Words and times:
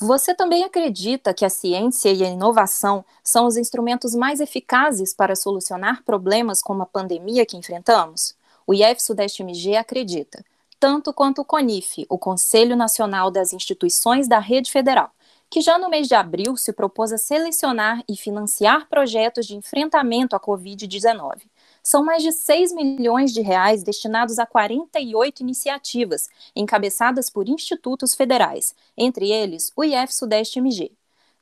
Você 0.00 0.32
também 0.32 0.62
acredita 0.62 1.34
que 1.34 1.44
a 1.44 1.50
ciência 1.50 2.12
e 2.12 2.22
a 2.22 2.28
inovação 2.28 3.04
são 3.20 3.46
os 3.46 3.56
instrumentos 3.56 4.14
mais 4.14 4.38
eficazes 4.38 5.12
para 5.12 5.34
solucionar 5.34 6.04
problemas 6.04 6.62
como 6.62 6.84
a 6.84 6.86
pandemia 6.86 7.44
que 7.44 7.56
enfrentamos? 7.56 8.36
O 8.64 8.72
IEF 8.72 9.02
Sudeste 9.02 9.42
MG 9.42 9.74
acredita, 9.74 10.44
tanto 10.78 11.12
quanto 11.12 11.40
o 11.40 11.44
CONIF, 11.44 12.06
o 12.08 12.16
Conselho 12.16 12.76
Nacional 12.76 13.28
das 13.28 13.52
Instituições 13.52 14.28
da 14.28 14.38
Rede 14.38 14.70
Federal, 14.70 15.10
que 15.50 15.60
já 15.60 15.76
no 15.80 15.90
mês 15.90 16.06
de 16.06 16.14
abril 16.14 16.56
se 16.56 16.72
propôs 16.72 17.12
a 17.12 17.18
selecionar 17.18 18.00
e 18.08 18.16
financiar 18.16 18.86
projetos 18.88 19.46
de 19.46 19.56
enfrentamento 19.56 20.36
à 20.36 20.38
Covid-19. 20.38 21.40
São 21.88 22.04
mais 22.04 22.22
de 22.22 22.32
6 22.32 22.74
milhões 22.74 23.32
de 23.32 23.40
reais 23.40 23.82
destinados 23.82 24.38
a 24.38 24.44
48 24.44 25.40
iniciativas, 25.40 26.28
encabeçadas 26.54 27.30
por 27.30 27.48
institutos 27.48 28.14
federais, 28.14 28.74
entre 28.94 29.32
eles 29.32 29.72
o 29.74 29.82
IF 29.82 30.14
Sudeste 30.14 30.58
MG. 30.58 30.92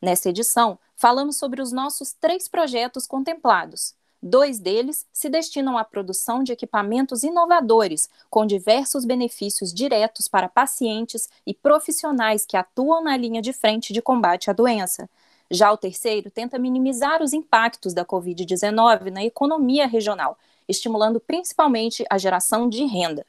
Nessa 0.01 0.29
edição, 0.29 0.79
falamos 0.95 1.37
sobre 1.37 1.61
os 1.61 1.73
nossos 1.73 2.13
três 2.13 2.47
projetos 2.47 3.09
contemplados. 3.09 3.93
Dois 4.23 4.61
deles 4.61 5.05
se 5.13 5.29
destinam 5.29 5.77
à 5.77 5.83
produção 5.83 6.45
de 6.45 6.53
equipamentos 6.53 7.25
inovadores, 7.25 8.09
com 8.31 8.47
diversos 8.47 9.05
benefícios 9.05 9.75
diretos 9.75 10.29
para 10.29 10.49
pacientes 10.49 11.29
e 11.45 11.53
profissionais 11.53 12.47
que 12.47 12.57
atuam 12.57 13.03
na 13.03 13.17
linha 13.17 13.43
de 13.43 13.53
frente 13.53 13.93
de 13.93 14.01
combate 14.01 14.49
à 14.49 14.53
doença. 14.53 15.11
Já 15.51 15.73
o 15.73 15.77
terceiro 15.77 16.31
tenta 16.31 16.59
minimizar 16.59 17.23
os 17.23 17.33
impactos 17.33 17.95
da 17.95 18.05
Covid-19 18.05 19.11
na 19.11 19.25
economia 19.25 19.87
regional, 19.87 20.39
estimulando 20.69 21.21
principalmente 21.21 22.05
a 22.11 22.19
geração 22.19 22.69
de 22.69 22.85
renda. 22.85 23.25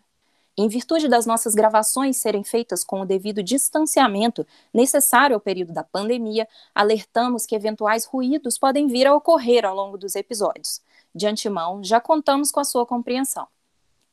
Em 0.60 0.68
virtude 0.68 1.08
das 1.08 1.28
nossas 1.28 1.54
gravações 1.54 2.18
serem 2.18 2.44
feitas 2.44 2.84
com 2.84 3.02
o 3.02 3.06
devido 3.06 3.44
distanciamento 3.44 4.46
necessário 4.74 5.36
ao 5.36 5.40
período 5.40 5.72
da 5.72 5.84
pandemia, 5.84 6.48
alertamos 6.74 7.46
que 7.46 7.56
eventuais 7.56 8.06
ruídos 8.06 8.58
podem 8.58 8.88
vir 8.88 9.06
a 9.06 9.16
ocorrer 9.16 9.64
ao 9.66 9.76
longo 9.76 10.00
dos 10.00 10.16
episódios. 10.16 10.82
De 11.14 11.28
antemão, 11.28 11.84
já 11.84 12.02
contamos 12.02 12.52
com 12.52 12.60
a 12.60 12.64
sua 12.64 12.88
compreensão. 12.88 13.48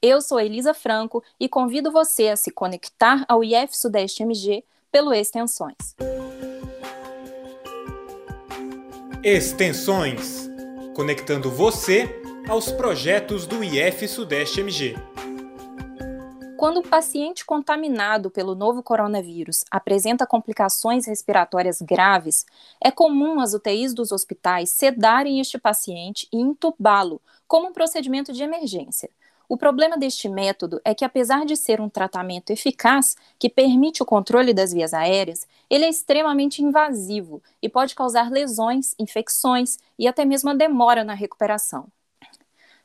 Eu 0.02 0.20
sou 0.20 0.38
Elisa 0.38 0.74
Franco 0.74 1.24
e 1.40 1.48
convido 1.48 1.90
você 1.90 2.28
a 2.28 2.36
se 2.36 2.50
conectar 2.50 3.24
ao 3.26 3.42
IF 3.42 3.74
Sudeste 3.74 4.22
MG 4.22 4.62
pelo 4.92 5.14
Extensões. 5.14 5.96
Extensões 9.26 10.50
conectando 10.94 11.50
você 11.50 12.20
aos 12.46 12.70
projetos 12.70 13.46
do 13.46 13.64
IF 13.64 14.06
Sudeste 14.06 14.60
MG. 14.60 14.96
Quando 16.58 16.80
o 16.80 16.86
paciente 16.86 17.42
contaminado 17.42 18.30
pelo 18.30 18.54
novo 18.54 18.82
coronavírus 18.82 19.64
apresenta 19.70 20.26
complicações 20.26 21.06
respiratórias 21.06 21.80
graves, 21.80 22.44
é 22.78 22.90
comum 22.90 23.40
as 23.40 23.54
UTIs 23.54 23.94
dos 23.94 24.12
hospitais 24.12 24.68
sedarem 24.68 25.40
este 25.40 25.56
paciente 25.56 26.28
e 26.30 26.36
entubá-lo, 26.36 27.18
como 27.48 27.68
um 27.68 27.72
procedimento 27.72 28.30
de 28.30 28.42
emergência. 28.42 29.08
O 29.48 29.56
problema 29.56 29.98
deste 29.98 30.28
método 30.28 30.80
é 30.84 30.94
que, 30.94 31.04
apesar 31.04 31.44
de 31.44 31.56
ser 31.56 31.80
um 31.80 31.88
tratamento 31.88 32.50
eficaz 32.50 33.14
que 33.38 33.50
permite 33.50 34.02
o 34.02 34.06
controle 34.06 34.54
das 34.54 34.72
vias 34.72 34.94
aéreas, 34.94 35.46
ele 35.68 35.84
é 35.84 35.88
extremamente 35.88 36.62
invasivo 36.62 37.42
e 37.60 37.68
pode 37.68 37.94
causar 37.94 38.30
lesões, 38.30 38.94
infecções 38.98 39.78
e 39.98 40.08
até 40.08 40.24
mesmo 40.24 40.50
a 40.50 40.54
demora 40.54 41.04
na 41.04 41.14
recuperação. 41.14 41.86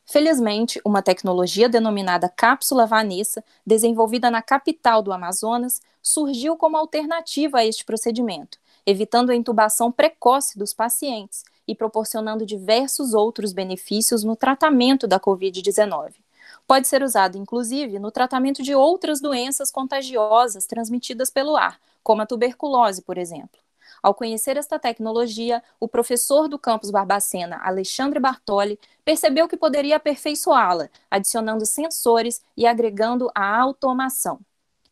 Felizmente, 0.06 0.82
uma 0.84 1.04
tecnologia 1.04 1.70
denominada 1.70 2.28
cápsula 2.28 2.86
Vanessa, 2.88 3.44
desenvolvida 3.66 4.32
na 4.32 4.42
capital 4.42 5.04
do 5.04 5.14
Amazonas, 5.14 5.82
surgiu 6.02 6.58
como 6.58 6.76
alternativa 6.76 7.60
a 7.60 7.66
este 7.66 7.86
procedimento, 7.86 8.58
evitando 8.86 9.30
a 9.30 9.36
intubação 9.36 9.92
precoce 9.92 10.58
dos 10.58 10.74
pacientes 10.74 11.44
e 11.68 11.76
proporcionando 11.76 12.46
diversos 12.46 13.14
outros 13.14 13.54
benefícios 13.54 14.24
no 14.24 14.36
tratamento 14.36 15.08
da 15.08 15.20
Covid-19. 15.20 16.16
Pode 16.70 16.88
ser 16.88 17.02
usado, 17.02 17.36
inclusive, 17.36 17.98
no 17.98 18.12
tratamento 18.12 18.62
de 18.62 18.76
outras 18.76 19.20
doenças 19.20 19.72
contagiosas 19.72 20.68
transmitidas 20.68 21.32
pelo 21.32 21.58
ar, 21.58 21.80
como 22.04 22.22
a 22.22 22.28
tuberculose, 22.28 23.02
por 23.02 23.18
exemplo. 23.18 23.60
Ao 24.04 24.14
conhecer 24.14 24.56
esta 24.56 24.78
tecnologia, 24.78 25.64
o 25.80 25.88
professor 25.88 26.48
do 26.48 26.60
campus 26.60 26.92
Barbacena, 26.92 27.60
Alexandre 27.64 28.20
Bartoli, 28.20 28.80
percebeu 29.04 29.48
que 29.48 29.58
poderia 29.58 29.96
aperfeiçoá-la, 29.96 30.92
adicionando 31.10 31.66
sensores 31.66 32.40
e 32.56 32.68
agregando 32.68 33.32
a 33.34 33.60
automação. 33.60 34.40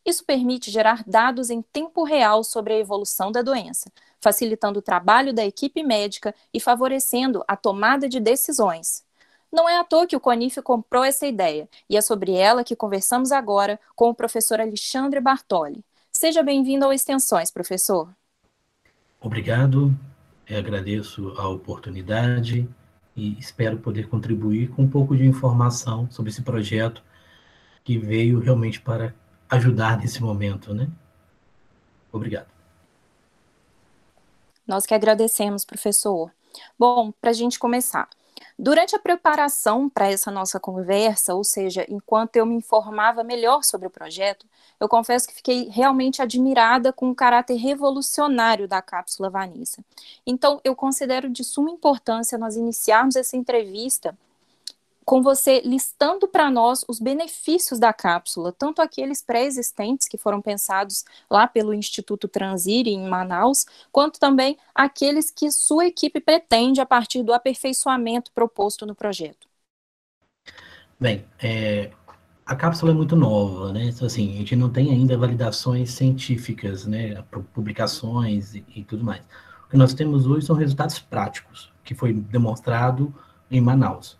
Isso 0.04 0.26
permite 0.26 0.72
gerar 0.72 1.04
dados 1.06 1.52
em 1.52 1.62
tempo 1.62 2.04
real 2.04 2.44
sobre 2.44 2.74
a 2.74 2.80
evolução 2.80 3.32
da 3.32 3.44
doença, 3.44 3.92
facilitando 4.20 4.80
o 4.80 4.82
trabalho 4.82 5.32
da 5.32 5.46
equipe 5.46 5.84
médica 5.84 6.34
e 6.52 6.60
favorecendo 6.60 7.44
a 7.48 7.56
tomada 7.56 8.10
de 8.10 8.20
decisões. 8.20 9.06
Não 9.52 9.68
é 9.68 9.78
à 9.80 9.84
toa 9.84 10.06
que 10.08 10.16
o 10.16 10.20
CONIF 10.20 10.62
comprou 10.62 11.04
essa 11.04 11.26
ideia, 11.26 11.70
e 11.90 11.98
é 11.98 12.02
sobre 12.02 12.34
ela 12.34 12.64
que 12.64 12.76
conversamos 12.76 13.32
agora 13.32 13.80
com 13.96 14.10
o 14.10 14.16
professor 14.16 14.60
Alexandre 14.60 15.20
Bartoli. 15.22 15.84
Seja 16.12 16.44
bem-vindo 16.44 16.86
ao 16.86 16.94
Extensões, 16.94 17.52
professor. 17.52 18.10
Obrigado, 19.22 19.96
Eu 20.48 20.58
agradeço 20.60 21.34
a 21.38 21.48
oportunidade 21.50 22.68
e 23.16 23.38
espero 23.38 23.78
poder 23.80 24.10
contribuir 24.10 24.70
com 24.70 24.84
um 24.84 24.90
pouco 24.90 25.16
de 25.16 25.26
informação 25.26 26.10
sobre 26.10 26.32
esse 26.32 26.42
projeto 26.42 27.04
que 27.84 27.98
veio 27.98 28.40
realmente 28.40 28.80
para 28.82 29.14
ajudar 29.50 29.98
nesse 29.98 30.22
momento, 30.22 30.74
né? 30.74 30.90
Obrigado. 32.12 32.48
Nós 34.66 34.86
que 34.86 34.94
agradecemos, 34.94 35.66
professor. 35.66 36.32
Bom, 36.78 37.12
para 37.22 37.30
a 37.32 37.34
gente 37.34 37.60
começar, 37.60 38.10
Durante 38.58 38.96
a 38.96 39.00
preparação 39.00 39.90
para 39.90 40.12
essa 40.12 40.32
nossa 40.32 40.60
conversa, 40.60 41.34
ou 41.36 41.44
seja, 41.44 41.86
enquanto 41.90 42.36
eu 42.36 42.46
me 42.46 42.56
informava 42.56 43.24
melhor 43.24 43.64
sobre 43.64 43.88
o 43.88 43.92
projeto, 43.92 44.46
eu 44.80 44.88
confesso 44.88 45.28
que 45.28 45.34
fiquei 45.34 45.70
realmente 45.70 46.22
admirada 46.22 46.92
com 46.92 47.10
o 47.10 47.16
caráter 47.16 47.56
revolucionário 47.56 48.68
da 48.68 48.82
cápsula 48.82 49.30
Vanessa. 49.30 49.84
Então, 50.26 50.60
eu 50.64 50.76
considero 50.76 51.30
de 51.30 51.44
suma 51.44 51.70
importância 51.70 52.38
nós 52.38 52.56
iniciarmos 52.56 53.16
essa 53.16 53.38
entrevista 53.38 54.18
com 55.08 55.24
você 55.24 55.62
listando 55.62 56.28
para 56.28 56.52
nós 56.52 56.84
os 56.86 57.00
benefícios 57.00 57.80
da 57.80 57.94
cápsula, 57.94 58.52
tanto 58.52 58.82
aqueles 58.82 59.22
pré-existentes 59.22 60.06
que 60.06 60.18
foram 60.18 60.42
pensados 60.42 61.06
lá 61.30 61.48
pelo 61.48 61.74
Instituto 61.74 62.28
Transire 62.28 62.90
em 62.90 63.08
Manaus, 63.08 63.66
quanto 63.90 64.20
também 64.20 64.58
aqueles 64.76 65.32
que 65.32 65.50
sua 65.50 65.86
equipe 65.86 66.20
pretende 66.20 66.82
a 66.82 66.86
partir 66.86 67.24
do 67.24 67.34
aperfeiçoamento 67.34 68.34
proposto 68.34 68.86
no 68.86 68.94
projeto. 68.94 69.48
Bem, 71.00 71.24
é, 71.42 71.90
a 72.46 72.54
cápsula 72.54 72.92
é 72.92 72.96
muito 72.96 73.16
nova, 73.16 73.72
né? 73.72 73.86
Então, 73.86 74.06
assim, 74.06 74.34
a 74.34 74.38
gente 74.40 74.58
não 74.58 74.70
tem 74.70 74.92
ainda 74.92 75.18
validações 75.18 75.92
científicas, 75.92 76.86
né? 76.86 77.24
Publicações 77.54 78.56
e, 78.56 78.66
e 78.76 78.84
tudo 78.84 79.06
mais. 79.06 79.22
O 79.68 79.70
que 79.70 79.78
nós 79.78 79.94
temos 79.94 80.28
hoje 80.28 80.46
são 80.46 80.56
resultados 80.58 81.00
práticos, 81.00 81.72
que 81.82 81.96
foi 81.96 82.12
demonstrado 82.12 83.16
em 83.50 83.62
Manaus. 83.62 84.18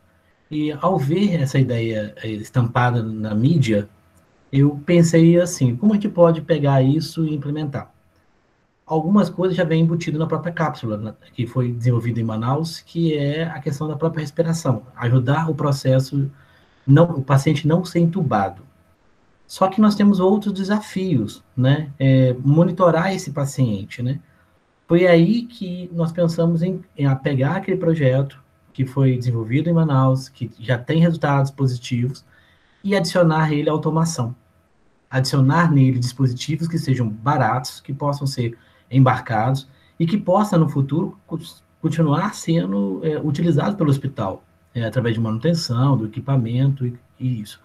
E 0.50 0.72
ao 0.72 0.98
ver 0.98 1.42
essa 1.42 1.60
ideia 1.60 2.14
eh, 2.24 2.30
estampada 2.30 3.04
na 3.04 3.36
mídia, 3.36 3.90
eu 4.52 4.82
pensei 4.86 5.40
assim, 5.40 5.76
como 5.76 5.94
a 5.94 5.96
gente 5.96 6.10
pode 6.10 6.42
pegar 6.42 6.82
isso 6.82 7.26
e 7.26 7.34
implementar? 7.36 7.92
Algumas 8.86 9.30
coisas 9.30 9.58
já 9.58 9.66
vêm 9.66 9.82
embutidas 9.82 10.20
na 10.20 10.26
própria 10.26 10.54
cápsula, 10.54 11.18
que 11.34 11.46
foi 11.46 11.74
desenvolvida 11.74 12.22
em 12.22 12.24
Manaus, 12.24 12.80
que 12.80 13.14
é 13.18 13.44
a 13.44 13.60
questão 13.60 13.88
da 13.88 13.98
própria 13.98 14.22
respiração, 14.22 14.84
ajudar 14.96 15.50
o 15.50 15.56
processo, 15.56 16.32
não, 16.86 17.04
o 17.18 17.22
paciente 17.22 17.68
não 17.68 17.84
ser 17.84 18.00
entubado. 18.00 18.64
Só 19.46 19.68
que 19.68 19.82
nós 19.82 19.96
temos 19.96 20.20
outros 20.22 20.54
desafios, 20.54 21.44
né? 21.56 21.90
É, 22.00 22.34
monitorar 22.40 23.14
esse 23.14 23.32
paciente, 23.32 24.02
né? 24.02 24.20
Foi 24.88 25.06
aí 25.06 25.44
que 25.44 25.90
nós 25.94 26.14
pensamos 26.14 26.62
em, 26.64 26.82
em 26.98 27.14
pegar 27.18 27.58
aquele 27.58 27.78
projeto, 27.78 28.42
que 28.78 28.86
foi 28.86 29.18
desenvolvido 29.18 29.72
em 29.72 29.74
Manaus, 29.74 30.30
que 30.30 30.52
já 30.60 30.78
tem 30.78 31.00
resultados 31.00 31.50
positivos, 31.50 32.24
e 32.84 32.96
adicionar 32.96 33.52
ele 33.52 33.68
automação. 33.72 34.36
Adicionar 35.10 35.72
nele 35.72 35.98
dispositivos 35.98 36.68
que 36.68 36.78
sejam 36.78 37.10
baratos, 37.10 37.82
que 37.82 37.92
possam 37.92 38.28
ser 38.28 38.56
embarcados 38.92 39.68
e 40.00 40.06
que 40.06 40.16
possa, 40.16 40.60
no 40.60 40.70
futuro, 40.70 41.18
continuar 41.82 42.36
sendo 42.36 43.02
é, 43.04 43.20
utilizado 43.20 43.76
pelo 43.76 43.90
hospital, 43.90 44.44
é, 44.76 44.86
através 44.86 45.16
de 45.16 45.22
manutenção, 45.22 45.98
do 45.98 46.06
equipamento 46.06 46.86
e, 46.86 46.96
e 47.20 47.42
isso. 47.42 47.60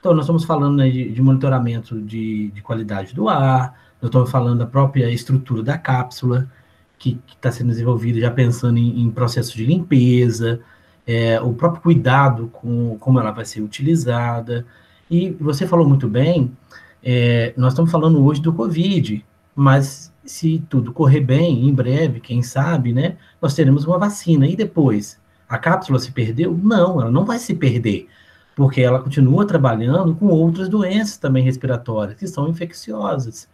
Então, 0.00 0.14
nós 0.14 0.24
estamos 0.24 0.44
falando 0.44 0.78
né, 0.78 0.90
de, 0.90 1.12
de, 1.12 1.22
monitoramento 1.22 2.02
de, 2.02 2.50
de 2.50 2.60
qualidade 2.60 3.14
do 3.14 3.28
ar, 3.28 3.72
nós 4.02 4.08
estamos 4.08 4.32
falando 4.32 4.58
da 4.58 4.66
própria 4.66 5.08
estrutura 5.12 5.62
da 5.62 5.78
cápsula, 5.78 6.50
que 6.98 7.18
está 7.28 7.50
sendo 7.52 7.68
desenvolvido 7.68 8.20
já 8.20 8.30
pensando 8.30 8.78
em, 8.78 9.02
em 9.02 9.10
processos 9.10 9.52
de 9.52 9.64
limpeza, 9.64 10.60
é, 11.06 11.40
o 11.40 11.52
próprio 11.52 11.82
cuidado 11.82 12.48
com 12.52 12.96
como 12.98 13.20
ela 13.20 13.30
vai 13.30 13.44
ser 13.44 13.60
utilizada. 13.60 14.66
E 15.10 15.30
você 15.40 15.66
falou 15.66 15.88
muito 15.88 16.08
bem, 16.08 16.56
é, 17.02 17.54
nós 17.56 17.72
estamos 17.72 17.90
falando 17.90 18.24
hoje 18.24 18.42
do 18.42 18.52
Covid, 18.52 19.24
mas 19.54 20.12
se 20.24 20.62
tudo 20.68 20.92
correr 20.92 21.20
bem, 21.20 21.68
em 21.68 21.72
breve, 21.72 22.20
quem 22.20 22.42
sabe, 22.42 22.92
né, 22.92 23.16
nós 23.40 23.54
teremos 23.54 23.84
uma 23.84 23.98
vacina. 23.98 24.46
E 24.46 24.56
depois, 24.56 25.18
a 25.48 25.56
cápsula 25.58 25.98
se 25.98 26.10
perdeu? 26.10 26.58
Não, 26.60 27.00
ela 27.00 27.10
não 27.10 27.24
vai 27.24 27.38
se 27.38 27.54
perder, 27.54 28.08
porque 28.56 28.80
ela 28.80 29.00
continua 29.00 29.46
trabalhando 29.46 30.14
com 30.14 30.26
outras 30.26 30.68
doenças 30.68 31.16
também 31.16 31.44
respiratórias, 31.44 32.18
que 32.18 32.26
são 32.26 32.48
infecciosas. 32.48 33.48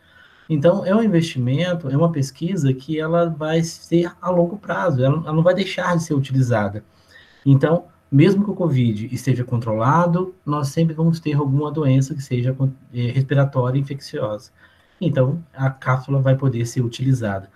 Então, 0.52 0.84
é 0.84 0.94
um 0.94 1.02
investimento, 1.02 1.88
é 1.88 1.96
uma 1.96 2.12
pesquisa 2.12 2.74
que 2.74 3.00
ela 3.00 3.26
vai 3.30 3.62
ser 3.62 4.12
a 4.20 4.28
longo 4.28 4.58
prazo, 4.58 5.02
ela, 5.02 5.16
ela 5.16 5.32
não 5.32 5.42
vai 5.42 5.54
deixar 5.54 5.96
de 5.96 6.04
ser 6.04 6.12
utilizada. 6.12 6.84
Então, 7.44 7.86
mesmo 8.10 8.44
que 8.44 8.50
o 8.50 8.54
Covid 8.54 9.08
esteja 9.14 9.44
controlado, 9.44 10.34
nós 10.44 10.68
sempre 10.68 10.94
vamos 10.94 11.18
ter 11.18 11.32
alguma 11.32 11.72
doença 11.72 12.14
que 12.14 12.20
seja 12.20 12.54
é, 12.92 13.06
respiratória 13.06 13.78
infecciosa. 13.78 14.50
Então, 15.00 15.42
a 15.54 15.70
cápsula 15.70 16.20
vai 16.20 16.36
poder 16.36 16.66
ser 16.66 16.82
utilizada. 16.82 17.50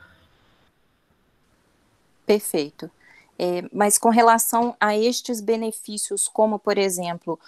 Perfeito. 2.25 2.91
É, 3.39 3.63
mas 3.71 3.99
com 3.99 4.09
relação 4.09 4.75
a 4.81 4.97
estes 4.97 5.43
benefícios, 5.43 6.27
como, 6.27 6.59
por 6.59 6.79
exemplo, 6.79 7.39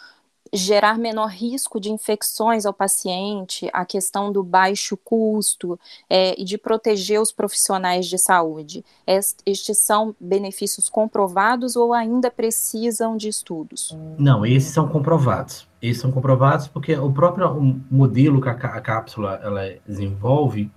gerar 0.53 0.99
menor 0.99 1.29
risco 1.29 1.81
de 1.81 1.91
infecções 1.91 2.67
ao 2.67 2.73
paciente, 2.73 3.69
a 3.73 3.85
questão 3.85 4.33
do 4.33 4.43
baixo 4.43 4.97
custo 4.97 5.79
é, 6.09 6.41
e 6.41 6.45
de 6.45 6.59
proteger 6.59 7.21
os 7.21 7.33
profissionais 7.33 8.07
de 8.07 8.19
saúde. 8.19 8.85
Estes 9.07 9.79
são 9.79 10.15
benefícios 10.21 10.89
comprovados 10.89 11.77
ou 11.77 11.93
ainda 11.93 12.31
precisam 12.31 13.17
de 13.17 13.29
estudos? 13.29 13.97
Não, 14.19 14.45
esses 14.45 14.73
são 14.73 14.89
comprovados. 14.89 15.67
Esses 15.81 16.03
são 16.03 16.11
comprovados 16.11 16.67
porque 16.67 16.95
o 16.97 17.13
próprio 17.13 17.81
modelo 17.91 18.41
que 18.41 18.49
a, 18.49 18.55
cápsula 18.55 19.41
ela 19.43 19.63
desenvolve, 19.87 20.71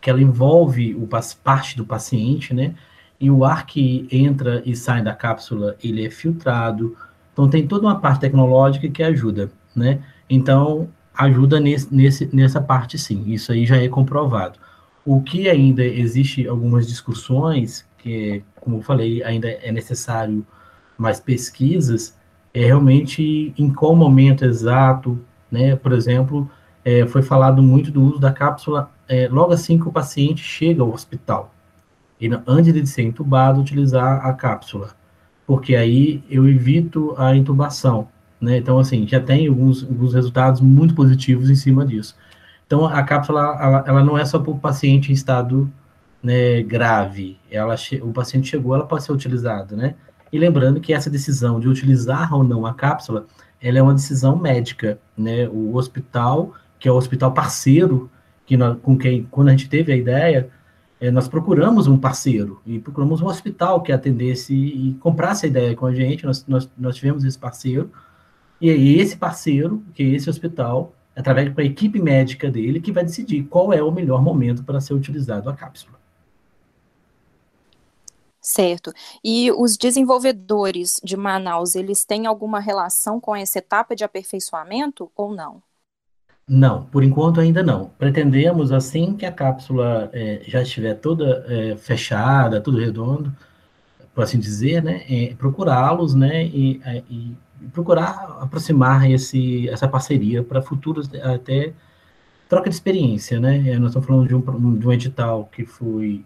que 0.00 0.08
ela 0.08 0.20
envolve 0.20 0.94
o, 0.94 1.06
parte 1.42 1.76
do 1.76 1.84
paciente, 1.84 2.54
né? 2.54 2.74
E 3.20 3.30
o 3.30 3.44
ar 3.44 3.66
que 3.66 4.08
entra 4.10 4.62
e 4.64 4.74
sai 4.74 5.02
da 5.02 5.14
cápsula, 5.14 5.76
ele 5.84 6.06
é 6.06 6.10
filtrado, 6.10 6.96
então, 7.32 7.48
tem 7.48 7.66
toda 7.66 7.86
uma 7.86 7.98
parte 7.98 8.20
tecnológica 8.20 8.88
que 8.88 9.02
ajuda, 9.02 9.50
né? 9.74 10.02
Então, 10.28 10.88
ajuda 11.14 11.60
nesse, 11.60 11.94
nesse, 11.94 12.34
nessa 12.34 12.60
parte, 12.60 12.98
sim. 12.98 13.24
Isso 13.26 13.52
aí 13.52 13.66
já 13.66 13.76
é 13.76 13.88
comprovado. 13.88 14.58
O 15.04 15.22
que 15.22 15.48
ainda 15.48 15.84
existe 15.84 16.46
algumas 16.46 16.86
discussões, 16.86 17.86
que, 17.98 18.42
como 18.60 18.78
eu 18.78 18.82
falei, 18.82 19.22
ainda 19.22 19.48
é 19.48 19.72
necessário 19.72 20.46
mais 20.98 21.20
pesquisas, 21.20 22.16
é 22.52 22.66
realmente 22.66 23.54
em 23.56 23.72
qual 23.72 23.94
momento 23.94 24.44
exato, 24.44 25.18
né? 25.50 25.76
Por 25.76 25.92
exemplo, 25.92 26.50
é, 26.84 27.06
foi 27.06 27.22
falado 27.22 27.62
muito 27.62 27.90
do 27.90 28.02
uso 28.02 28.18
da 28.18 28.32
cápsula 28.32 28.90
é, 29.08 29.28
logo 29.28 29.52
assim 29.52 29.78
que 29.78 29.88
o 29.88 29.92
paciente 29.92 30.42
chega 30.42 30.82
ao 30.82 30.92
hospital. 30.92 31.54
E 32.20 32.28
antes 32.46 32.72
de 32.72 32.86
ser 32.86 33.02
entubado, 33.02 33.60
utilizar 33.60 34.26
a 34.26 34.32
cápsula 34.34 34.99
porque 35.50 35.74
aí 35.74 36.22
eu 36.30 36.48
evito 36.48 37.12
a 37.18 37.34
intubação, 37.34 38.06
né? 38.40 38.58
Então, 38.58 38.78
assim, 38.78 39.04
já 39.04 39.18
tem 39.18 39.48
alguns, 39.48 39.82
alguns 39.82 40.14
resultados 40.14 40.60
muito 40.60 40.94
positivos 40.94 41.50
em 41.50 41.56
cima 41.56 41.84
disso. 41.84 42.14
Então, 42.64 42.86
a 42.86 43.02
cápsula, 43.02 43.58
ela, 43.60 43.84
ela 43.84 44.04
não 44.04 44.16
é 44.16 44.24
só 44.24 44.38
para 44.38 44.52
o 44.52 44.60
paciente 44.60 45.10
em 45.10 45.12
estado 45.12 45.68
né, 46.22 46.62
grave, 46.62 47.36
ela, 47.50 47.74
o 48.00 48.12
paciente 48.12 48.46
chegou, 48.46 48.76
ela 48.76 48.86
pode 48.86 49.02
ser 49.02 49.10
utilizada, 49.10 49.74
né? 49.74 49.96
E 50.32 50.38
lembrando 50.38 50.80
que 50.80 50.94
essa 50.94 51.10
decisão 51.10 51.58
de 51.58 51.66
utilizar 51.66 52.32
ou 52.32 52.44
não 52.44 52.64
a 52.64 52.72
cápsula, 52.72 53.26
ela 53.60 53.76
é 53.76 53.82
uma 53.82 53.94
decisão 53.94 54.36
médica, 54.36 55.00
né? 55.18 55.48
O 55.48 55.74
hospital, 55.74 56.54
que 56.78 56.86
é 56.86 56.92
o 56.92 56.96
hospital 56.96 57.32
parceiro, 57.32 58.08
que 58.46 58.56
nós, 58.56 58.78
com 58.80 58.96
quem, 58.96 59.26
quando 59.28 59.48
a 59.48 59.50
gente 59.50 59.68
teve 59.68 59.92
a 59.92 59.96
ideia, 59.96 60.48
é, 61.00 61.10
nós 61.10 61.26
procuramos 61.26 61.86
um 61.86 61.96
parceiro 61.98 62.60
e 62.66 62.78
procuramos 62.78 63.22
um 63.22 63.26
hospital 63.26 63.82
que 63.82 63.90
atendesse 63.90 64.54
e 64.54 64.94
comprasse 65.00 65.46
a 65.46 65.48
ideia 65.48 65.74
com 65.74 65.86
a 65.86 65.94
gente. 65.94 66.26
Nós, 66.26 66.46
nós, 66.46 66.70
nós 66.76 66.94
tivemos 66.96 67.24
esse 67.24 67.38
parceiro, 67.38 67.90
e 68.60 68.68
é 68.68 68.76
esse 68.76 69.16
parceiro, 69.16 69.82
que 69.94 70.02
é 70.02 70.06
esse 70.06 70.28
hospital, 70.28 70.92
através 71.16 71.54
da 71.54 71.64
equipe 71.64 72.00
médica 72.00 72.50
dele, 72.50 72.80
que 72.80 72.92
vai 72.92 73.02
decidir 73.02 73.44
qual 73.44 73.72
é 73.72 73.82
o 73.82 73.90
melhor 73.90 74.22
momento 74.22 74.62
para 74.62 74.80
ser 74.80 74.92
utilizado 74.92 75.48
a 75.48 75.54
cápsula. 75.54 75.98
Certo. 78.42 78.92
E 79.24 79.50
os 79.52 79.76
desenvolvedores 79.76 81.00
de 81.02 81.16
Manaus, 81.16 81.74
eles 81.74 82.04
têm 82.04 82.26
alguma 82.26 82.60
relação 82.60 83.18
com 83.20 83.34
essa 83.34 83.58
etapa 83.58 83.96
de 83.96 84.04
aperfeiçoamento 84.04 85.10
ou 85.14 85.34
não? 85.34 85.62
Não, 86.52 86.82
por 86.86 87.04
enquanto 87.04 87.40
ainda 87.40 87.62
não. 87.62 87.90
Pretendemos, 87.96 88.72
assim 88.72 89.14
que 89.16 89.24
a 89.24 89.30
cápsula 89.30 90.10
é, 90.12 90.42
já 90.48 90.60
estiver 90.60 90.94
toda 90.94 91.44
é, 91.46 91.76
fechada, 91.76 92.60
tudo 92.60 92.76
redondo, 92.76 93.32
por 94.12 94.24
assim 94.24 94.36
dizer, 94.40 94.82
né, 94.82 95.04
é, 95.08 95.32
procurá-los, 95.36 96.12
né, 96.12 96.44
e, 96.46 96.80
é, 96.84 97.04
e, 97.08 97.36
procurar 97.72 98.38
aproximar 98.40 99.08
esse, 99.08 99.68
essa 99.68 99.86
parceria 99.86 100.42
para 100.42 100.60
futuros, 100.60 101.08
até 101.22 101.72
troca 102.48 102.68
de 102.68 102.74
experiência, 102.74 103.38
né, 103.38 103.68
é, 103.68 103.78
nós 103.78 103.90
estamos 103.90 104.08
falando 104.08 104.26
de 104.26 104.34
um, 104.34 104.76
de 104.76 104.88
um 104.88 104.92
edital 104.92 105.48
que 105.52 105.64
foi 105.64 106.24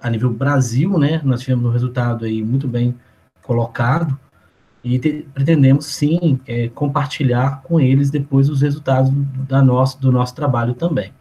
a 0.00 0.08
nível 0.08 0.30
Brasil, 0.32 0.98
né, 0.98 1.20
nós 1.22 1.42
tivemos 1.42 1.66
um 1.66 1.70
resultado 1.70 2.24
aí 2.24 2.42
muito 2.42 2.66
bem 2.66 2.94
colocado, 3.42 4.18
e 4.86 5.00
te, 5.00 5.26
pretendemos 5.34 5.86
sim 5.86 6.40
é, 6.46 6.68
compartilhar 6.68 7.60
com 7.62 7.80
eles 7.80 8.08
depois 8.08 8.48
os 8.48 8.62
resultados 8.62 9.10
da 9.48 9.60
nosso, 9.60 10.00
do 10.00 10.12
nosso 10.12 10.34
trabalho 10.34 10.74
também. 10.74 11.12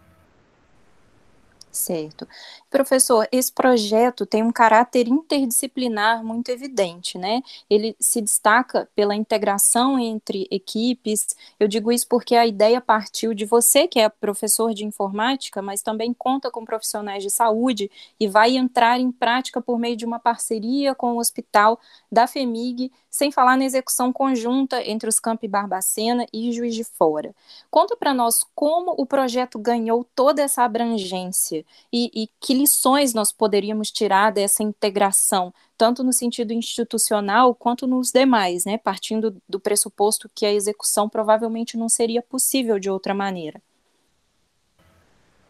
Certo. 1.72 2.28
Professor, 2.76 3.26
esse 3.32 3.54
projeto 3.54 4.26
tem 4.26 4.44
um 4.44 4.52
caráter 4.52 5.08
interdisciplinar 5.08 6.22
muito 6.26 6.50
evidente, 6.50 7.18
né? 7.18 7.42
Ele 7.70 7.96
se 8.02 8.20
destaca 8.20 8.86
pela 8.94 9.16
integração 9.16 9.98
entre 9.98 10.46
equipes. 10.52 11.38
Eu 11.58 11.70
digo 11.70 11.90
isso 11.90 12.06
porque 12.06 12.36
a 12.36 12.46
ideia 12.46 12.82
partiu 12.82 13.34
de 13.34 13.46
você, 13.46 13.88
que 13.88 13.98
é 13.98 14.10
professor 14.10 14.74
de 14.74 14.84
informática, 14.84 15.62
mas 15.62 15.82
também 15.82 16.14
conta 16.14 16.52
com 16.52 16.66
profissionais 16.66 17.24
de 17.24 17.30
saúde 17.30 17.90
e 18.20 18.28
vai 18.28 18.58
entrar 18.58 19.00
em 19.00 19.10
prática 19.10 19.62
por 19.62 19.80
meio 19.80 19.96
de 19.96 20.04
uma 20.04 20.20
parceria 20.20 20.94
com 20.94 21.14
o 21.14 21.20
hospital 21.20 21.80
da 22.12 22.28
FEMIG, 22.28 22.92
sem 23.10 23.32
falar 23.32 23.56
na 23.56 23.64
execução 23.64 24.12
conjunta 24.12 24.84
entre 24.84 25.08
os 25.08 25.22
Campi 25.22 25.48
Barbacena 25.48 26.26
e 26.34 26.52
Juiz 26.52 26.76
de 26.76 26.84
Fora. 26.84 27.34
Conta 27.72 27.96
para 27.96 28.14
nós 28.14 28.46
como 28.54 28.94
o 28.98 29.06
projeto 29.06 29.58
ganhou 29.58 30.06
toda 30.14 30.42
essa 30.42 30.64
abrangência 30.64 31.64
e, 31.94 32.12
e 32.14 32.30
que 32.42 32.65
lições 32.66 33.14
nós 33.14 33.32
poderíamos 33.32 33.92
tirar 33.92 34.32
dessa 34.32 34.64
integração, 34.64 35.54
tanto 35.78 36.04
no 36.04 36.12
sentido 36.12 36.52
institucional 36.52 37.54
quanto 37.54 37.86
nos 37.86 38.12
demais, 38.12 38.66
né? 38.66 38.76
Partindo 38.80 39.36
do 39.48 39.60
pressuposto 39.60 40.28
que 40.34 40.48
a 40.48 40.52
execução 40.52 41.08
provavelmente 41.08 41.78
não 41.78 41.88
seria 41.88 42.24
possível 42.24 42.80
de 42.80 42.90
outra 42.90 43.14
maneira. 43.14 43.62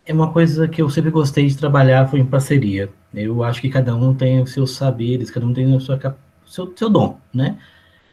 É 0.05 0.13
uma 0.13 0.31
coisa 0.31 0.67
que 0.67 0.81
eu 0.81 0.89
sempre 0.89 1.09
gostei 1.09 1.47
de 1.47 1.57
trabalhar 1.57 2.07
foi 2.07 2.19
em 2.19 2.25
parceria. 2.25 2.91
Eu 3.13 3.43
acho 3.43 3.61
que 3.61 3.69
cada 3.69 3.95
um 3.95 4.13
tem 4.13 4.41
os 4.41 4.51
seus 4.51 4.71
saberes, 4.71 5.31
cada 5.31 5.45
um 5.45 5.53
tem 5.53 5.73
o 5.73 5.79
seu, 5.79 5.97
seu, 6.75 6.89
dom, 6.89 7.17
né? 7.33 7.57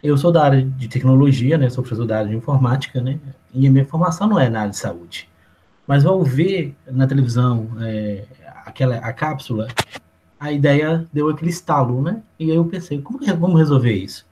Eu 0.00 0.17
sou 0.17 0.31
da 0.31 0.45
área 0.45 0.62
de 0.62 0.88
tecnologia, 0.88 1.59
né? 1.59 1.69
Sou 1.69 1.83
professor 1.83 2.07
da 2.07 2.19
área 2.19 2.31
de 2.31 2.37
informática, 2.37 3.00
né? 3.00 3.19
E 3.53 3.67
a 3.67 3.71
minha 3.71 3.85
formação 3.85 4.29
não 4.29 4.38
é 4.38 4.49
na 4.49 4.61
área 4.61 4.71
de 4.71 4.79
saúde. 4.79 5.29
Mas 5.87 6.07
ao 6.07 6.23
ver 6.23 6.75
na 6.87 7.07
televisão 7.07 7.69
é, 7.81 8.25
aquela 8.64 8.97
a 8.97 9.12
cápsula, 9.12 9.69
a 10.38 10.52
ideia 10.52 11.07
deu 11.12 11.28
aquele 11.28 11.50
estalo, 11.50 12.02
né? 12.02 12.23
E 12.38 12.50
aí 12.50 12.57
eu 12.57 12.64
pensei, 12.64 13.00
como 13.00 13.19
vamos 13.37 13.59
resolver 13.59 13.92
isso? 13.92 14.26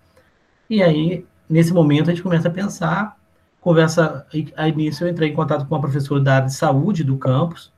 E 0.68 0.82
aí, 0.82 1.24
nesse 1.48 1.72
momento, 1.72 2.10
a 2.10 2.14
gente 2.14 2.22
começa 2.22 2.48
a 2.48 2.50
pensar, 2.50 3.16
conversa, 3.60 4.26
a 4.56 4.68
início 4.68 5.04
eu 5.04 5.10
entrei 5.10 5.30
em 5.30 5.34
contato 5.34 5.66
com 5.66 5.74
a 5.74 5.80
professora 5.80 6.20
da 6.20 6.34
área 6.36 6.46
de 6.46 6.54
saúde 6.54 7.04
do 7.04 7.16
campus, 7.16 7.72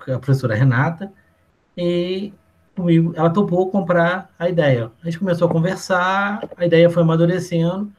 a 0.00 0.18
professora 0.18 0.54
Renata, 0.54 1.12
e 1.76 2.32
comigo, 2.74 3.12
ela 3.16 3.30
topou 3.30 3.70
comprar 3.70 4.30
a 4.38 4.48
ideia. 4.48 4.90
A 5.02 5.06
gente 5.06 5.18
começou 5.18 5.48
a 5.48 5.50
conversar, 5.50 6.40
a 6.56 6.64
ideia 6.64 6.88
foi 6.88 7.02
amadurecendo, 7.02 7.90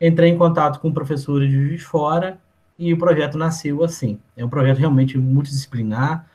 entrei 0.00 0.30
em 0.30 0.38
contato 0.38 0.78
com 0.80 0.92
professores 0.92 1.50
de 1.50 1.78
Fora, 1.78 2.38
e 2.78 2.94
o 2.94 2.98
projeto 2.98 3.36
nasceu 3.36 3.84
assim. 3.84 4.18
É 4.34 4.42
um 4.42 4.48
projeto 4.48 4.78
realmente 4.78 5.18
multidisciplinar. 5.18 6.26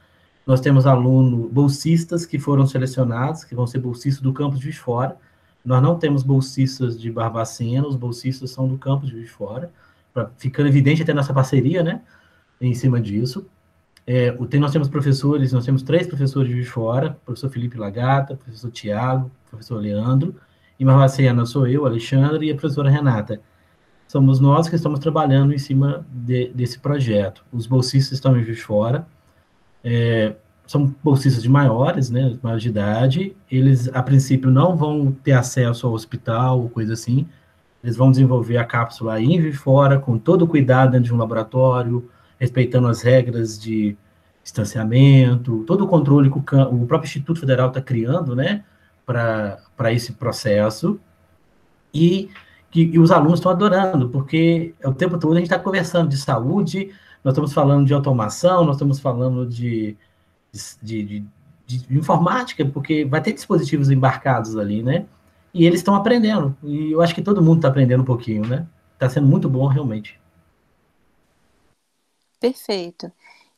Nós 0.46 0.62
temos 0.62 0.86
alunos 0.86 1.52
bolsistas 1.52 2.26
que 2.26 2.38
foram 2.38 2.66
selecionados, 2.68 3.44
que 3.44 3.56
vão 3.56 3.66
ser 3.66 3.80
bolsistas 3.80 4.22
do 4.22 4.32
campus 4.32 4.60
de 4.60 4.72
Fora. 4.72 5.18
Nós 5.64 5.82
não 5.82 5.98
temos 5.98 6.22
bolsistas 6.22 7.00
de 7.00 7.12
Barbacena, 7.12 7.88
os 7.88 7.96
bolsistas 7.96 8.52
são 8.52 8.68
do 8.68 8.78
campus 8.78 9.10
de 9.10 9.26
Fora, 9.26 9.72
pra, 10.14 10.30
ficando 10.38 10.68
evidente 10.68 11.02
até 11.02 11.14
nossa 11.14 11.34
parceria, 11.34 11.82
né, 11.82 12.02
em 12.62 12.74
cima 12.76 13.02
disso. 13.02 13.48
É, 14.06 14.32
tem, 14.50 14.60
nós 14.60 14.72
temos 14.72 14.88
professores, 14.88 15.52
nós 15.52 15.66
temos 15.66 15.82
três 15.82 16.06
professores 16.06 16.56
de 16.56 16.64
Fora, 16.64 17.18
professor 17.26 17.50
Felipe 17.50 17.78
Lagata, 17.78 18.36
professor 18.36 18.70
Tiago, 18.70 19.32
professor 19.50 19.78
Leandro, 19.78 20.36
em 20.80 20.86
Barbacena 20.86 21.46
sou 21.46 21.68
eu, 21.68 21.86
Alexandre, 21.86 22.48
e 22.48 22.52
a 22.52 22.56
professora 22.56 22.90
Renata 22.90 23.42
somos 24.08 24.40
nós 24.40 24.70
que 24.70 24.76
estamos 24.76 25.00
trabalhando 25.00 25.54
em 25.54 25.58
cima 25.58 26.06
de, 26.12 26.50
desse 26.50 26.80
projeto. 26.80 27.44
Os 27.52 27.66
bolsistas 27.66 28.14
estão 28.14 28.38
em 28.38 28.44
Juiz 28.44 28.62
Fora. 28.62 29.08
É, 29.88 30.36
são 30.66 30.94
bolsistas 31.04 31.44
de 31.44 31.50
maiores, 31.50 32.10
né, 32.10 32.36
maiores 32.42 32.64
de 32.64 32.70
idade, 32.70 33.38
eles, 33.52 33.88
a 33.94 34.02
princípio, 34.02 34.50
não 34.50 34.76
vão 34.76 35.12
ter 35.12 35.34
acesso 35.34 35.86
ao 35.86 35.94
hospital, 35.94 36.60
ou 36.60 36.70
coisa 36.70 36.94
assim, 36.94 37.28
eles 37.84 37.96
vão 37.96 38.10
desenvolver 38.10 38.58
a 38.58 38.66
cápsula 38.66 39.14
aí 39.14 39.38
e 39.38 39.54
fora, 39.54 40.00
com 40.00 40.18
todo 40.18 40.42
o 40.42 40.48
cuidado 40.48 40.94
dentro 40.94 41.06
de 41.06 41.14
um 41.14 41.18
laboratório, 41.18 42.10
respeitando 42.40 42.88
as 42.88 43.04
regras 43.04 43.60
de 43.60 43.96
distanciamento, 44.44 45.64
todo 45.66 45.84
o 45.84 45.88
controle 45.88 46.32
que 46.32 46.38
o, 46.38 46.42
o 46.72 46.88
próprio 46.88 47.08
Instituto 47.08 47.40
Federal 47.40 47.68
está 47.68 47.82
criando, 47.82 48.36
né, 48.36 48.64
para 49.06 49.94
esse 49.94 50.14
processo, 50.14 51.00
e 51.94 52.30
que 52.72 52.98
os 53.00 53.12
alunos 53.12 53.40
estão 53.40 53.52
adorando, 53.52 54.10
porque 54.10 54.74
o 54.84 54.94
tempo 54.94 55.18
todo 55.18 55.34
a 55.34 55.36
gente 55.36 55.46
está 55.46 55.60
conversando 55.60 56.10
de 56.10 56.18
saúde, 56.18 56.90
nós 57.26 57.32
estamos 57.34 57.54
falando 57.54 57.88
de 57.88 57.94
automação, 57.94 58.64
nós 58.64 58.76
estamos 58.76 59.00
falando 59.00 59.48
de, 59.48 59.98
de, 60.80 61.04
de, 61.04 61.26
de 61.66 61.98
informática, 61.98 62.64
porque 62.64 63.04
vai 63.04 63.20
ter 63.20 63.34
dispositivos 63.34 63.90
embarcados 63.90 64.56
ali, 64.56 64.84
né? 64.84 65.08
E 65.52 65.66
eles 65.66 65.80
estão 65.80 65.96
aprendendo. 65.96 66.56
E 66.62 66.92
eu 66.92 67.02
acho 67.02 67.16
que 67.16 67.24
todo 67.24 67.42
mundo 67.42 67.58
está 67.58 67.70
aprendendo 67.70 68.04
um 68.04 68.06
pouquinho, 68.06 68.48
né? 68.48 68.68
Está 68.94 69.10
sendo 69.10 69.26
muito 69.26 69.50
bom, 69.50 69.66
realmente. 69.66 70.20
Perfeito. 72.40 73.12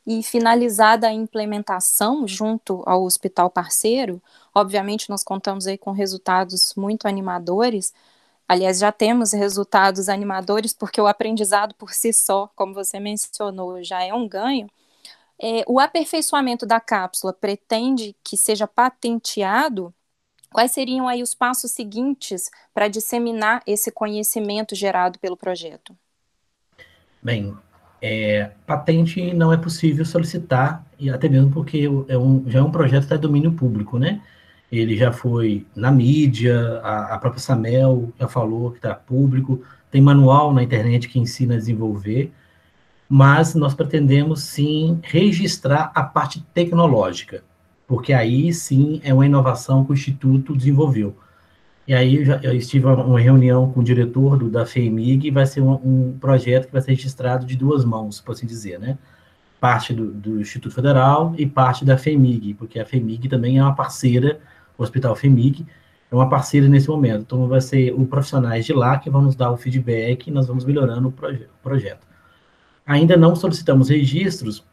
E 0.06 0.22
finalizada 0.22 1.06
a 1.06 1.12
implementação 1.12 2.26
junto 2.26 2.82
ao 2.86 3.04
hospital 3.04 3.50
parceiro, 3.50 4.22
obviamente 4.54 5.10
nós 5.10 5.22
contamos 5.22 5.66
aí 5.66 5.76
com 5.76 5.92
resultados 5.92 6.72
muito 6.74 7.06
animadores. 7.06 7.92
Aliás, 8.48 8.78
já 8.78 8.90
temos 8.90 9.32
resultados 9.32 10.08
animadores, 10.08 10.72
porque 10.72 11.00
o 11.00 11.06
aprendizado 11.06 11.74
por 11.74 11.92
si 11.92 12.12
só, 12.12 12.48
como 12.56 12.74
você 12.74 12.98
mencionou, 12.98 13.82
já 13.84 14.02
é 14.02 14.14
um 14.14 14.28
ganho. 14.28 14.68
É, 15.40 15.64
o 15.68 15.80
aperfeiçoamento 15.80 16.66
da 16.66 16.80
cápsula 16.80 17.32
pretende 17.32 18.16
que 18.24 18.36
seja 18.36 18.66
patenteado 18.66 19.94
Quais 20.50 20.72
seriam 20.72 21.06
aí 21.06 21.22
os 21.22 21.34
passos 21.34 21.72
seguintes 21.72 22.50
para 22.72 22.88
disseminar 22.88 23.62
esse 23.66 23.90
conhecimento 23.90 24.74
gerado 24.74 25.18
pelo 25.18 25.36
projeto? 25.36 25.94
Bem, 27.22 27.54
é, 28.00 28.52
patente 28.66 29.34
não 29.34 29.52
é 29.52 29.56
possível 29.56 30.04
solicitar, 30.04 30.86
e 30.98 31.10
até 31.10 31.28
mesmo 31.28 31.52
porque 31.52 31.86
é 32.08 32.16
um, 32.16 32.48
já 32.48 32.60
é 32.60 32.62
um 32.62 32.70
projeto 32.70 33.06
de 33.06 33.18
domínio 33.18 33.52
público, 33.52 33.98
né? 33.98 34.22
Ele 34.70 34.96
já 34.96 35.12
foi 35.12 35.66
na 35.74 35.90
mídia, 35.90 36.80
a, 36.82 37.14
a 37.14 37.18
própria 37.18 37.40
Samel 37.40 38.12
já 38.18 38.28
falou 38.28 38.70
que 38.70 38.78
está 38.78 38.94
público, 38.94 39.62
tem 39.90 40.00
manual 40.00 40.52
na 40.52 40.62
internet 40.62 41.08
que 41.08 41.18
ensina 41.18 41.54
a 41.54 41.58
desenvolver, 41.58 42.32
mas 43.08 43.54
nós 43.54 43.74
pretendemos 43.74 44.42
sim 44.42 45.00
registrar 45.02 45.90
a 45.94 46.02
parte 46.02 46.42
tecnológica 46.52 47.42
porque 47.88 48.12
aí 48.12 48.52
sim 48.52 49.00
é 49.02 49.14
uma 49.14 49.24
inovação 49.24 49.82
que 49.82 49.90
o 49.90 49.94
Instituto 49.94 50.54
desenvolveu. 50.54 51.16
E 51.86 51.94
aí 51.94 52.16
eu, 52.16 52.24
já, 52.26 52.38
eu 52.42 52.52
estive 52.54 52.86
uma 52.86 53.18
reunião 53.18 53.72
com 53.72 53.80
o 53.80 53.82
diretor 53.82 54.36
do, 54.36 54.50
da 54.50 54.66
FEMIG 54.66 55.28
e 55.28 55.30
vai 55.30 55.46
ser 55.46 55.62
um, 55.62 55.72
um, 55.72 56.18
projeto 56.20 56.66
que 56.66 56.72
vai 56.72 56.82
ser 56.82 56.90
registrado 56.90 57.46
de 57.46 57.56
duas 57.56 57.86
mãos, 57.86 58.20
por 58.20 58.32
assim 58.32 58.46
dizer, 58.46 58.78
né? 58.78 58.98
Parte 59.58 59.94
do, 59.94 60.12
do 60.12 60.38
Instituto 60.38 60.74
Federal 60.74 61.34
e 61.38 61.46
parte 61.46 61.82
da 61.82 61.96
FEMIG, 61.96 62.52
porque 62.54 62.78
a 62.78 62.84
FEMIG 62.84 63.26
também 63.26 63.56
é 63.56 63.62
uma 63.62 63.74
parceira, 63.74 64.38
o 64.78 64.82
Hospital 64.82 65.16
FEMIG 65.16 65.66
é 66.10 66.14
uma 66.14 66.28
parceira 66.28 66.68
nesse 66.68 66.88
momento. 66.88 67.22
Então 67.22 67.48
vai 67.48 67.60
ser 67.60 67.92
os 67.92 68.08
profissionais 68.08 68.64
de 68.64 68.72
lá 68.72 68.96
que 68.96 69.10
vão 69.10 69.20
nos 69.20 69.34
dar 69.34 69.50
o 69.50 69.56
feedback 69.56 70.28
e 70.28 70.30
nós 70.30 70.46
vamos 70.46 70.64
melhorando 70.64 71.08
o, 71.08 71.12
proje 71.12 71.46
projeto. 71.62 72.06
Ainda 72.86 73.16
não 73.16 73.36
solicitamos 73.36 73.90
registros, 73.90 74.64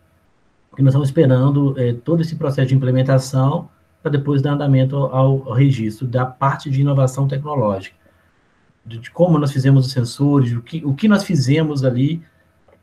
porque 0.70 0.82
nós 0.82 0.92
estamos 0.94 1.10
esperando 1.10 1.78
é, 1.78 1.94
todo 1.94 2.22
esse 2.22 2.36
processo 2.36 2.70
de 2.70 2.76
implementação 2.76 3.68
para 4.02 4.12
depois 4.12 4.42
dar 4.42 4.54
andamento 4.54 4.96
ao, 4.96 5.50
ao, 5.50 5.54
registro 5.54 6.08
da 6.08 6.26
parte 6.26 6.70
de 6.70 6.80
inovação 6.80 7.28
tecnológica, 7.28 7.98
de, 8.86 9.00
de, 9.00 9.12
como 9.12 9.40
nós 9.40 9.52
fizemos 9.52 9.88
os 9.88 9.92
sensores, 9.92 10.54
o 10.54 10.62
que, 10.62 10.86
o 10.86 10.94
que 10.94 11.08
nós 11.08 11.24
fizemos 11.24 11.84
ali 11.84 12.22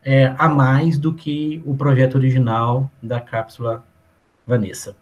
é, 0.05 0.35
a 0.37 0.49
mais 0.49 0.99
do 0.99 1.15
que 1.15 1.63
o 1.65 1.77
projeto 1.77 2.17
original 2.17 2.91
da 3.01 3.21
cápsula 3.21 3.85
Vanessa. 4.47 4.97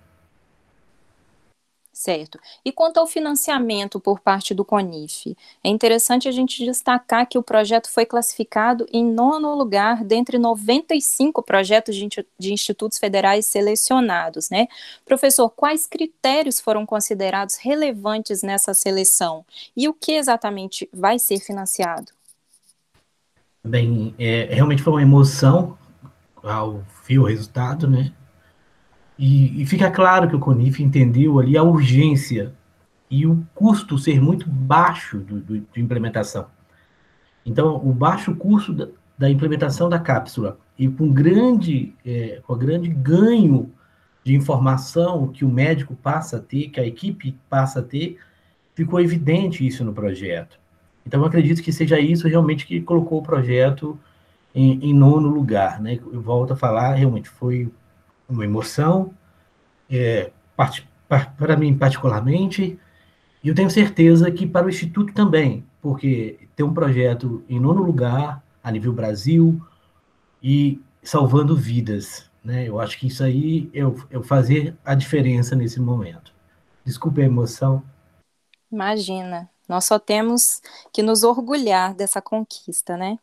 Certo. 2.00 2.40
E 2.64 2.72
quanto 2.72 2.96
ao 2.96 3.06
financiamento 3.06 4.00
por 4.00 4.20
parte 4.20 4.54
do 4.54 4.64
CONIF, 4.64 5.36
é 5.62 5.68
interessante 5.68 6.28
a 6.28 6.32
gente 6.32 6.64
destacar 6.64 7.28
que 7.28 7.36
o 7.36 7.42
projeto 7.42 7.90
foi 7.90 8.06
classificado 8.06 8.86
em 8.90 9.04
nono 9.04 9.54
lugar 9.54 10.02
dentre 10.02 10.38
95 10.38 11.42
projetos 11.42 11.94
de, 11.94 12.52
institutos 12.54 12.96
federais 12.96 13.44
selecionados, 13.44 14.48
né? 14.48 14.66
Professor, 15.04 15.50
quais 15.50 15.86
critérios 15.86 16.58
foram 16.58 16.86
considerados 16.86 17.56
relevantes 17.56 18.42
nessa 18.42 18.72
seleção? 18.72 19.44
E 19.76 19.86
o 19.86 19.92
que 19.92 20.12
exatamente 20.12 20.88
vai 20.90 21.18
ser 21.18 21.38
financiado? 21.40 22.12
Bem, 23.62 24.14
é, 24.18 24.48
realmente 24.50 24.82
foi 24.82 24.94
uma 24.94 25.02
emoção 25.02 25.76
ao 26.42 26.82
ver 27.06 27.18
o 27.18 27.24
resultado, 27.24 27.86
né? 27.86 28.10
E, 29.20 29.60
e 29.60 29.66
fica 29.66 29.90
claro 29.90 30.26
que 30.30 30.34
o 30.34 30.40
CONIF 30.40 30.82
entendeu 30.82 31.38
ali 31.38 31.54
a 31.54 31.62
urgência 31.62 32.54
e 33.10 33.26
o 33.26 33.46
custo 33.54 33.98
ser 33.98 34.18
muito 34.18 34.48
baixo 34.48 35.18
do, 35.18 35.40
do, 35.40 35.60
de 35.60 35.78
implementação. 35.78 36.46
Então, 37.44 37.76
o 37.76 37.92
baixo 37.92 38.34
custo 38.34 38.72
da, 38.72 38.88
da 39.18 39.28
implementação 39.28 39.90
da 39.90 39.98
cápsula 39.98 40.58
e 40.78 40.88
com 40.88 41.12
grande, 41.12 41.94
é, 42.02 42.40
com 42.46 42.56
grande 42.56 42.88
ganho 42.88 43.70
de 44.24 44.34
informação 44.34 45.28
que 45.28 45.44
o 45.44 45.50
médico 45.50 45.94
passa 45.94 46.38
a 46.38 46.40
ter, 46.40 46.70
que 46.70 46.80
a 46.80 46.86
equipe 46.86 47.36
passa 47.50 47.80
a 47.80 47.82
ter, 47.82 48.16
ficou 48.74 49.02
evidente 49.02 49.66
isso 49.66 49.84
no 49.84 49.92
projeto. 49.92 50.58
Então, 51.04 51.20
eu 51.20 51.26
acredito 51.26 51.62
que 51.62 51.74
seja 51.74 52.00
isso 52.00 52.26
realmente 52.26 52.66
que 52.66 52.80
colocou 52.80 53.18
o 53.18 53.22
projeto 53.22 54.00
em, 54.54 54.82
em 54.82 54.94
nono 54.94 55.28
lugar. 55.28 55.78
Né? 55.78 56.00
Eu 56.10 56.22
volto 56.22 56.54
a 56.54 56.56
falar, 56.56 56.94
realmente 56.94 57.28
foi 57.28 57.70
uma 58.30 58.44
emoção, 58.44 59.12
é, 59.90 60.30
para 61.36 61.56
mim 61.56 61.76
particularmente, 61.76 62.78
e 63.42 63.48
eu 63.48 63.54
tenho 63.54 63.70
certeza 63.70 64.30
que 64.30 64.46
para 64.46 64.66
o 64.66 64.70
Instituto 64.70 65.12
também, 65.14 65.66
porque 65.80 66.48
tem 66.54 66.64
um 66.64 66.74
projeto 66.74 67.42
em 67.48 67.58
nono 67.58 67.82
lugar, 67.82 68.42
a 68.62 68.70
nível 68.70 68.92
Brasil, 68.92 69.60
e 70.42 70.80
salvando 71.02 71.56
vidas. 71.56 72.30
Né? 72.44 72.68
Eu 72.68 72.78
acho 72.78 72.98
que 72.98 73.06
isso 73.06 73.24
aí 73.24 73.70
é 73.72 73.84
o, 73.84 73.96
é 74.10 74.22
fazer 74.22 74.76
a 74.84 74.94
diferença 74.94 75.56
nesse 75.56 75.80
momento. 75.80 76.32
Desculpe 76.84 77.22
a 77.22 77.26
emoção. 77.26 77.82
Imagina, 78.70 79.48
nós 79.68 79.84
só 79.84 79.98
temos 79.98 80.60
que 80.92 81.02
nos 81.02 81.22
orgulhar 81.22 81.94
dessa 81.94 82.20
conquista, 82.20 82.96
né? 82.96 83.18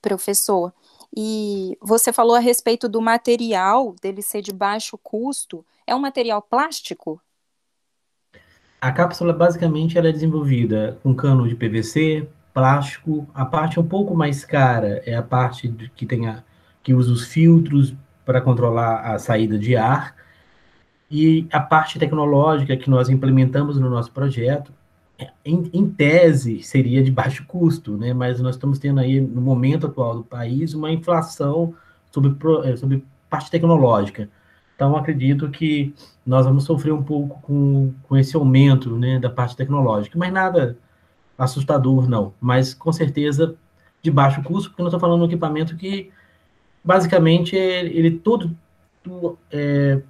Professor, 0.00 0.72
e 1.14 1.76
você 1.80 2.12
falou 2.12 2.34
a 2.34 2.40
respeito 2.40 2.88
do 2.88 3.00
material 3.00 3.94
dele 4.00 4.22
ser 4.22 4.40
de 4.40 4.52
baixo 4.52 4.96
custo. 4.96 5.64
É 5.86 5.94
um 5.94 6.00
material 6.00 6.40
plástico? 6.40 7.20
A 8.80 8.90
cápsula 8.90 9.32
basicamente 9.32 9.98
ela 9.98 10.08
é 10.08 10.12
desenvolvida 10.12 10.98
com 11.02 11.14
cano 11.14 11.46
de 11.46 11.54
PVC, 11.54 12.26
plástico. 12.52 13.28
A 13.34 13.44
parte 13.44 13.78
um 13.78 13.86
pouco 13.86 14.14
mais 14.14 14.44
cara 14.44 15.02
é 15.04 15.14
a 15.14 15.22
parte 15.22 15.68
que 15.94 16.06
tem 16.06 16.26
a, 16.26 16.42
que 16.82 16.94
usa 16.94 17.12
os 17.12 17.26
filtros 17.26 17.94
para 18.24 18.40
controlar 18.40 19.00
a 19.02 19.18
saída 19.18 19.58
de 19.58 19.76
ar. 19.76 20.16
E 21.10 21.46
a 21.52 21.60
parte 21.60 21.98
tecnológica 21.98 22.76
que 22.76 22.88
nós 22.88 23.10
implementamos 23.10 23.78
no 23.78 23.90
nosso 23.90 24.10
projeto 24.10 24.72
em, 25.44 25.70
em, 25.72 25.88
tese, 25.88 26.62
seria 26.62 27.02
de 27.02 27.10
baixo 27.10 27.44
custo, 27.46 27.96
né? 27.96 28.12
mas 28.12 28.40
nós 28.40 28.56
estamos 28.56 28.78
tendo 28.78 29.00
aí, 29.00 29.20
no 29.20 29.40
momento 29.40 29.86
atual 29.86 30.16
do 30.16 30.24
país, 30.24 30.74
uma 30.74 30.90
inflação 30.90 31.74
sobre, 32.10 32.34
eh, 32.64 32.76
sobre 32.76 33.04
parte 33.28 33.50
tecnológica. 33.50 34.28
Então, 34.74 34.96
acredito 34.96 35.50
que 35.50 35.94
nós 36.26 36.46
vamos 36.46 36.64
sofrer 36.64 36.92
um 36.92 37.02
pouco 37.02 37.40
com, 37.42 37.92
com 38.08 38.16
esse 38.16 38.36
aumento 38.36 38.96
né, 38.96 39.18
da 39.18 39.30
parte 39.30 39.56
tecnológica, 39.56 40.18
mas 40.18 40.32
nada 40.32 40.76
assustador, 41.38 42.08
não. 42.08 42.32
Mas, 42.40 42.74
com 42.74 42.92
certeza, 42.92 43.54
de 44.02 44.10
baixo 44.10 44.42
custo, 44.42 44.70
porque 44.70 44.82
nós 44.82 44.90
estamos 44.90 45.00
falando 45.00 45.20
de 45.20 45.24
um 45.24 45.28
equipamento 45.28 45.76
que, 45.76 46.10
basicamente, 46.84 47.56
é, 47.56 47.84
ele 47.84 48.10
todo, 48.10 48.56
é, 49.50 50.02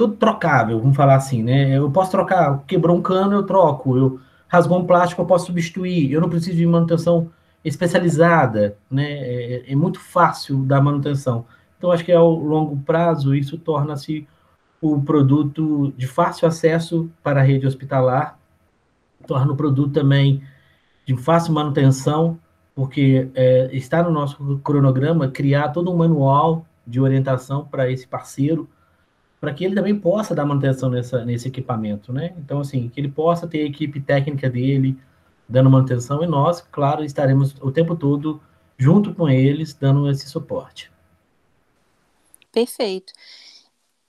tudo 0.00 0.16
trocável, 0.16 0.80
vamos 0.80 0.96
falar 0.96 1.16
assim, 1.16 1.42
né? 1.42 1.76
Eu 1.76 1.90
posso 1.90 2.10
trocar, 2.10 2.62
quebrou 2.66 2.96
um 2.96 3.02
cano, 3.02 3.34
eu 3.34 3.42
troco, 3.42 3.98
eu 3.98 4.18
rasgou 4.48 4.78
um 4.78 4.86
plástico, 4.86 5.20
eu 5.20 5.26
posso 5.26 5.44
substituir, 5.44 6.10
eu 6.10 6.22
não 6.22 6.30
preciso 6.30 6.56
de 6.56 6.64
manutenção 6.64 7.30
especializada, 7.62 8.78
né? 8.90 9.04
É, 9.10 9.72
é 9.72 9.76
muito 9.76 10.00
fácil 10.00 10.64
da 10.64 10.80
manutenção. 10.80 11.44
Então, 11.76 11.92
acho 11.92 12.02
que 12.02 12.12
ao 12.12 12.30
longo 12.30 12.78
prazo, 12.78 13.34
isso 13.34 13.58
torna-se 13.58 14.26
o 14.80 14.98
produto 15.02 15.92
de 15.94 16.06
fácil 16.06 16.48
acesso 16.48 17.10
para 17.22 17.40
a 17.40 17.44
rede 17.44 17.66
hospitalar, 17.66 18.38
torna 19.26 19.52
o 19.52 19.56
produto 19.56 19.92
também 19.92 20.42
de 21.04 21.14
fácil 21.18 21.52
manutenção, 21.52 22.38
porque 22.74 23.28
é, 23.34 23.68
está 23.76 24.02
no 24.02 24.10
nosso 24.10 24.60
cronograma 24.64 25.28
criar 25.28 25.68
todo 25.68 25.92
um 25.92 25.96
manual 25.98 26.64
de 26.86 26.98
orientação 26.98 27.66
para 27.66 27.90
esse 27.90 28.06
parceiro, 28.06 28.66
para 29.40 29.54
que 29.54 29.64
ele 29.64 29.74
também 29.74 29.98
possa 29.98 30.34
dar 30.34 30.44
manutenção 30.44 30.90
nessa, 30.90 31.24
nesse 31.24 31.48
equipamento, 31.48 32.12
né? 32.12 32.34
Então, 32.36 32.60
assim, 32.60 32.88
que 32.88 33.00
ele 33.00 33.08
possa 33.08 33.46
ter 33.46 33.62
a 33.62 33.66
equipe 33.66 34.00
técnica 34.00 34.50
dele 34.50 34.98
dando 35.48 35.70
manutenção 35.70 36.22
e 36.22 36.26
nós, 36.26 36.60
claro, 36.60 37.02
estaremos 37.04 37.56
o 37.60 37.72
tempo 37.72 37.96
todo 37.96 38.40
junto 38.78 39.14
com 39.14 39.28
eles, 39.28 39.74
dando 39.74 40.08
esse 40.10 40.28
suporte. 40.28 40.92
Perfeito. 42.52 43.12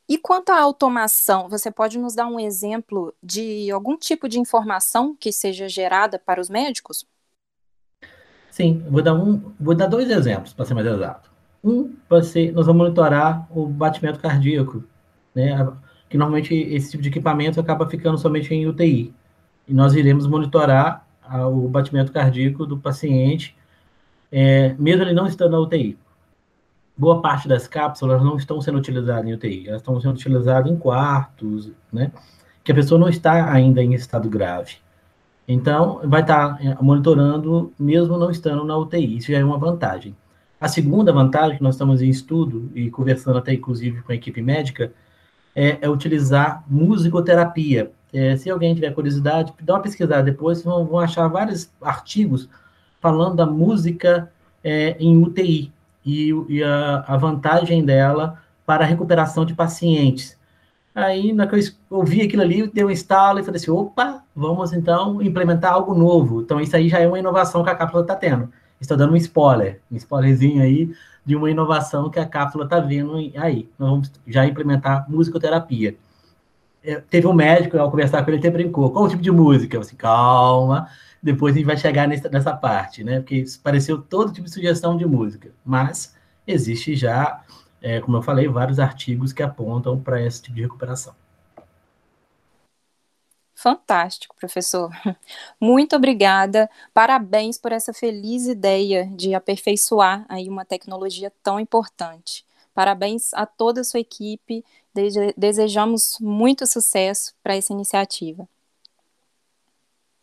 E 0.08 0.18
quanto 0.18 0.52
à 0.52 0.60
automação, 0.60 1.48
você 1.48 1.72
pode 1.72 1.98
nos 1.98 2.14
dar 2.14 2.28
um 2.28 2.40
exemplo 2.40 3.14
de 3.24 3.72
algum 3.72 3.98
tipo 3.98 4.28
de 4.28 4.40
informação 4.40 5.16
que 5.18 5.32
seja 5.32 5.70
gerada 5.70 6.20
para 6.20 6.42
os 6.42 6.50
médicos? 6.50 7.06
Sim, 8.50 8.84
vou 8.90 9.02
dar 9.02 9.14
um, 9.14 9.54
vou 9.60 9.74
dar 9.74 9.88
dois 9.88 10.10
exemplos 10.10 10.54
para 10.54 10.66
ser 10.66 10.74
mais 10.74 10.86
exato. 10.86 11.32
Um, 11.64 11.96
você, 12.10 12.52
nós 12.52 12.66
vamos 12.66 12.84
monitorar 12.84 13.48
o 13.50 13.66
batimento 13.66 14.20
cardíaco, 14.20 14.84
né? 15.34 15.72
Que 16.10 16.18
normalmente 16.18 16.54
esse 16.54 16.92
tipo 16.92 17.04
de 17.04 17.10
equipamento 17.10 17.60
acaba 17.60 17.90
ficando 17.90 18.18
somente 18.18 18.54
em 18.54 18.68
UTI. 18.68 19.14
E 19.68 19.74
nós 19.74 19.94
iremos 19.94 20.28
monitorar 20.28 21.06
a, 21.24 21.48
o 21.48 21.68
batimento 21.68 22.12
cardíaco 22.12 22.66
do 22.66 22.78
paciente, 22.78 23.56
é, 24.32 24.76
mesmo 24.80 25.04
ele 25.04 25.14
não 25.14 25.28
estando 25.28 25.52
na 25.52 25.60
UTI 25.60 25.98
boa 27.02 27.20
parte 27.20 27.48
das 27.48 27.68
cápsulas 27.68 28.22
não 28.22 28.38
estão 28.38 28.62
sendo 28.62 28.78
utilizadas 28.78 29.26
em 29.26 29.34
UTI, 29.34 29.68
elas 29.68 29.82
estão 29.82 30.00
sendo 30.00 30.14
utilizadas 30.14 30.72
em 30.72 30.76
quartos, 30.78 31.72
né? 31.92 32.12
Que 32.64 32.72
a 32.72 32.76
pessoa 32.76 33.00
não 33.00 33.10
está 33.10 33.52
ainda 33.52 33.82
em 33.82 33.96
estado 33.96 34.30
grave. 34.30 34.76
Então, 35.48 36.00
vai 36.04 36.22
estar 36.22 36.64
é, 36.64 36.78
monitorando 36.80 37.74
mesmo 37.80 38.20
não 38.20 38.30
estando 38.30 38.64
na 38.64 38.78
UTI. 38.78 39.18
Isso 39.18 39.32
já 39.32 39.40
é 39.40 39.44
uma 39.44 39.58
vantagem. 39.58 40.16
A 40.60 40.68
segunda 40.68 41.12
vantagem, 41.12 41.58
que 41.58 41.64
nós 41.64 41.74
estamos 41.74 42.04
em 42.04 42.10
estudo 42.10 42.70
e 42.76 42.92
conversando 42.92 43.40
até 43.40 43.52
inclusive 43.54 44.04
com 44.04 44.12
a 44.12 44.16
equipe 44.16 44.40
médica, 44.40 44.94
é, 45.56 45.78
é 45.82 45.90
utilizar 45.90 46.64
musicoterapia. 46.68 47.92
É, 48.14 48.36
se 48.36 48.50
alguém 48.50 48.76
tiver 48.76 48.94
curiosidade, 48.94 49.54
dá 49.62 49.76
uma 49.76 49.82
pesquisada 49.82 50.24
depois, 50.24 50.64
vão, 50.64 50.86
vão 50.86 51.00
achar 51.00 51.28
vários 51.28 51.72
artigos 51.82 52.50
falando 53.00 53.36
da 53.36 53.46
música 53.46 54.32
é, 54.64 54.96
em 55.00 55.18
UTI 55.22 55.72
e, 56.06 56.30
e 56.50 56.64
a, 56.64 57.04
a, 57.08 57.18
vantagem 57.18 57.84
dela 57.84 58.40
para 58.66 58.84
a 58.84 58.88
recuperação 58.88 59.46
de 59.46 59.54
pacientes. 59.54 60.38
Aí, 60.94 61.32
na 61.32 61.48
que 61.48 61.56
eu 61.56 61.62
ouvi 61.90 62.22
aquilo 62.22 62.42
ali, 62.42 62.68
deu 62.68 62.88
um 62.88 62.92
estalo 62.92 63.40
e 63.40 63.44
falei 63.44 63.60
assim: 63.60 63.72
opa, 63.72 64.24
vamos 64.36 64.74
então 64.74 65.22
implementar 65.22 65.74
algo 65.74 65.94
novo. 65.94 66.42
Então, 66.42 66.60
isso 66.60 66.76
aí 66.76 66.90
já 66.90 67.00
é 67.00 67.08
uma 67.08 67.20
inovação 67.20 67.64
que 67.64 67.70
a 67.70 67.76
cápsula 67.76 68.02
está 68.02 68.16
tendo. 68.16 68.52
Estou 68.82 68.98
dando 68.98 69.14
um 69.14 69.18
spoiler, 69.18 69.80
um 69.92 69.96
spoilerzinho 69.96 70.62
aí 70.62 70.92
de 71.24 71.36
uma 71.36 71.52
inovação 71.52 72.10
que 72.10 72.20
a 72.20 72.26
cápsula 72.26 72.64
está 72.64 72.80
vendo 72.80 73.16
aí. 73.36 73.70
Nós 73.78 73.90
vamos 73.90 74.12
já 74.26 74.46
implementar 74.46 75.10
musicoterapia. 75.10 75.96
É, 76.84 76.96
teve 76.96 77.28
um 77.28 77.34
médico, 77.34 77.78
ao 77.78 77.92
conversar 77.92 78.24
com 78.24 78.32
ele, 78.32 78.40
até 78.40 78.50
brincou: 78.50 78.92
qual 78.92 79.06
o 79.06 79.10
tipo 79.10 79.22
de 79.22 79.30
música? 79.32 79.78
Eu 79.78 79.84
falei, 79.84 79.96
calma, 79.96 80.90
depois 81.22 81.54
a 81.54 81.58
gente 81.60 81.68
vai 81.68 81.78
chegar 81.78 82.08
nessa, 82.08 82.28
nessa 82.28 82.56
parte, 82.56 83.04
né? 83.04 83.20
Porque 83.20 83.46
pareceu 83.64 84.02
todo 84.02 84.34
tipo 84.34 84.46
de 84.48 84.54
sugestão 84.54 84.98
de 84.98 85.06
música, 85.06 85.52
mas 85.64 86.16
existe 86.48 86.96
já, 86.96 87.44
é, 87.82 88.02
como 88.02 88.18
eu 88.18 88.22
falei, 88.24 88.48
vários 88.48 88.80
artigos 88.80 89.32
que 89.32 89.44
apontam 89.44 90.00
para 90.00 90.20
esse 90.26 90.42
tipo 90.42 90.56
de 90.56 90.64
recuperação. 90.64 91.14
Fantástico, 93.62 94.36
professor. 94.40 94.90
Muito 95.62 95.96
obrigada. 95.96 96.68
Parabéns 96.96 97.60
por 97.60 97.72
essa 97.72 97.94
feliz 97.94 98.48
ideia 98.48 99.08
de 99.16 99.36
aperfeiçoar 99.36 100.26
aí 100.28 100.50
uma 100.50 100.66
tecnologia 100.66 101.32
tão 101.44 101.60
importante. 101.60 102.44
Parabéns 102.74 103.32
a 103.36 103.46
toda 103.46 103.82
a 103.82 103.84
sua 103.84 104.00
equipe. 104.00 104.66
Desejamos 105.38 106.18
muito 106.20 106.66
sucesso 106.66 107.36
para 107.44 107.56
essa 107.56 107.72
iniciativa. 107.72 108.50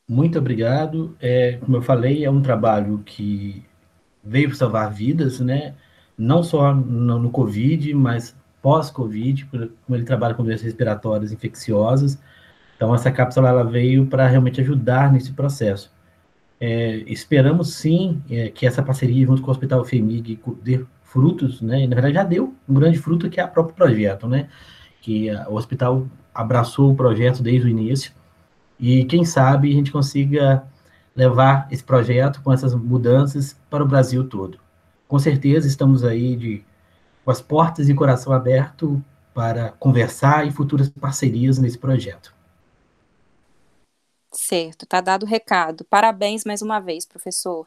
Muito 0.08 0.36
obrigado. 0.36 1.16
É, 1.20 1.58
como 1.58 1.76
eu 1.76 1.82
falei, 1.82 2.24
é 2.24 2.30
um 2.30 2.42
trabalho 2.42 3.04
que 3.06 3.62
veio 4.24 4.52
salvar 4.52 4.92
vidas, 4.92 5.38
né? 5.38 5.76
Não 6.16 6.42
só 6.42 6.74
no, 6.74 7.20
no 7.20 7.30
Covid, 7.30 7.94
mas 7.94 8.34
pós-Covid, 8.60 9.46
como 9.46 9.96
ele 9.96 10.04
trabalha 10.04 10.34
com 10.34 10.42
doenças 10.42 10.64
respiratórias 10.64 11.30
infecciosas. 11.30 12.18
Então, 12.78 12.94
essa 12.94 13.10
cápsula 13.10 13.48
ela 13.48 13.64
veio 13.64 14.06
para 14.06 14.28
realmente 14.28 14.60
ajudar 14.60 15.12
nesse 15.12 15.32
processo. 15.32 15.92
É, 16.60 17.02
esperamos 17.08 17.74
sim 17.74 18.22
é, 18.30 18.50
que 18.50 18.64
essa 18.64 18.84
parceria 18.84 19.26
junto 19.26 19.42
com 19.42 19.48
o 19.48 19.50
Hospital 19.50 19.84
FEMIG 19.84 20.40
dê 20.62 20.86
frutos, 21.02 21.60
né? 21.60 21.86
Na 21.88 21.94
verdade 21.94 22.14
já 22.14 22.22
deu 22.22 22.54
um 22.68 22.74
grande 22.74 22.98
fruto 22.98 23.28
que 23.28 23.40
é 23.40 23.44
o 23.44 23.48
próprio 23.48 23.74
projeto, 23.74 24.28
né? 24.28 24.48
Que 25.00 25.28
a, 25.28 25.48
o 25.48 25.54
hospital 25.54 26.06
abraçou 26.32 26.92
o 26.92 26.94
projeto 26.94 27.42
desde 27.42 27.66
o 27.66 27.68
início 27.68 28.12
e 28.78 29.04
quem 29.06 29.24
sabe 29.24 29.70
a 29.70 29.74
gente 29.74 29.90
consiga 29.90 30.62
levar 31.16 31.66
esse 31.70 31.82
projeto 31.82 32.40
com 32.42 32.52
essas 32.52 32.74
mudanças 32.76 33.58
para 33.68 33.82
o 33.82 33.88
Brasil 33.88 34.22
todo. 34.28 34.58
Com 35.08 35.18
certeza 35.18 35.66
estamos 35.66 36.04
aí 36.04 36.36
de, 36.36 36.64
com 37.24 37.30
as 37.32 37.40
portas 37.40 37.88
e 37.88 37.94
coração 37.94 38.32
aberto 38.32 39.02
para 39.34 39.70
conversar 39.72 40.46
e 40.46 40.52
futuras 40.52 40.88
parcerias 40.88 41.58
nesse 41.58 41.78
projeto. 41.78 42.37
Certo, 44.40 44.86
tá 44.86 45.00
dado 45.00 45.24
o 45.24 45.26
recado. 45.26 45.84
Parabéns 45.84 46.44
mais 46.44 46.62
uma 46.62 46.78
vez, 46.78 47.04
professor. 47.04 47.66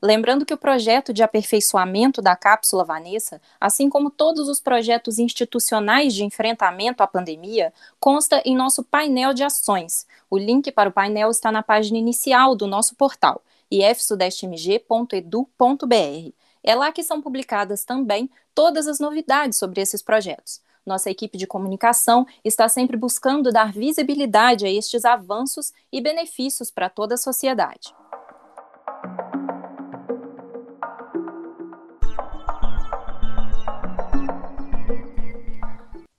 Lembrando 0.00 0.44
que 0.44 0.52
o 0.52 0.58
projeto 0.58 1.10
de 1.10 1.22
aperfeiçoamento 1.22 2.20
da 2.20 2.36
cápsula 2.36 2.84
Vanessa, 2.84 3.40
assim 3.58 3.88
como 3.88 4.10
todos 4.10 4.46
os 4.46 4.60
projetos 4.60 5.18
institucionais 5.18 6.14
de 6.14 6.22
enfrentamento 6.22 7.02
à 7.02 7.06
pandemia, 7.06 7.72
consta 7.98 8.42
em 8.44 8.54
nosso 8.54 8.84
painel 8.84 9.32
de 9.32 9.42
ações. 9.42 10.06
O 10.28 10.36
link 10.36 10.70
para 10.70 10.90
o 10.90 10.92
painel 10.92 11.30
está 11.30 11.50
na 11.50 11.62
página 11.62 11.96
inicial 11.96 12.54
do 12.54 12.66
nosso 12.66 12.94
portal, 12.94 13.40
ifsudestmg.edu.br. 13.70 16.34
É 16.62 16.74
lá 16.74 16.92
que 16.92 17.02
são 17.02 17.22
publicadas 17.22 17.84
também 17.84 18.30
todas 18.54 18.86
as 18.86 19.00
novidades 19.00 19.58
sobre 19.58 19.80
esses 19.80 20.02
projetos. 20.02 20.60
Nossa 20.84 21.10
equipe 21.10 21.38
de 21.38 21.46
comunicação 21.46 22.26
está 22.44 22.68
sempre 22.68 22.96
buscando 22.96 23.52
dar 23.52 23.72
visibilidade 23.72 24.66
a 24.66 24.70
estes 24.70 25.04
avanços 25.04 25.72
e 25.92 26.00
benefícios 26.00 26.70
para 26.70 26.88
toda 26.88 27.14
a 27.14 27.18
sociedade. 27.18 27.94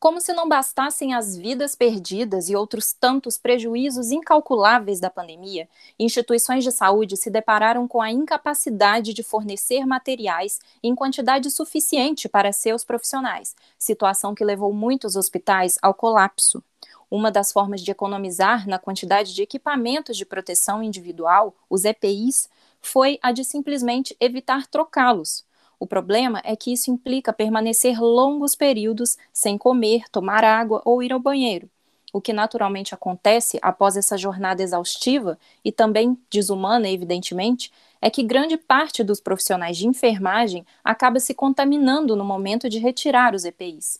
Como 0.03 0.19
se 0.19 0.33
não 0.33 0.49
bastassem 0.49 1.13
as 1.13 1.37
vidas 1.37 1.75
perdidas 1.75 2.49
e 2.49 2.57
outros 2.57 2.91
tantos 2.91 3.37
prejuízos 3.37 4.11
incalculáveis 4.11 4.99
da 4.99 5.09
pandemia, 5.09 5.69
instituições 5.97 6.65
de 6.65 6.73
saúde 6.73 7.15
se 7.15 7.29
depararam 7.29 7.87
com 7.87 8.01
a 8.01 8.11
incapacidade 8.11 9.13
de 9.13 9.23
fornecer 9.23 9.85
materiais 9.85 10.59
em 10.83 10.93
quantidade 10.93 11.49
suficiente 11.49 12.27
para 12.27 12.51
seus 12.51 12.83
profissionais, 12.83 13.55
situação 13.79 14.35
que 14.35 14.43
levou 14.43 14.73
muitos 14.73 15.15
hospitais 15.15 15.79
ao 15.81 15.93
colapso. 15.93 16.61
Uma 17.09 17.31
das 17.31 17.53
formas 17.53 17.79
de 17.79 17.89
economizar 17.89 18.67
na 18.67 18.77
quantidade 18.77 19.33
de 19.33 19.41
equipamentos 19.41 20.17
de 20.17 20.25
proteção 20.25 20.83
individual, 20.83 21.55
os 21.69 21.85
EPIs, 21.85 22.49
foi 22.81 23.17
a 23.21 23.31
de 23.31 23.45
simplesmente 23.45 24.13
evitar 24.19 24.67
trocá-los. 24.67 25.45
O 25.83 25.85
problema 25.85 26.41
é 26.45 26.55
que 26.55 26.71
isso 26.71 26.89
implica 26.89 27.33
permanecer 27.33 27.99
longos 28.01 28.55
períodos 28.55 29.17
sem 29.33 29.57
comer, 29.57 30.05
tomar 30.09 30.41
água 30.41 30.81
ou 30.85 31.03
ir 31.03 31.11
ao 31.11 31.19
banheiro. 31.19 31.69
O 32.13 32.21
que 32.21 32.31
naturalmente 32.31 32.95
acontece 32.95 33.59
após 33.61 33.97
essa 33.97 34.17
jornada 34.17 34.63
exaustiva 34.63 35.37
e 35.61 35.73
também 35.73 36.17
desumana, 36.31 36.87
evidentemente, 36.87 37.69
é 38.01 38.09
que 38.09 38.23
grande 38.23 38.55
parte 38.55 39.03
dos 39.03 39.19
profissionais 39.19 39.75
de 39.75 39.85
enfermagem 39.85 40.65
acaba 40.85 41.19
se 41.19 41.33
contaminando 41.33 42.15
no 42.15 42.23
momento 42.23 42.69
de 42.69 42.79
retirar 42.79 43.35
os 43.35 43.43
EPIs. 43.43 43.99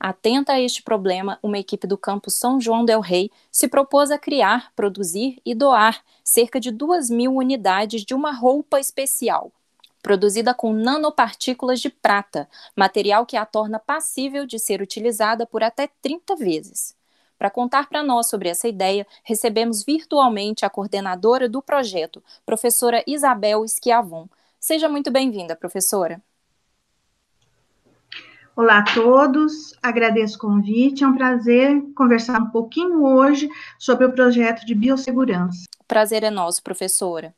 Atenta 0.00 0.54
a 0.54 0.60
este 0.60 0.82
problema, 0.82 1.38
uma 1.40 1.56
equipe 1.60 1.86
do 1.86 1.96
campus 1.96 2.34
São 2.34 2.60
João 2.60 2.84
del 2.84 2.98
Rei 2.98 3.30
se 3.48 3.68
propôs 3.68 4.10
a 4.10 4.18
criar, 4.18 4.72
produzir 4.74 5.40
e 5.46 5.54
doar 5.54 6.02
cerca 6.24 6.58
de 6.58 6.72
2 6.72 7.10
mil 7.10 7.36
unidades 7.36 8.04
de 8.04 8.12
uma 8.12 8.32
roupa 8.32 8.80
especial, 8.80 9.52
produzida 10.02 10.52
com 10.52 10.72
nanopartículas 10.72 11.80
de 11.80 11.88
prata, 11.88 12.48
material 12.76 13.24
que 13.24 13.36
a 13.36 13.46
torna 13.46 13.78
passível 13.78 14.44
de 14.44 14.58
ser 14.58 14.82
utilizada 14.82 15.46
por 15.46 15.62
até 15.62 15.88
30 16.02 16.34
vezes. 16.36 16.94
Para 17.38 17.50
contar 17.50 17.88
para 17.88 18.02
nós 18.02 18.28
sobre 18.28 18.48
essa 18.48 18.68
ideia, 18.68 19.06
recebemos 19.24 19.82
virtualmente 19.82 20.64
a 20.64 20.70
coordenadora 20.70 21.48
do 21.48 21.62
projeto, 21.62 22.22
professora 22.44 23.02
Isabel 23.06 23.66
Schiavon. 23.66 24.28
Seja 24.60 24.88
muito 24.88 25.10
bem-vinda, 25.10 25.56
professora. 25.56 26.20
Olá 28.54 28.78
a 28.78 28.84
todos, 28.84 29.74
agradeço 29.82 30.36
o 30.36 30.40
convite, 30.40 31.02
é 31.02 31.06
um 31.08 31.16
prazer 31.16 31.82
conversar 31.96 32.38
um 32.38 32.50
pouquinho 32.50 33.02
hoje 33.02 33.48
sobre 33.78 34.04
o 34.04 34.12
projeto 34.12 34.66
de 34.66 34.74
biossegurança. 34.74 35.64
Prazer 35.88 36.22
é 36.22 36.30
nosso, 36.30 36.62
professora. 36.62 37.34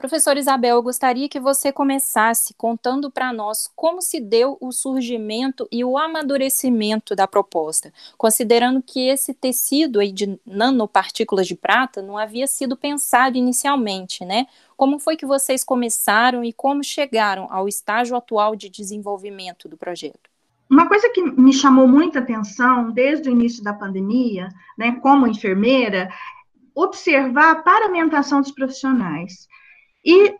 Professora 0.00 0.38
Isabel, 0.38 0.76
eu 0.76 0.82
gostaria 0.82 1.28
que 1.28 1.38
você 1.38 1.70
começasse 1.70 2.54
contando 2.54 3.10
para 3.10 3.34
nós 3.34 3.70
como 3.76 4.00
se 4.00 4.18
deu 4.18 4.56
o 4.58 4.72
surgimento 4.72 5.68
e 5.70 5.84
o 5.84 5.98
amadurecimento 5.98 7.14
da 7.14 7.28
proposta, 7.28 7.92
considerando 8.16 8.82
que 8.82 9.08
esse 9.08 9.34
tecido 9.34 10.00
aí 10.00 10.10
de 10.10 10.40
nanopartículas 10.46 11.46
de 11.46 11.54
prata 11.54 12.00
não 12.00 12.16
havia 12.16 12.46
sido 12.46 12.78
pensado 12.78 13.36
inicialmente, 13.36 14.24
né? 14.24 14.46
Como 14.74 14.98
foi 14.98 15.18
que 15.18 15.26
vocês 15.26 15.62
começaram 15.62 16.42
e 16.42 16.50
como 16.50 16.82
chegaram 16.82 17.46
ao 17.50 17.68
estágio 17.68 18.16
atual 18.16 18.56
de 18.56 18.70
desenvolvimento 18.70 19.68
do 19.68 19.76
projeto? 19.76 20.30
Uma 20.70 20.88
coisa 20.88 21.10
que 21.10 21.20
me 21.20 21.52
chamou 21.52 21.86
muita 21.86 22.20
atenção 22.20 22.90
desde 22.90 23.28
o 23.28 23.32
início 23.32 23.62
da 23.62 23.74
pandemia, 23.74 24.48
né, 24.78 24.92
como 25.02 25.26
enfermeira, 25.26 26.08
observar 26.74 27.50
a 27.50 27.62
paramentação 27.62 28.40
dos 28.40 28.50
profissionais. 28.50 29.46
E, 30.04 30.34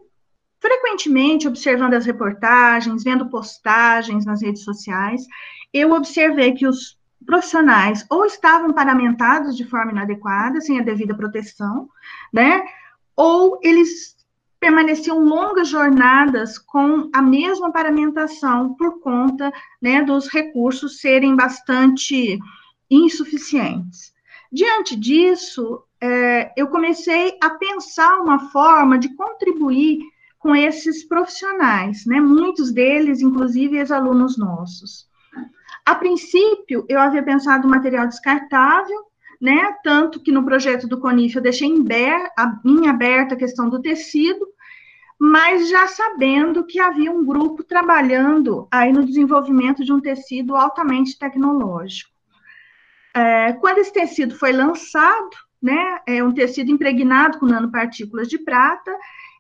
frequentemente, 0.61 1.49
observando 1.49 1.95
as 1.95 2.07
reportagens, 2.07 3.05
vendo 3.05 3.29
postagens 3.29 4.25
nas 4.25 4.43
redes 4.43 4.65
sociais, 4.65 5.23
eu 5.73 5.93
observei 5.93 6.53
que 6.53 6.67
os 6.67 6.99
profissionais 7.25 8.05
ou 8.11 8.25
estavam 8.25 8.73
paramentados 8.73 9.57
de 9.57 9.65
forma 9.65 9.93
inadequada, 9.93 10.61
sem 10.61 10.79
a 10.79 10.83
devida 10.83 11.15
proteção, 11.15 11.89
né? 12.33 12.63
Ou 13.15 13.59
eles 13.63 14.17
permaneciam 14.59 15.19
longas 15.25 15.69
jornadas 15.69 16.59
com 16.59 17.11
a 17.15 17.23
mesma 17.23 17.73
paramentação 17.73 18.75
por 18.75 19.01
conta 19.01 19.51
né, 19.81 20.03
dos 20.03 20.29
recursos 20.29 21.01
serem 21.01 21.35
bastante 21.35 22.39
insuficientes. 22.91 24.13
Diante 24.53 24.95
disso, 24.97 25.83
é, 26.01 26.53
eu 26.57 26.69
comecei 26.69 27.37
a 27.43 27.51
pensar 27.51 28.21
uma 28.21 28.51
forma 28.51 28.99
de 28.99 29.15
contribuir 29.15 30.01
com 30.39 30.57
esses 30.57 31.05
profissionais, 31.05 32.07
né? 32.07 32.19
Muitos 32.19 32.73
deles, 32.73 33.21
inclusive, 33.21 33.77
ex-alunos 33.77 34.39
nossos. 34.39 35.07
A 35.85 35.95
princípio, 35.95 36.87
eu 36.89 36.99
havia 36.99 37.23
pensado 37.23 37.67
em 37.67 37.71
material 37.71 38.07
descartável, 38.07 39.05
né? 39.39 39.75
Tanto 39.85 40.21
que 40.21 40.33
no 40.33 40.45
projeto 40.45 40.89
do 40.89 40.99
CONIF 40.99 41.37
eu 41.37 41.43
deixei 41.43 41.69
em, 41.69 41.83
ber, 41.83 42.31
em 42.65 42.89
aberta 42.89 43.35
a 43.35 43.39
questão 43.39 43.69
do 43.69 43.83
tecido, 43.83 44.47
mas 45.19 45.69
já 45.69 45.87
sabendo 45.87 46.65
que 46.65 46.81
havia 46.81 47.13
um 47.13 47.25
grupo 47.25 47.63
trabalhando 47.63 48.67
aí 48.71 48.91
no 48.91 49.05
desenvolvimento 49.05 49.85
de 49.85 49.93
um 49.93 50.01
tecido 50.01 50.57
altamente 50.57 51.19
tecnológico. 51.19 52.11
É, 53.15 53.53
quando 53.55 53.79
esse 53.79 53.93
tecido 53.93 54.35
foi 54.35 54.53
lançado, 54.53 55.37
né, 55.63 56.01
é 56.07 56.23
um 56.23 56.33
tecido 56.33 56.71
impregnado 56.71 57.39
com 57.39 57.47
nanopartículas 57.47 58.29
de 58.29 58.39
prata, 58.39 58.91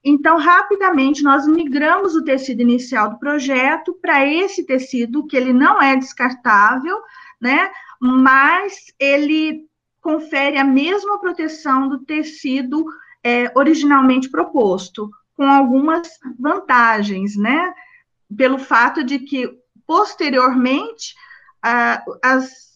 então, 0.02 0.38
rapidamente, 0.38 1.22
nós 1.22 1.46
migramos 1.46 2.14
o 2.14 2.24
tecido 2.24 2.62
inicial 2.62 3.10
do 3.10 3.18
projeto 3.18 3.92
para 4.00 4.26
esse 4.26 4.64
tecido, 4.64 5.26
que 5.26 5.36
ele 5.36 5.52
não 5.52 5.80
é 5.80 5.94
descartável, 5.94 6.98
né, 7.40 7.70
mas 8.00 8.86
ele 8.98 9.66
confere 10.00 10.56
a 10.56 10.64
mesma 10.64 11.18
proteção 11.20 11.86
do 11.86 11.98
tecido 11.98 12.86
é, 13.22 13.52
originalmente 13.54 14.30
proposto, 14.30 15.10
com 15.36 15.44
algumas 15.44 16.08
vantagens, 16.38 17.36
né, 17.36 17.74
pelo 18.34 18.58
fato 18.58 19.04
de 19.04 19.18
que, 19.18 19.50
posteriormente, 19.86 21.14
ah, 21.62 22.02
as 22.22 22.69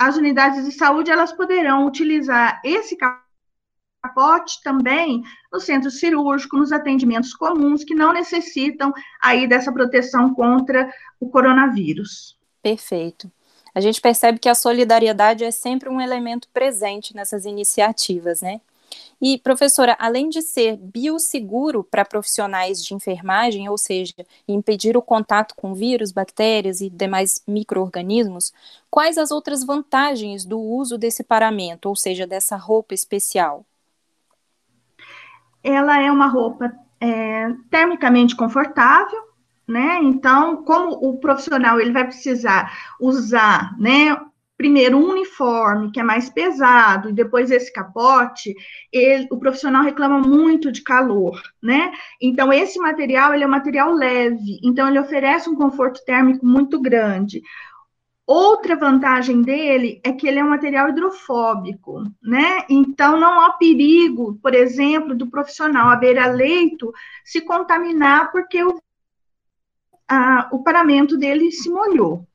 as 0.00 0.16
unidades 0.16 0.64
de 0.64 0.72
saúde 0.72 1.10
elas 1.10 1.30
poderão 1.30 1.86
utilizar 1.86 2.58
esse 2.64 2.96
capote 2.96 4.62
também 4.64 5.22
no 5.52 5.60
centro 5.60 5.90
cirúrgico, 5.90 6.56
nos 6.56 6.72
atendimentos 6.72 7.34
comuns 7.34 7.84
que 7.84 7.94
não 7.94 8.10
necessitam 8.10 8.94
aí 9.20 9.46
dessa 9.46 9.70
proteção 9.70 10.32
contra 10.32 10.90
o 11.20 11.28
coronavírus. 11.28 12.38
Perfeito. 12.62 13.30
A 13.74 13.80
gente 13.82 14.00
percebe 14.00 14.38
que 14.38 14.48
a 14.48 14.54
solidariedade 14.54 15.44
é 15.44 15.50
sempre 15.50 15.90
um 15.90 16.00
elemento 16.00 16.48
presente 16.48 17.14
nessas 17.14 17.44
iniciativas, 17.44 18.40
né? 18.40 18.62
E, 19.20 19.38
professora, 19.38 19.94
além 19.98 20.30
de 20.30 20.40
ser 20.40 20.78
bioseguro 20.78 21.84
para 21.84 22.04
profissionais 22.04 22.82
de 22.82 22.94
enfermagem, 22.94 23.68
ou 23.68 23.76
seja, 23.76 24.14
impedir 24.48 24.96
o 24.96 25.02
contato 25.02 25.54
com 25.54 25.74
vírus, 25.74 26.10
bactérias 26.10 26.80
e 26.80 26.88
demais 26.88 27.42
micro-organismos, 27.46 28.52
quais 28.90 29.18
as 29.18 29.30
outras 29.30 29.62
vantagens 29.62 30.46
do 30.46 30.58
uso 30.58 30.96
desse 30.96 31.22
paramento, 31.22 31.88
ou 31.88 31.96
seja, 31.96 32.26
dessa 32.26 32.56
roupa 32.56 32.94
especial? 32.94 33.66
Ela 35.62 36.00
é 36.00 36.10
uma 36.10 36.26
roupa 36.26 36.72
é, 36.98 37.52
termicamente 37.70 38.34
confortável, 38.34 39.22
né? 39.68 39.98
Então, 40.02 40.64
como 40.64 40.92
o 40.92 41.18
profissional 41.18 41.78
ele 41.78 41.92
vai 41.92 42.04
precisar 42.04 42.72
usar, 42.98 43.78
né, 43.78 44.16
primeiro 44.60 44.98
um 44.98 45.08
uniforme 45.12 45.90
que 45.90 45.98
é 45.98 46.02
mais 46.02 46.28
pesado 46.28 47.08
e 47.08 47.14
depois 47.14 47.50
esse 47.50 47.72
capote, 47.72 48.54
ele, 48.92 49.26
o 49.30 49.38
profissional 49.38 49.82
reclama 49.82 50.18
muito 50.18 50.70
de 50.70 50.82
calor, 50.82 51.40
né? 51.62 51.90
Então 52.20 52.52
esse 52.52 52.78
material 52.78 53.32
ele 53.32 53.42
é 53.42 53.46
um 53.46 53.50
material 53.50 53.90
leve, 53.90 54.60
então 54.62 54.86
ele 54.86 55.00
oferece 55.00 55.48
um 55.48 55.56
conforto 55.56 56.04
térmico 56.04 56.44
muito 56.44 56.78
grande. 56.78 57.40
Outra 58.26 58.76
vantagem 58.76 59.40
dele 59.40 59.98
é 60.04 60.12
que 60.12 60.28
ele 60.28 60.38
é 60.38 60.44
um 60.44 60.50
material 60.50 60.90
hidrofóbico, 60.90 62.04
né? 62.22 62.66
Então 62.68 63.18
não 63.18 63.40
há 63.40 63.54
perigo, 63.54 64.38
por 64.42 64.54
exemplo, 64.54 65.16
do 65.16 65.30
profissional 65.30 65.88
à 65.88 65.96
beira-leito 65.96 66.92
se 67.24 67.40
contaminar 67.40 68.30
porque 68.30 68.62
o, 68.62 68.78
a, 70.06 70.50
o 70.52 70.62
paramento 70.62 71.16
dele 71.16 71.50
se 71.50 71.70
molhou. 71.70 72.28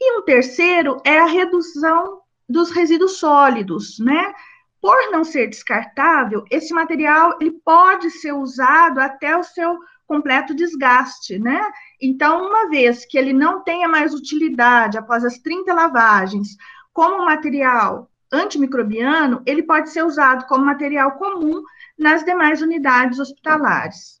E 0.00 0.18
um 0.18 0.22
terceiro 0.22 0.96
é 1.04 1.18
a 1.18 1.26
redução 1.26 2.22
dos 2.48 2.70
resíduos 2.70 3.18
sólidos, 3.18 3.98
né? 3.98 4.32
Por 4.80 5.10
não 5.10 5.24
ser 5.24 5.46
descartável, 5.48 6.44
esse 6.50 6.72
material 6.72 7.36
ele 7.40 7.50
pode 7.50 8.10
ser 8.10 8.32
usado 8.32 8.98
até 8.98 9.36
o 9.36 9.42
seu 9.42 9.78
completo 10.06 10.54
desgaste, 10.54 11.38
né? 11.38 11.70
Então, 12.00 12.48
uma 12.48 12.68
vez 12.68 13.04
que 13.04 13.18
ele 13.18 13.32
não 13.32 13.62
tenha 13.62 13.86
mais 13.86 14.14
utilidade 14.14 14.98
após 14.98 15.24
as 15.24 15.38
30 15.38 15.72
lavagens, 15.72 16.56
como 16.92 17.24
material 17.24 18.10
antimicrobiano, 18.32 19.42
ele 19.44 19.62
pode 19.62 19.90
ser 19.90 20.02
usado 20.02 20.46
como 20.46 20.64
material 20.64 21.12
comum 21.12 21.62
nas 21.98 22.24
demais 22.24 22.62
unidades 22.62 23.18
hospitalares. 23.18 24.20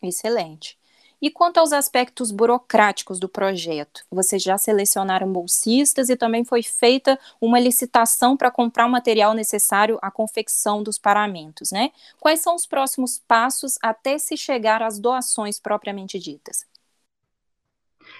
Excelente. 0.00 0.78
E 1.24 1.30
quanto 1.30 1.56
aos 1.56 1.72
aspectos 1.72 2.30
burocráticos 2.30 3.18
do 3.18 3.30
projeto, 3.30 4.04
vocês 4.10 4.42
já 4.42 4.58
selecionaram 4.58 5.32
bolsistas 5.32 6.10
e 6.10 6.16
também 6.16 6.44
foi 6.44 6.62
feita 6.62 7.18
uma 7.40 7.58
licitação 7.58 8.36
para 8.36 8.50
comprar 8.50 8.84
o 8.84 8.90
material 8.90 9.32
necessário 9.32 9.98
à 10.02 10.10
confecção 10.10 10.82
dos 10.82 10.98
paramentos, 10.98 11.72
né? 11.72 11.92
Quais 12.20 12.42
são 12.42 12.54
os 12.54 12.66
próximos 12.66 13.18
passos 13.26 13.78
até 13.82 14.18
se 14.18 14.36
chegar 14.36 14.82
às 14.82 14.98
doações 14.98 15.58
propriamente 15.58 16.18
ditas? 16.18 16.66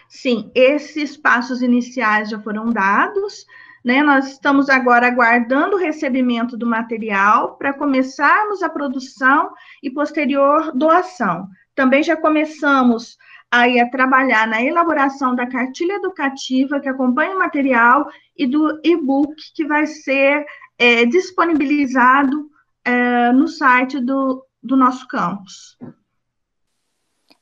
Sim, 0.09 0.51
esses 0.55 1.15
passos 1.15 1.61
iniciais 1.61 2.31
já 2.31 2.41
foram 2.41 2.73
dados, 2.73 3.45
né? 3.85 4.03
Nós 4.03 4.29
estamos 4.29 4.71
agora 4.71 5.09
aguardando 5.09 5.77
o 5.77 5.79
recebimento 5.79 6.57
do 6.57 6.67
material 6.67 7.59
para 7.59 7.75
começarmos 7.75 8.63
a 8.63 8.71
produção 8.71 9.53
e 9.83 9.91
posterior 9.91 10.73
doação. 10.75 11.51
Também 11.75 12.03
já 12.03 12.17
começamos 12.17 13.17
aí 13.51 13.79
a 13.81 13.89
trabalhar 13.89 14.47
na 14.47 14.63
elaboração 14.63 15.35
da 15.35 15.47
cartilha 15.47 15.95
educativa 15.95 16.81
que 16.81 16.89
acompanha 16.89 17.37
o 17.37 17.39
material 17.39 18.09
e 18.37 18.47
do 18.47 18.81
e-book 18.83 19.35
que 19.55 19.65
vai 19.65 19.87
ser 19.87 20.45
é, 20.79 21.05
disponibilizado 21.05 22.51
é, 22.85 23.33
no 23.33 23.47
site 23.47 24.01
do, 24.01 24.45
do 24.63 24.77
nosso 24.77 25.07
campus. 25.07 25.79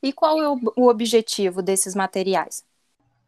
E 0.03 0.13
qual 0.13 0.43
é 0.43 0.49
o, 0.49 0.59
o 0.77 0.89
objetivo 0.89 1.63
desses 1.63 1.95
materiais? 1.95 2.65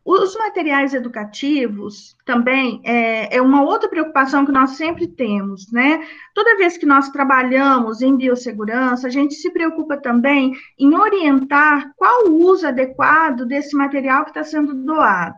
Os 0.04 0.36
materiais 0.36 0.92
educativos 0.92 2.14
também 2.26 2.82
é, 2.84 3.36
é, 3.36 3.40
uma 3.40 3.62
outra 3.62 3.88
preocupação 3.88 4.44
que 4.44 4.52
nós 4.52 4.72
sempre 4.72 5.08
temos, 5.08 5.72
né? 5.72 6.06
Toda 6.34 6.58
vez 6.58 6.76
que 6.76 6.84
nós 6.84 7.08
trabalhamos 7.08 8.02
em 8.02 8.14
biossegurança, 8.14 9.06
a 9.06 9.10
gente 9.10 9.34
se 9.34 9.50
preocupa 9.50 9.96
também 9.96 10.52
em 10.78 10.94
orientar 10.94 11.90
qual 11.96 12.26
o 12.26 12.34
uso 12.44 12.66
adequado 12.66 13.46
desse 13.46 13.74
material 13.74 14.24
que 14.24 14.30
está 14.30 14.44
sendo 14.44 14.74
doado. 14.74 15.36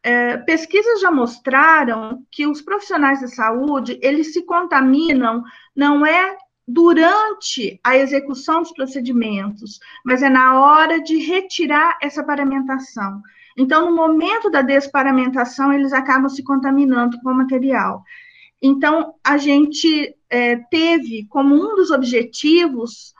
É, 0.00 0.36
pesquisas 0.36 1.00
já 1.00 1.10
mostraram 1.10 2.24
que 2.30 2.46
os 2.46 2.62
profissionais 2.62 3.18
de 3.18 3.34
saúde 3.34 3.98
eles 4.00 4.32
se 4.32 4.44
contaminam 4.44 5.42
não 5.74 6.06
é 6.06 6.36
durante 6.66 7.80
a 7.82 7.96
execução 7.96 8.62
dos 8.62 8.72
procedimentos, 8.72 9.80
mas 10.04 10.22
é 10.22 10.28
na 10.28 10.60
hora 10.60 11.00
de 11.00 11.18
retirar 11.18 11.98
essa 12.00 12.22
paramentação. 12.22 13.20
Então, 13.56 13.90
no 13.90 13.96
momento 13.96 14.50
da 14.50 14.62
desparamentação, 14.62 15.72
eles 15.72 15.92
acabam 15.92 16.28
se 16.28 16.42
contaminando 16.42 17.18
com 17.20 17.30
o 17.30 17.34
material. 17.34 18.02
Então, 18.60 19.14
a 19.22 19.36
gente 19.36 20.14
é, 20.30 20.56
teve 20.70 21.26
como 21.28 21.54
um 21.54 21.74
dos 21.74 21.90
objetivos 21.90 23.12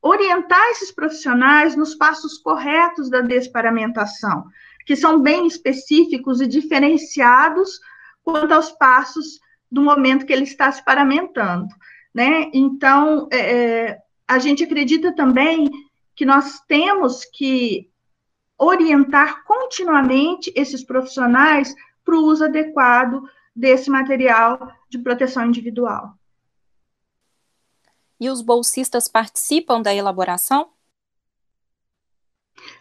orientar 0.00 0.62
esses 0.70 0.92
profissionais 0.92 1.74
nos 1.74 1.94
passos 1.94 2.38
corretos 2.38 3.10
da 3.10 3.20
desparamentação, 3.20 4.44
que 4.86 4.94
são 4.94 5.20
bem 5.20 5.46
específicos 5.46 6.40
e 6.40 6.46
diferenciados 6.46 7.80
quanto 8.22 8.52
aos 8.52 8.70
passos 8.72 9.40
do 9.70 9.82
momento 9.82 10.26
que 10.26 10.32
ele 10.32 10.44
está 10.44 10.70
se 10.70 10.84
paramentando, 10.84 11.68
né? 12.14 12.50
Então, 12.52 13.28
é, 13.32 13.38
é 13.38 13.98
a 14.26 14.38
gente 14.38 14.64
acredita 14.64 15.14
também 15.14 15.70
que 16.14 16.24
nós 16.24 16.60
temos 16.66 17.24
que 17.24 17.88
orientar 18.58 19.44
continuamente 19.44 20.52
esses 20.54 20.84
profissionais 20.84 21.74
para 22.04 22.16
o 22.16 22.24
uso 22.24 22.44
adequado 22.44 23.22
desse 23.54 23.90
material 23.90 24.72
de 24.88 24.98
proteção 24.98 25.46
individual. 25.46 26.14
E 28.20 28.30
os 28.30 28.40
bolsistas 28.40 29.08
participam 29.08 29.82
da 29.82 29.94
elaboração? 29.94 30.70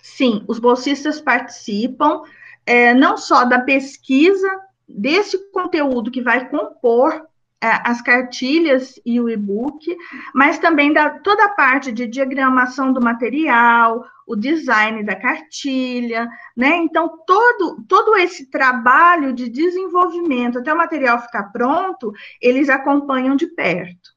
Sim, 0.01 0.43
os 0.47 0.59
bolsistas 0.59 1.19
participam 1.19 2.21
é, 2.65 2.93
não 2.93 3.17
só 3.17 3.43
da 3.43 3.59
pesquisa 3.59 4.47
desse 4.87 5.37
conteúdo 5.51 6.11
que 6.11 6.21
vai 6.21 6.49
compor 6.49 7.27
é, 7.59 7.67
as 7.83 8.01
cartilhas 8.01 8.99
e 9.05 9.19
o 9.19 9.29
e-book, 9.29 9.95
mas 10.33 10.59
também 10.59 10.93
da 10.93 11.09
toda 11.19 11.45
a 11.45 11.49
parte 11.49 11.91
de 11.91 12.05
diagramação 12.05 12.93
do 12.93 13.01
material, 13.01 14.05
o 14.27 14.35
design 14.35 15.03
da 15.03 15.15
cartilha, 15.15 16.27
né? 16.55 16.77
Então, 16.77 17.19
todo, 17.25 17.83
todo 17.87 18.15
esse 18.17 18.49
trabalho 18.49 19.33
de 19.33 19.49
desenvolvimento 19.49 20.59
até 20.59 20.73
o 20.73 20.77
material 20.77 21.21
ficar 21.21 21.51
pronto, 21.51 22.11
eles 22.41 22.69
acompanham 22.69 23.35
de 23.35 23.47
perto. 23.47 24.13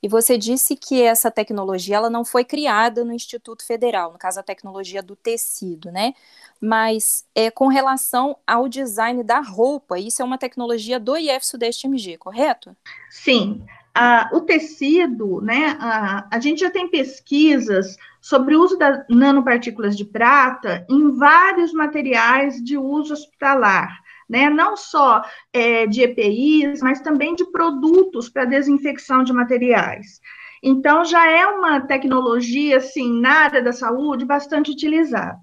E 0.00 0.08
você 0.08 0.38
disse 0.38 0.76
que 0.76 1.02
essa 1.02 1.28
tecnologia 1.28 1.96
ela 1.96 2.08
não 2.08 2.24
foi 2.24 2.44
criada 2.44 3.04
no 3.04 3.12
Instituto 3.12 3.66
Federal, 3.66 4.12
no 4.12 4.18
caso 4.18 4.38
a 4.38 4.44
tecnologia 4.44 5.02
do 5.02 5.16
tecido, 5.16 5.90
né? 5.90 6.14
mas 6.60 7.24
é, 7.34 7.50
com 7.50 7.68
relação 7.68 8.36
ao 8.46 8.68
design 8.68 9.22
da 9.22 9.40
roupa, 9.40 9.98
isso 9.98 10.20
é 10.20 10.24
uma 10.24 10.38
tecnologia 10.38 10.98
do 10.98 11.16
IF 11.16 11.46
Sudeste 11.46 11.86
MG, 11.86 12.18
correto? 12.18 12.76
Sim. 13.10 13.64
Ah, 14.00 14.30
o 14.32 14.42
tecido, 14.42 15.40
né? 15.40 15.76
Ah, 15.80 16.28
a 16.30 16.38
gente 16.38 16.60
já 16.60 16.70
tem 16.70 16.88
pesquisas 16.88 17.96
sobre 18.20 18.54
o 18.54 18.62
uso 18.62 18.78
das 18.78 19.04
nanopartículas 19.10 19.96
de 19.96 20.04
prata 20.04 20.86
em 20.88 21.10
vários 21.16 21.72
materiais 21.72 22.62
de 22.62 22.78
uso 22.78 23.12
hospitalar, 23.12 23.98
né? 24.28 24.48
Não 24.48 24.76
só 24.76 25.24
é, 25.52 25.84
de 25.84 26.02
EPIs, 26.02 26.80
mas 26.80 27.00
também 27.00 27.34
de 27.34 27.44
produtos 27.50 28.28
para 28.28 28.44
desinfecção 28.44 29.24
de 29.24 29.32
materiais. 29.32 30.20
Então, 30.62 31.04
já 31.04 31.28
é 31.28 31.44
uma 31.48 31.80
tecnologia, 31.80 32.76
assim, 32.76 33.20
na 33.20 33.46
área 33.46 33.60
da 33.60 33.72
saúde, 33.72 34.24
bastante 34.24 34.70
utilizada. 34.70 35.40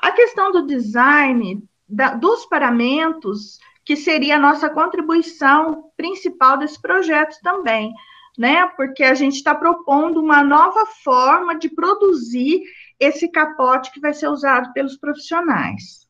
A 0.00 0.12
questão 0.12 0.52
do 0.52 0.64
design 0.64 1.60
da, 1.88 2.14
dos 2.14 2.46
paramentos, 2.46 3.58
que 3.86 3.94
seria 3.94 4.34
a 4.34 4.40
nossa 4.40 4.68
contribuição 4.68 5.92
principal 5.96 6.58
desse 6.58 6.82
projeto 6.82 7.38
também, 7.40 7.94
né? 8.36 8.66
Porque 8.76 9.04
a 9.04 9.14
gente 9.14 9.36
está 9.36 9.54
propondo 9.54 10.20
uma 10.20 10.42
nova 10.42 10.84
forma 11.04 11.56
de 11.56 11.68
produzir 11.68 12.64
esse 12.98 13.28
capote 13.28 13.92
que 13.92 14.00
vai 14.00 14.12
ser 14.12 14.26
usado 14.28 14.72
pelos 14.72 14.96
profissionais. 14.96 16.04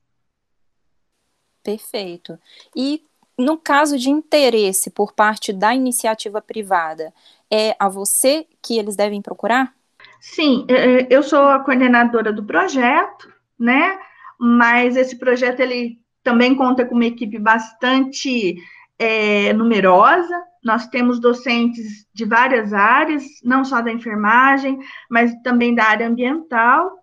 Perfeito. 1.63 2.39
E 2.75 3.05
no 3.37 3.59
caso 3.59 3.99
de 3.99 4.09
interesse 4.09 4.89
por 4.89 5.13
parte 5.13 5.53
da 5.53 5.75
iniciativa 5.75 6.41
privada, 6.41 7.13
é 7.51 7.77
a 7.79 7.91
você 7.91 8.47
que 8.63 8.79
eles 8.79 8.97
devem 8.97 9.21
procurar? 9.21 9.75
Sim, 10.19 10.65
é, 10.69 11.03
é, 11.03 11.07
eu 11.11 11.23
sou 11.23 11.41
a 11.41 11.61
coordenadora 11.61 12.33
do 12.33 12.43
projeto, 12.43 13.31
né? 13.59 13.99
Mas 14.39 14.97
esse 14.97 15.19
projeto 15.19 15.61
ele 15.61 16.01
também 16.27 16.57
conta 16.57 16.85
com 16.85 16.97
uma 16.97 17.07
equipe 17.07 17.39
bastante 17.39 18.57
é, 18.99 19.53
numerosa. 19.53 20.37
Nós 20.61 20.89
temos 20.89 21.21
docentes 21.21 22.05
de 22.13 22.25
várias 22.25 22.73
áreas, 22.73 23.23
não 23.45 23.65
só 23.65 23.81
da 23.81 23.93
enfermagem, 23.93 24.77
mas 25.09 25.33
também 25.45 25.73
da 25.73 25.85
área 25.85 26.09
ambiental, 26.09 26.99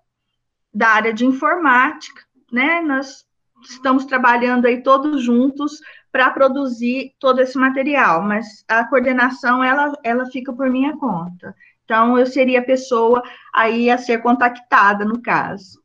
da 0.74 0.90
área 0.90 1.14
de 1.14 1.26
informática, 1.26 2.22
né? 2.52 2.82
Nós 2.82 3.26
estamos 3.64 4.04
trabalhando 4.04 4.66
aí 4.66 4.84
todos 4.84 5.24
juntos 5.24 5.80
para 6.12 6.30
produzir 6.30 7.16
todo 7.18 7.40
esse 7.40 7.58
material, 7.58 8.22
mas 8.22 8.66
a 8.68 8.84
coordenação 8.84 9.64
ela, 9.64 9.98
ela 10.04 10.26
fica 10.26 10.52
por 10.52 10.70
minha 10.70 10.98
conta. 10.98 11.56
Então 11.86 12.20
eu 12.20 12.26
seria 12.26 12.60
a 12.60 12.66
pessoa 12.66 13.24
aí 13.54 13.90
a 13.90 13.98
ser 13.98 14.22
contactada 14.22 15.06
no 15.06 15.22
caso. 15.22 15.82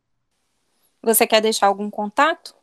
Você 1.01 1.25
quer 1.25 1.41
deixar 1.41 1.69
algum 1.69 1.89
contato? 1.89 2.58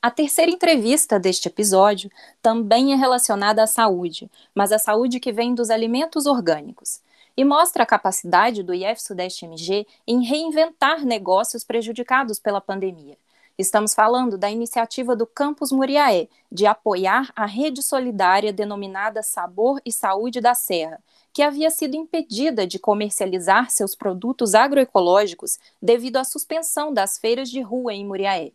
A 0.00 0.12
terceira 0.12 0.52
entrevista 0.52 1.18
deste 1.18 1.48
episódio 1.48 2.08
também 2.40 2.92
é 2.92 2.96
relacionada 2.96 3.64
à 3.64 3.66
saúde, 3.66 4.30
mas 4.54 4.70
a 4.70 4.78
saúde 4.78 5.18
que 5.18 5.32
vem 5.32 5.56
dos 5.56 5.70
alimentos 5.70 6.24
orgânicos 6.24 7.00
e 7.38 7.44
mostra 7.44 7.84
a 7.84 7.86
capacidade 7.86 8.64
do 8.64 8.74
IF 8.74 9.00
Sudeste 9.00 9.44
MG 9.44 9.86
em 10.04 10.24
reinventar 10.24 11.04
negócios 11.04 11.62
prejudicados 11.62 12.40
pela 12.40 12.60
pandemia. 12.60 13.16
Estamos 13.56 13.94
falando 13.94 14.36
da 14.36 14.50
iniciativa 14.50 15.14
do 15.14 15.24
Campus 15.24 15.70
Muriaé 15.70 16.26
de 16.50 16.66
apoiar 16.66 17.30
a 17.36 17.46
rede 17.46 17.80
solidária 17.80 18.52
denominada 18.52 19.22
Sabor 19.22 19.80
e 19.86 19.92
Saúde 19.92 20.40
da 20.40 20.52
Serra, 20.52 21.00
que 21.32 21.40
havia 21.40 21.70
sido 21.70 21.94
impedida 21.94 22.66
de 22.66 22.76
comercializar 22.76 23.70
seus 23.70 23.94
produtos 23.94 24.56
agroecológicos 24.56 25.60
devido 25.80 26.16
à 26.16 26.24
suspensão 26.24 26.92
das 26.92 27.18
feiras 27.18 27.48
de 27.48 27.60
rua 27.60 27.94
em 27.94 28.04
Muriaé. 28.04 28.50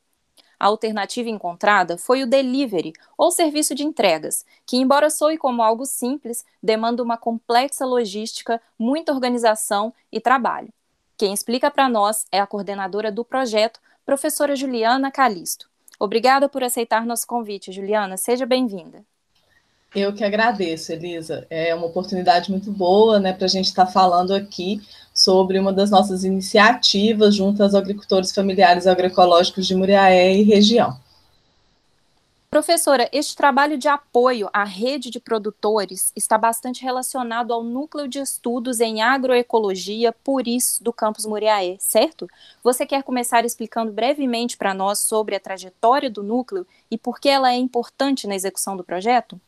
A 0.60 0.68
alternativa 0.68 1.30
encontrada 1.30 1.98
foi 1.98 2.24
o 2.24 2.28
delivery, 2.28 2.94
ou 3.18 3.32
serviço 3.32 3.76
de 3.76 3.84
entregas, 3.84 4.46
que, 4.66 4.78
embora 4.78 5.10
soe 5.10 5.38
como 5.38 5.62
algo 5.62 5.86
simples, 5.86 6.46
demanda 6.62 7.04
uma 7.04 7.18
complexa 7.18 7.86
logística, 7.86 8.62
muita 8.78 9.12
organização 9.12 9.94
e 10.12 10.20
trabalho. 10.20 10.74
Quem 11.18 11.34
explica 11.34 11.70
para 11.70 11.88
nós 11.88 12.26
é 12.32 12.39
a 12.39 12.48
coordenadora 12.48 13.12
do 13.12 13.24
projeto, 13.24 13.80
professora 14.06 14.56
Juliana 14.56 15.12
Calisto. 15.12 15.70
Obrigada 16.00 16.50
por 16.50 16.63
aceitar 16.63 17.06
nosso 17.06 17.28
convite, 17.28 17.72
Juliana. 17.72 18.18
Seja 18.18 18.46
bem-vinda. 18.46 19.06
Eu 19.96 20.12
que 20.12 20.24
agradeço, 20.24 20.92
Elisa. 20.92 21.46
É 21.50 21.74
uma 21.76 21.86
oportunidade 21.86 22.50
muito 22.50 22.72
boa 22.72 23.20
né, 23.20 23.32
para 23.32 23.46
a 23.46 23.50
gente 23.50 23.66
estar 23.66 23.86
tá 23.86 23.92
falando 23.92 24.34
aqui 24.34 24.82
sobre 25.14 25.60
uma 25.60 25.72
das 25.72 25.92
nossas 25.92 26.24
iniciativas 26.24 27.36
junto 27.36 27.62
aos 27.62 27.76
agricultores 27.76 28.34
familiares 28.34 28.88
agroecológicos 28.88 29.68
de 29.68 29.76
Muriaé 29.76 30.36
e 30.36 30.42
região. 30.42 30.98
Professora, 32.50 33.10
este 33.12 33.36
trabalho 33.36 33.80
de 33.80 33.88
apoio 33.88 34.48
à 34.54 34.64
rede 34.64 35.10
de 35.10 35.20
produtores 35.20 36.12
está 36.16 36.38
bastante 36.38 36.84
relacionado 36.84 37.52
ao 37.52 37.64
núcleo 37.64 38.08
de 38.08 38.20
estudos 38.20 38.80
em 38.80 39.02
agroecologia 39.02 40.12
Puris 40.12 40.80
do 40.80 40.94
campus 40.94 41.26
Muriaé, 41.26 41.78
certo? 41.80 42.28
Você 42.64 42.86
quer 42.86 43.02
começar 43.02 43.44
explicando 43.44 43.92
brevemente 43.92 44.56
para 44.56 44.74
nós 44.74 45.00
sobre 45.00 45.36
a 45.36 45.40
trajetória 45.40 46.12
do 46.12 46.22
núcleo 46.22 46.66
e 46.92 46.98
por 46.98 47.20
que 47.20 47.28
ela 47.28 47.52
é 47.52 47.58
importante 47.58 48.28
na 48.28 48.36
execução 48.36 48.78
do 48.78 48.84
projeto? 48.84 49.42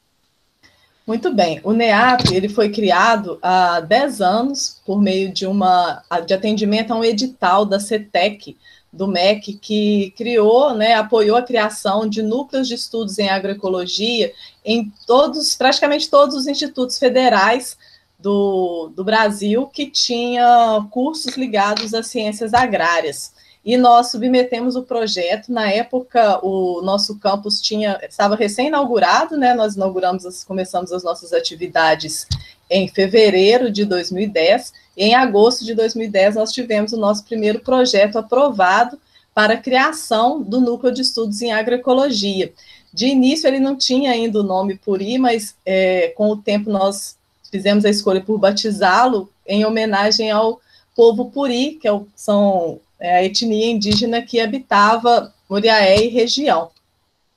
Muito 1.06 1.32
bem. 1.32 1.62
O 1.64 1.72
NEAP 1.72 2.34
ele 2.34 2.50
foi 2.50 2.70
criado 2.70 3.38
há 3.42 3.80
10 3.80 4.22
anos 4.22 4.82
por 4.84 5.00
meio 5.00 5.32
de 5.32 5.46
uma 5.46 6.02
de 6.26 6.34
atendimento 6.34 6.92
a 6.92 6.98
um 6.98 7.04
edital 7.04 7.64
da 7.64 7.80
CETEC, 7.80 8.58
do 8.92 9.08
MEC, 9.08 9.54
que 9.54 10.14
criou, 10.18 10.74
né, 10.74 10.94
apoiou 10.94 11.38
a 11.38 11.44
criação 11.44 12.08
de 12.08 12.24
núcleos 12.24 12.68
de 12.68 12.76
estudos 12.76 13.20
em 13.20 13.30
agroecologia 13.30 14.34
em 14.64 14.92
todos, 15.06 15.54
praticamente 15.54 16.10
todos 16.10 16.36
os 16.36 16.48
institutos 16.48 16.98
federais 16.98 17.78
do, 18.18 18.92
do 18.96 19.04
Brasil 19.04 19.68
que 19.68 19.86
tinha 19.86 20.88
cursos 20.90 21.36
ligados 21.38 21.94
às 21.94 22.08
ciências 22.08 22.54
agrárias. 22.54 23.35
E 23.66 23.78
nós 23.78 24.12
submetemos 24.12 24.76
o 24.76 24.84
projeto. 24.84 25.52
Na 25.52 25.70
época, 25.72 26.40
o 26.46 26.82
nosso 26.84 27.18
campus 27.18 27.60
tinha 27.60 28.00
estava 28.08 28.36
recém-inaugurado, 28.36 29.36
né? 29.36 29.56
Nós 29.56 29.76
inauguramos, 29.76 30.44
começamos 30.44 30.92
as 30.92 31.04
nossas 31.04 31.34
atividades 31.34 32.28
em 32.70 32.88
fevereiro 32.88 33.72
de 33.72 33.84
2010 33.84 34.72
em 34.98 35.14
agosto 35.14 35.66
de 35.66 35.74
2010, 35.74 36.36
nós 36.36 36.54
tivemos 36.54 36.94
o 36.94 36.98
nosso 36.98 37.26
primeiro 37.26 37.60
projeto 37.60 38.18
aprovado 38.18 38.98
para 39.34 39.56
a 39.56 39.58
criação 39.58 40.42
do 40.42 40.62
Núcleo 40.62 40.94
de 40.94 41.02
Estudos 41.02 41.42
em 41.42 41.52
Agroecologia. 41.52 42.54
De 42.94 43.08
início, 43.08 43.48
ele 43.48 43.60
não 43.60 43.76
tinha 43.76 44.12
ainda 44.12 44.40
o 44.40 44.44
nome 44.44 44.78
Puri, 44.78 45.18
mas 45.18 45.56
é, 45.66 46.14
com 46.16 46.30
o 46.30 46.38
tempo 46.38 46.70
nós 46.70 47.18
fizemos 47.52 47.84
a 47.84 47.90
escolha 47.90 48.22
por 48.22 48.38
batizá-lo 48.38 49.30
em 49.46 49.66
homenagem 49.66 50.32
ao 50.32 50.62
povo 50.96 51.30
Puri, 51.30 51.72
que 51.74 51.90
é 51.90 52.00
são 52.16 52.80
a 53.00 53.24
etnia 53.24 53.72
indígena 53.72 54.22
que 54.22 54.40
habitava 54.40 55.34
Muriaé 55.50 56.06
e 56.06 56.08
região. 56.08 56.70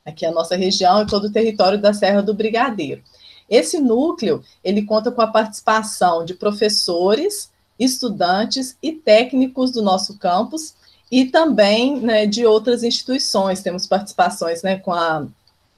Aqui 0.05 0.25
é 0.25 0.29
a 0.29 0.33
nossa 0.33 0.57
região 0.57 1.03
e 1.03 1.07
todo 1.07 1.27
o 1.27 1.33
território 1.33 1.79
da 1.79 1.92
Serra 1.92 2.23
do 2.23 2.33
Brigadeiro. 2.33 3.03
Esse 3.49 3.79
núcleo, 3.79 4.42
ele 4.62 4.83
conta 4.83 5.11
com 5.11 5.21
a 5.21 5.27
participação 5.27 6.25
de 6.25 6.35
professores, 6.35 7.51
estudantes 7.79 8.77
e 8.83 8.92
técnicos 8.92 9.71
do 9.71 9.83
nosso 9.83 10.18
campus 10.18 10.75
e 11.11 11.27
também 11.27 12.01
né, 12.01 12.27
de 12.27 12.44
outras 12.44 12.83
instituições. 12.83 13.62
Temos 13.62 13.87
participações 13.87 14.62
né, 14.62 14.77
com 14.79 14.92
a, 14.92 15.27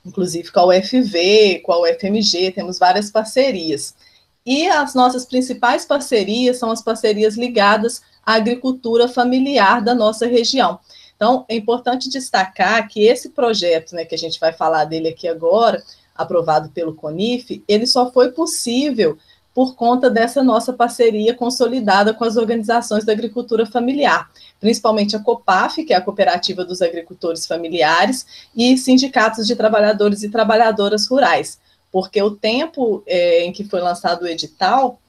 inclusive 0.04 0.50
com 0.50 0.60
a 0.60 0.66
UFV, 0.66 1.60
com 1.64 1.72
a 1.72 1.80
UFMG, 1.82 2.52
temos 2.52 2.78
várias 2.78 3.10
parcerias. 3.10 3.94
E 4.44 4.66
as 4.68 4.94
nossas 4.94 5.24
principais 5.24 5.84
parcerias 5.84 6.58
são 6.58 6.70
as 6.70 6.82
parcerias 6.82 7.36
ligadas 7.36 8.02
à 8.24 8.34
agricultura 8.34 9.08
familiar 9.08 9.82
da 9.82 9.94
nossa 9.94 10.26
região. 10.26 10.78
Então, 11.14 11.44
é 11.48 11.54
importante 11.54 12.08
destacar 12.08 12.88
que 12.88 13.04
esse 13.04 13.28
projeto, 13.28 13.94
né, 13.94 14.06
que 14.06 14.14
a 14.14 14.18
gente 14.18 14.40
vai 14.40 14.54
falar 14.54 14.86
dele 14.86 15.08
aqui 15.08 15.28
agora, 15.28 15.82
aprovado 16.14 16.70
pelo 16.70 16.94
CONIF, 16.94 17.62
ele 17.68 17.86
só 17.86 18.10
foi 18.10 18.32
possível 18.32 19.18
por 19.54 19.74
conta 19.74 20.08
dessa 20.08 20.42
nossa 20.42 20.72
parceria 20.72 21.34
consolidada 21.34 22.14
com 22.14 22.24
as 22.24 22.38
organizações 22.38 23.04
da 23.04 23.12
agricultura 23.12 23.66
familiar, 23.66 24.30
principalmente 24.58 25.14
a 25.14 25.18
COPAF, 25.18 25.84
que 25.84 25.92
é 25.92 25.96
a 25.96 26.00
Cooperativa 26.00 26.64
dos 26.64 26.80
Agricultores 26.80 27.44
Familiares, 27.46 28.24
e 28.56 28.78
sindicatos 28.78 29.46
de 29.46 29.54
trabalhadores 29.54 30.22
e 30.22 30.30
trabalhadoras 30.30 31.06
rurais, 31.06 31.59
porque 31.92 32.22
o 32.22 32.30
tempo 32.30 33.02
é, 33.06 33.44
em 33.44 33.52
que 33.52 33.64
foi 33.64 33.80
lançado 33.80 34.22
o 34.22 34.28
edital, 34.28 35.00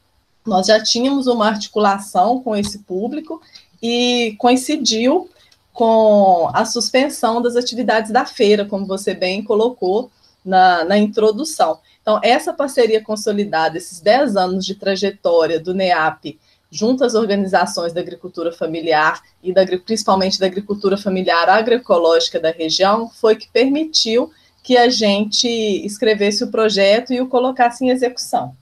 nós 0.45 0.67
já 0.67 0.81
tínhamos 0.81 1.27
uma 1.27 1.47
articulação 1.47 2.41
com 2.41 2.55
esse 2.55 2.79
público 2.79 3.41
e 3.81 4.35
coincidiu 4.39 5.29
com 5.73 6.49
a 6.53 6.65
suspensão 6.65 7.41
das 7.41 7.55
atividades 7.55 8.11
da 8.11 8.25
feira, 8.25 8.65
como 8.65 8.85
você 8.85 9.13
bem 9.13 9.43
colocou, 9.43 10.11
na, 10.43 10.83
na 10.83 10.97
introdução. 10.97 11.79
Então, 12.01 12.19
essa 12.23 12.51
parceria 12.51 13.01
consolidada, 13.01 13.77
esses 13.77 13.99
10 13.99 14.35
anos 14.35 14.65
de 14.65 14.75
trajetória 14.75 15.59
do 15.59 15.73
NEAP, 15.73 16.39
junto 16.71 17.03
às 17.03 17.13
organizações 17.13 17.93
da 17.93 18.01
agricultura 18.01 18.51
familiar 18.51 19.21
e 19.43 19.53
da, 19.53 19.65
principalmente 19.85 20.39
da 20.39 20.47
agricultura 20.47 20.97
familiar 20.97 21.47
agroecológica 21.47 22.39
da 22.39 22.49
região, 22.49 23.09
foi 23.09 23.35
que 23.35 23.49
permitiu 23.49 24.31
que 24.63 24.77
a 24.77 24.89
gente 24.89 25.47
escrevesse 25.47 26.43
o 26.43 26.51
projeto 26.51 27.13
e 27.13 27.21
o 27.21 27.27
colocasse 27.27 27.83
em 27.83 27.89
execução. 27.89 28.55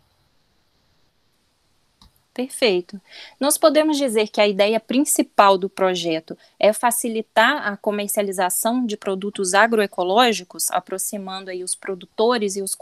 Perfeito. 2.40 3.02
Nós 3.38 3.58
podemos 3.58 3.98
dizer 3.98 4.30
que 4.30 4.40
a 4.40 4.48
ideia 4.48 4.80
principal 4.80 5.58
do 5.58 5.68
projeto 5.68 6.38
é 6.58 6.72
facilitar 6.72 7.68
a 7.68 7.76
comercialização 7.76 8.86
de 8.86 8.96
produtos 8.96 9.54
agroecológicos, 9.54 10.72
aproximando 10.72 11.50
aí 11.50 11.66
os 11.66 11.76
produtores 11.76 12.56
e 12.56 12.62
os, 12.62 12.78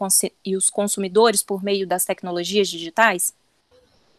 e 0.45 0.55
os 0.55 0.69
consumidores 0.69 1.41
por 1.41 1.63
meio 1.63 1.87
das 1.87 2.05
tecnologias 2.05 2.67
digitais? 2.67 3.33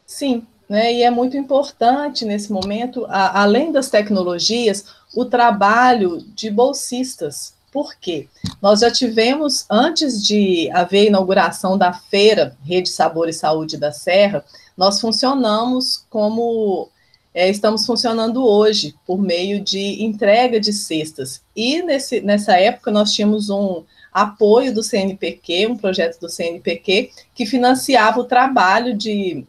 Sim, 0.04 0.44
né, 0.68 0.92
e 0.92 1.02
é 1.04 1.10
muito 1.10 1.36
importante 1.36 2.24
nesse 2.24 2.50
momento, 2.50 3.06
a, 3.06 3.40
além 3.40 3.70
das 3.70 3.88
tecnologias, 3.88 4.86
o 5.14 5.24
trabalho 5.24 6.18
de 6.34 6.50
bolsistas. 6.50 7.54
Por 7.70 7.94
quê? 7.96 8.26
Nós 8.60 8.80
já 8.80 8.90
tivemos, 8.90 9.66
antes 9.70 10.26
de 10.26 10.70
haver 10.72 11.00
a 11.00 11.08
inauguração 11.08 11.76
da 11.76 11.92
feira 11.92 12.56
Rede 12.64 12.88
Sabor 12.88 13.28
e 13.28 13.32
Saúde 13.32 13.76
da 13.76 13.92
Serra, 13.92 14.44
nós 14.76 15.00
funcionamos 15.00 16.04
como 16.08 16.88
é, 17.34 17.48
estamos 17.48 17.86
funcionando 17.86 18.44
hoje, 18.44 18.94
por 19.06 19.20
meio 19.20 19.60
de 19.60 20.02
entrega 20.02 20.58
de 20.58 20.72
cestas. 20.72 21.42
E 21.54 21.82
nesse, 21.82 22.20
nessa 22.20 22.58
época 22.58 22.90
nós 22.90 23.12
tínhamos 23.12 23.50
um 23.50 23.84
apoio 24.12 24.74
do 24.74 24.82
CNPq, 24.82 25.68
um 25.68 25.76
projeto 25.76 26.18
do 26.18 26.28
CNPq, 26.28 27.10
que 27.34 27.46
financiava 27.46 28.18
o 28.18 28.24
trabalho 28.24 28.96
de, 28.96 29.44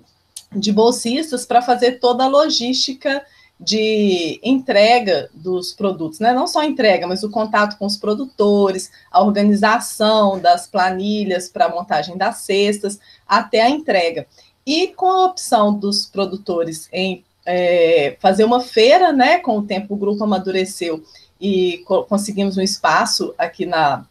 de 0.56 0.72
bolsistas 0.72 1.46
para 1.46 1.62
fazer 1.62 1.94
toda 1.94 2.26
a 2.26 2.28
logística 2.28 3.26
de 3.60 4.40
entrega 4.42 5.30
dos 5.34 5.74
produtos, 5.74 6.20
né? 6.20 6.32
Não 6.32 6.48
só 6.48 6.64
entrega, 6.64 7.06
mas 7.06 7.24
o 7.24 7.30
contato 7.30 7.78
com 7.78 7.86
os 7.86 7.98
produtores, 7.98 8.90
a 9.12 9.22
organização 9.22 10.40
das 10.40 10.66
planilhas 10.66 11.50
para 11.50 11.66
a 11.66 11.70
montagem 11.70 12.18
das 12.18 12.38
cestas, 12.38 13.00
até 13.28 13.62
a 13.62 13.70
entrega. 13.70 14.26
E 14.66 14.88
com 14.88 15.08
a 15.08 15.26
opção 15.26 15.74
dos 15.74 16.06
produtores 16.06 16.88
em 16.94 17.24
é, 17.46 18.16
fazer 18.20 18.46
uma 18.46 18.62
feira, 18.62 19.12
né? 19.12 19.40
Com 19.40 19.58
o 19.58 19.64
tempo 19.64 19.94
o 19.94 19.98
grupo 19.98 20.24
amadureceu 20.24 21.04
e 21.40 21.80
co 21.86 22.04
conseguimos 22.04 22.58
um 22.58 22.62
espaço 22.62 23.34
aqui 23.38 23.66
na, 23.66 24.06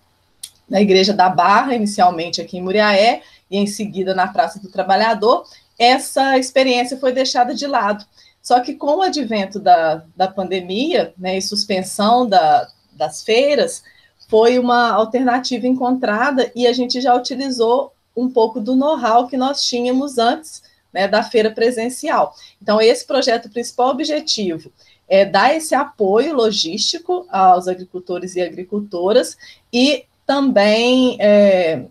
na 0.69 0.81
Igreja 0.81 1.15
da 1.15 1.29
Barra, 1.29 1.75
inicialmente 1.75 2.41
aqui 2.41 2.59
em 2.59 2.63
Muriaé, 2.63 3.23
e 3.51 3.57
em 3.57 3.67
seguida 3.67 4.15
na 4.15 4.29
Praça 4.29 4.59
do 4.59 4.69
Trabalhador, 4.69 5.47
essa 5.79 6.37
experiência 6.37 6.99
foi 6.99 7.13
deixada 7.13 7.55
de 7.55 7.67
lado. 7.67 8.05
Só 8.42 8.61
que 8.61 8.74
com 8.74 8.96
o 8.96 9.03
advento 9.03 9.59
da, 9.59 10.03
da 10.16 10.29
pandemia 10.29 11.12
né, 11.18 11.37
e 11.37 11.42
suspensão 11.42 12.27
da, 12.27 12.68
das 12.92 13.22
feiras, 13.22 13.83
foi 14.29 14.59
uma 14.59 14.90
alternativa 14.90 15.66
encontrada 15.66 16.51
e 16.55 16.66
a 16.66 16.72
gente 16.72 17.01
já 17.01 17.14
utilizou 17.14 17.92
um 18.16 18.29
pouco 18.29 18.61
do 18.61 18.77
know-how 18.77 19.27
que 19.27 19.37
nós 19.37 19.64
tínhamos 19.64 20.18
antes 20.18 20.62
né, 20.92 21.07
da 21.07 21.22
feira 21.22 21.51
presencial. 21.51 22.35
Então, 22.61 22.81
esse 22.81 23.07
projeto, 23.07 23.51
principal 23.51 23.90
objetivo 23.90 24.72
é 25.09 25.24
dar 25.24 25.55
esse 25.55 25.74
apoio 25.74 26.35
logístico 26.35 27.27
aos 27.31 27.66
agricultores 27.66 28.37
e 28.37 28.42
agricultoras 28.42 29.38
e 29.72 30.05
também 30.27 31.16
é, 31.18 31.87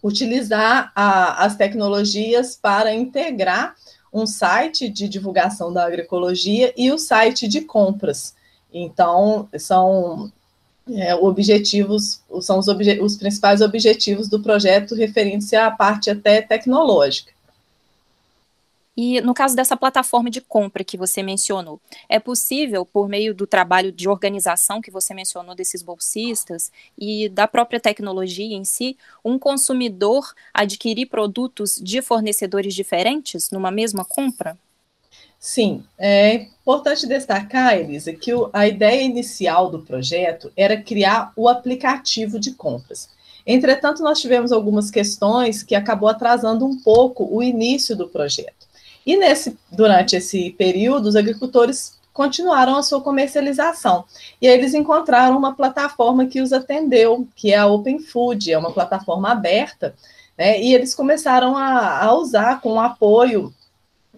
utilizar 0.00 0.92
a, 0.94 1.44
as 1.44 1.56
tecnologias 1.56 2.56
para 2.56 2.94
integrar 2.94 3.74
um 4.16 4.26
site 4.26 4.88
de 4.88 5.08
divulgação 5.08 5.70
da 5.70 5.84
agroecologia 5.84 6.72
e 6.76 6.90
o 6.90 6.98
site 6.98 7.46
de 7.46 7.60
compras. 7.60 8.34
Então, 8.72 9.46
são 9.58 10.32
é, 10.90 11.14
objetivos, 11.14 12.22
são 12.40 12.58
os, 12.58 12.66
obje 12.66 12.98
os 13.00 13.16
principais 13.16 13.60
objetivos 13.60 14.26
do 14.28 14.40
projeto 14.40 14.94
referindo-se 14.94 15.54
à 15.54 15.70
parte 15.70 16.08
até 16.08 16.40
tecnológica. 16.40 17.32
E 18.96 19.20
no 19.20 19.34
caso 19.34 19.54
dessa 19.54 19.76
plataforma 19.76 20.30
de 20.30 20.40
compra 20.40 20.82
que 20.82 20.96
você 20.96 21.22
mencionou, 21.22 21.80
é 22.08 22.18
possível, 22.18 22.86
por 22.86 23.08
meio 23.08 23.34
do 23.34 23.46
trabalho 23.46 23.92
de 23.92 24.08
organização 24.08 24.80
que 24.80 24.90
você 24.90 25.12
mencionou 25.12 25.54
desses 25.54 25.82
bolsistas 25.82 26.72
e 26.96 27.28
da 27.28 27.46
própria 27.46 27.78
tecnologia 27.78 28.56
em 28.56 28.64
si, 28.64 28.96
um 29.22 29.38
consumidor 29.38 30.32
adquirir 30.54 31.06
produtos 31.06 31.78
de 31.82 32.00
fornecedores 32.00 32.74
diferentes 32.74 33.50
numa 33.50 33.70
mesma 33.70 34.04
compra? 34.04 34.56
Sim, 35.38 35.84
é 35.98 36.34
importante 36.34 37.06
destacar, 37.06 37.78
Elisa, 37.78 38.14
que 38.14 38.32
a 38.52 38.66
ideia 38.66 39.02
inicial 39.02 39.70
do 39.70 39.82
projeto 39.82 40.50
era 40.56 40.80
criar 40.80 41.32
o 41.36 41.48
aplicativo 41.48 42.40
de 42.40 42.52
compras. 42.52 43.10
Entretanto, 43.46 44.02
nós 44.02 44.20
tivemos 44.20 44.50
algumas 44.50 44.90
questões 44.90 45.62
que 45.62 45.74
acabou 45.74 46.08
atrasando 46.08 46.64
um 46.64 46.80
pouco 46.80 47.28
o 47.30 47.42
início 47.42 47.94
do 47.94 48.08
projeto. 48.08 48.55
E 49.06 49.16
nesse, 49.16 49.56
durante 49.70 50.16
esse 50.16 50.50
período, 50.50 51.06
os 51.06 51.16
agricultores 51.16 51.96
continuaram 52.12 52.76
a 52.76 52.82
sua 52.82 53.00
comercialização. 53.00 54.04
E 54.40 54.48
aí 54.48 54.58
eles 54.58 54.74
encontraram 54.74 55.36
uma 55.38 55.54
plataforma 55.54 56.26
que 56.26 56.40
os 56.40 56.52
atendeu, 56.52 57.28
que 57.36 57.52
é 57.52 57.58
a 57.58 57.66
Open 57.66 58.00
Food, 58.00 58.50
é 58.50 58.58
uma 58.58 58.72
plataforma 58.72 59.30
aberta, 59.30 59.94
né? 60.36 60.60
E 60.60 60.74
eles 60.74 60.94
começaram 60.94 61.56
a, 61.56 62.04
a 62.04 62.14
usar 62.14 62.60
com 62.60 62.72
o 62.72 62.80
apoio 62.80 63.54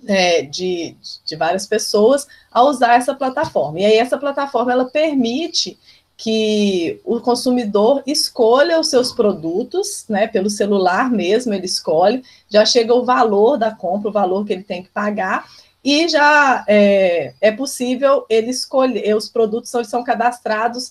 é, 0.07 0.43
de, 0.43 0.97
de 1.25 1.37
várias 1.37 1.67
pessoas 1.67 2.27
a 2.51 2.63
usar 2.63 2.95
essa 2.95 3.15
plataforma. 3.15 3.81
E 3.81 3.85
aí 3.85 3.99
essa 3.99 4.17
plataforma 4.17 4.73
ela 4.73 4.85
permite 4.85 5.79
que 6.21 7.01
o 7.05 7.21
consumidor 7.21 8.03
escolha 8.05 8.81
os 8.81 8.89
seus 8.89 9.13
produtos, 9.13 10.05
né, 10.09 10.27
pelo 10.27 10.51
celular 10.51 11.09
mesmo, 11.09 11.55
ele 11.55 11.67
escolhe, 11.67 12.25
já 12.51 12.67
chega 12.67 12.93
o 12.93 13.05
valor 13.05 13.57
da 13.57 13.71
compra, 13.71 14.11
o 14.11 14.13
valor 14.13 14.45
que 14.45 14.53
ele 14.53 14.65
tem 14.65 14.83
que 14.83 14.89
pagar, 14.89 15.49
e 15.83 16.09
já 16.09 16.65
é, 16.67 17.35
é 17.41 17.53
possível 17.53 18.27
ele 18.29 18.51
escolher, 18.51 19.17
os 19.17 19.29
produtos 19.29 19.71
são, 19.71 19.85
são 19.85 20.03
cadastrados 20.03 20.91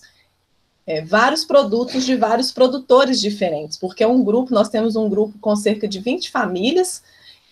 é, 0.86 1.02
vários 1.02 1.44
produtos 1.44 2.06
de 2.06 2.16
vários 2.16 2.50
produtores 2.50 3.20
diferentes, 3.20 3.76
porque 3.76 4.02
é 4.02 4.08
um 4.08 4.24
grupo, 4.24 4.54
nós 4.54 4.70
temos 4.70 4.96
um 4.96 5.10
grupo 5.10 5.38
com 5.42 5.54
cerca 5.54 5.86
de 5.86 6.00
20 6.00 6.30
famílias, 6.30 7.02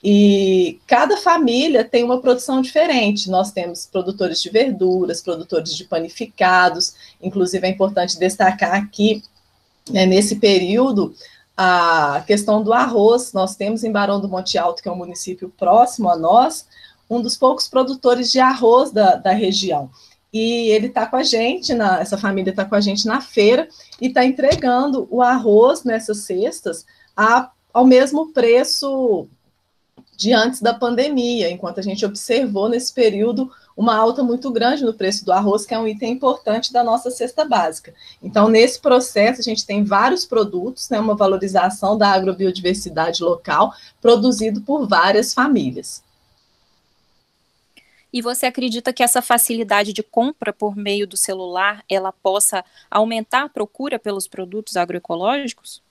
e 0.09 0.79
cada 0.87 1.17
família 1.17 1.83
tem 1.83 2.05
uma 2.05 2.21
produção 2.21 2.63
diferente. 2.63 3.29
Nós 3.29 3.51
temos 3.51 3.87
produtores 3.87 4.41
de 4.41 4.49
verduras, 4.49 5.21
produtores 5.21 5.75
de 5.75 5.83
panificados, 5.83 6.95
inclusive 7.21 7.67
é 7.67 7.71
importante 7.71 8.17
destacar 8.17 8.73
aqui, 8.75 9.25
né, 9.91 10.07
nesse 10.07 10.37
período, 10.37 11.13
a 11.57 12.23
questão 12.25 12.63
do 12.63 12.73
arroz. 12.73 13.33
Nós 13.33 13.57
temos 13.57 13.83
em 13.83 13.91
Barão 13.91 14.21
do 14.21 14.29
Monte 14.29 14.57
Alto, 14.57 14.81
que 14.81 14.89
é 14.89 14.93
um 14.93 14.97
município 14.97 15.53
próximo 15.59 16.09
a 16.09 16.17
nós, 16.17 16.69
um 17.11 17.21
dos 17.21 17.37
poucos 17.37 17.67
produtores 17.67 18.31
de 18.31 18.39
arroz 18.39 18.93
da, 18.93 19.17
da 19.17 19.33
região. 19.33 19.91
E 20.33 20.69
ele 20.69 20.87
está 20.87 21.05
com 21.07 21.17
a 21.17 21.25
gente, 21.25 21.75
na, 21.75 21.99
essa 21.99 22.17
família 22.17 22.51
está 22.51 22.65
com 22.65 22.77
a 22.77 22.81
gente 22.81 23.09
na 23.09 23.21
feira 23.21 23.67
e 24.01 24.07
está 24.07 24.25
entregando 24.25 25.09
o 25.11 25.21
arroz 25.21 25.83
nessas 25.83 26.19
cestas 26.19 26.87
a, 27.17 27.51
ao 27.75 27.85
mesmo 27.85 28.33
preço 28.33 29.29
de 30.17 30.33
antes 30.33 30.63
da 30.63 30.73
pandemia, 30.73 31.51
enquanto 31.51 31.79
a 31.79 31.83
gente 31.83 32.05
observou 32.05 32.69
nesse 32.69 32.93
período 32.93 33.51
uma 33.77 33.95
alta 33.95 34.23
muito 34.23 34.51
grande 34.51 34.85
no 34.85 34.95
preço 34.95 35.25
do 35.25 35.33
arroz, 35.33 35.67
que 35.67 35.75
é 35.75 35.79
um 35.79 35.87
item 35.87 36.13
importante 36.13 36.73
da 36.73 36.83
nossa 36.83 37.11
cesta 37.11 37.45
básica. 37.45 37.93
Então, 38.23 38.49
nesse 38.49 38.81
processo, 38.81 39.41
a 39.41 39.45
gente 39.45 39.67
tem 39.67 39.85
vários 39.85 40.25
produtos, 40.25 40.89
né, 40.89 40.99
uma 40.99 41.15
valorização 41.15 41.99
da 41.99 42.09
agrobiodiversidade 42.09 43.23
local, 43.23 43.75
produzido 44.01 44.63
por 44.63 44.89
várias 44.89 45.35
famílias. 45.35 46.03
E 48.11 48.23
você 48.23 48.47
acredita 48.47 48.95
que 48.95 49.03
essa 49.03 49.21
facilidade 49.21 49.93
de 49.93 50.03
compra 50.03 50.51
por 50.51 50.75
meio 50.75 51.07
do 51.07 51.19
celular, 51.19 51.85
ela 51.87 52.13
possa 52.13 52.65
aumentar 52.91 53.43
a 53.43 53.49
procura 53.49 53.99
pelos 53.99 54.27
produtos 54.27 54.75
agroecológicos? 54.75 55.83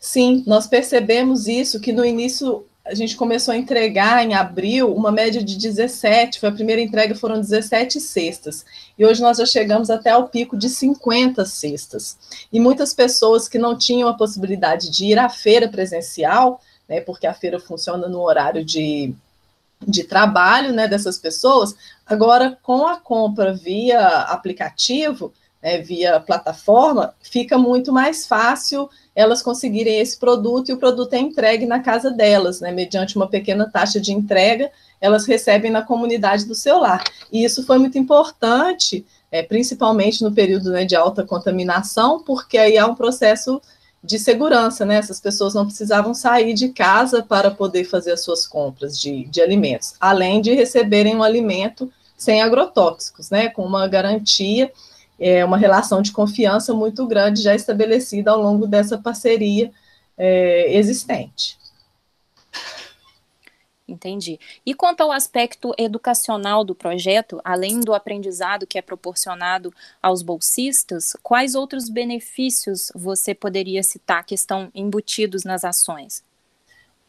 Sim, 0.00 0.42
nós 0.46 0.66
percebemos 0.66 1.46
isso, 1.46 1.78
que 1.78 1.92
no 1.92 2.06
início 2.06 2.64
a 2.88 2.94
gente 2.94 3.16
começou 3.16 3.52
a 3.52 3.56
entregar 3.56 4.24
em 4.24 4.34
abril 4.34 4.94
uma 4.94 5.12
média 5.12 5.44
de 5.44 5.56
17, 5.56 6.40
foi 6.40 6.48
a 6.48 6.52
primeira 6.52 6.80
entrega, 6.80 7.14
foram 7.14 7.38
17 7.38 8.00
cestas. 8.00 8.64
E 8.98 9.04
hoje 9.04 9.20
nós 9.20 9.36
já 9.36 9.44
chegamos 9.44 9.90
até 9.90 10.10
ao 10.10 10.28
pico 10.28 10.56
de 10.56 10.70
50 10.70 11.44
cestas. 11.44 12.16
E 12.50 12.58
muitas 12.58 12.94
pessoas 12.94 13.46
que 13.46 13.58
não 13.58 13.76
tinham 13.76 14.08
a 14.08 14.14
possibilidade 14.14 14.90
de 14.90 15.04
ir 15.04 15.18
à 15.18 15.28
feira 15.28 15.68
presencial, 15.68 16.62
né, 16.88 17.00
porque 17.02 17.26
a 17.26 17.34
feira 17.34 17.60
funciona 17.60 18.08
no 18.08 18.22
horário 18.22 18.64
de, 18.64 19.14
de 19.86 20.04
trabalho 20.04 20.72
né, 20.72 20.88
dessas 20.88 21.18
pessoas, 21.18 21.76
agora 22.06 22.58
com 22.62 22.86
a 22.86 22.96
compra 22.96 23.52
via 23.52 24.00
aplicativo, 24.22 25.32
né, 25.62 25.78
via 25.78 26.20
plataforma, 26.20 27.14
fica 27.20 27.58
muito 27.58 27.92
mais 27.92 28.26
fácil 28.26 28.88
elas 29.14 29.42
conseguirem 29.42 29.98
esse 29.98 30.16
produto 30.16 30.68
e 30.68 30.72
o 30.72 30.78
produto 30.78 31.12
é 31.14 31.18
entregue 31.18 31.66
na 31.66 31.80
casa 31.80 32.08
delas, 32.08 32.60
né, 32.60 32.70
mediante 32.70 33.16
uma 33.16 33.26
pequena 33.26 33.68
taxa 33.68 34.00
de 34.00 34.12
entrega, 34.12 34.70
elas 35.00 35.26
recebem 35.26 35.72
na 35.72 35.82
comunidade 35.82 36.44
do 36.44 36.54
seu 36.54 36.78
lar. 36.78 37.02
E 37.32 37.44
isso 37.44 37.66
foi 37.66 37.78
muito 37.78 37.98
importante, 37.98 39.04
é, 39.30 39.42
principalmente 39.42 40.22
no 40.22 40.32
período 40.32 40.70
né, 40.70 40.84
de 40.84 40.94
alta 40.94 41.24
contaminação, 41.24 42.22
porque 42.22 42.56
aí 42.56 42.78
há 42.78 42.86
um 42.86 42.94
processo 42.94 43.60
de 44.02 44.18
segurança, 44.18 44.86
né? 44.86 44.96
Essas 44.96 45.20
pessoas 45.20 45.54
não 45.54 45.66
precisavam 45.66 46.14
sair 46.14 46.54
de 46.54 46.68
casa 46.68 47.22
para 47.22 47.50
poder 47.50 47.84
fazer 47.84 48.12
as 48.12 48.22
suas 48.22 48.46
compras 48.46 48.98
de, 48.98 49.24
de 49.24 49.40
alimentos, 49.40 49.94
além 49.98 50.40
de 50.40 50.54
receberem 50.54 51.16
um 51.16 51.22
alimento 51.22 51.90
sem 52.16 52.40
agrotóxicos, 52.40 53.30
né? 53.30 53.48
Com 53.48 53.64
uma 53.64 53.88
garantia 53.88 54.70
é 55.18 55.44
uma 55.44 55.56
relação 55.56 56.00
de 56.00 56.12
confiança 56.12 56.72
muito 56.72 57.06
grande 57.06 57.42
já 57.42 57.54
estabelecida 57.54 58.30
ao 58.30 58.40
longo 58.40 58.66
dessa 58.66 58.96
parceria 58.98 59.70
é, 60.16 60.76
existente. 60.76 61.58
Entendi. 63.88 64.38
E 64.66 64.74
quanto 64.74 65.00
ao 65.00 65.10
aspecto 65.10 65.72
educacional 65.78 66.62
do 66.62 66.74
projeto, 66.74 67.40
além 67.42 67.80
do 67.80 67.94
aprendizado 67.94 68.66
que 68.66 68.76
é 68.76 68.82
proporcionado 68.82 69.72
aos 70.02 70.20
bolsistas, 70.20 71.16
quais 71.22 71.54
outros 71.54 71.88
benefícios 71.88 72.92
você 72.94 73.34
poderia 73.34 73.82
citar 73.82 74.24
que 74.24 74.34
estão 74.34 74.70
embutidos 74.74 75.42
nas 75.42 75.64
ações? 75.64 76.22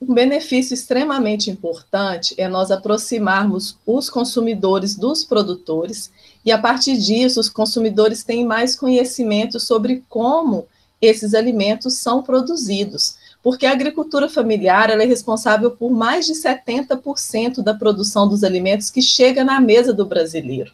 Um 0.01 0.13
benefício 0.13 0.73
extremamente 0.73 1.51
importante 1.51 2.33
é 2.37 2.47
nós 2.47 2.71
aproximarmos 2.71 3.77
os 3.85 4.09
consumidores 4.09 4.95
dos 4.95 5.25
produtores 5.25 6.09
e 6.49 6.51
a 6.51 6.57
partir 6.57 6.97
disso 6.97 7.39
os 7.39 7.47
consumidores 7.47 8.23
têm 8.23 8.43
mais 8.43 8.75
conhecimento 8.75 9.59
sobre 9.59 10.03
como 10.09 10.65
esses 10.99 11.35
alimentos 11.35 11.99
são 11.99 12.23
produzidos, 12.23 13.17
porque 13.43 13.67
a 13.67 13.71
agricultura 13.71 14.27
familiar 14.27 14.89
é 14.89 15.05
responsável 15.05 15.69
por 15.69 15.91
mais 15.91 16.25
de 16.25 16.33
70% 16.33 17.61
da 17.61 17.75
produção 17.75 18.27
dos 18.27 18.43
alimentos 18.43 18.89
que 18.89 18.99
chega 18.99 19.43
na 19.43 19.61
mesa 19.61 19.93
do 19.93 20.07
brasileiro. 20.07 20.73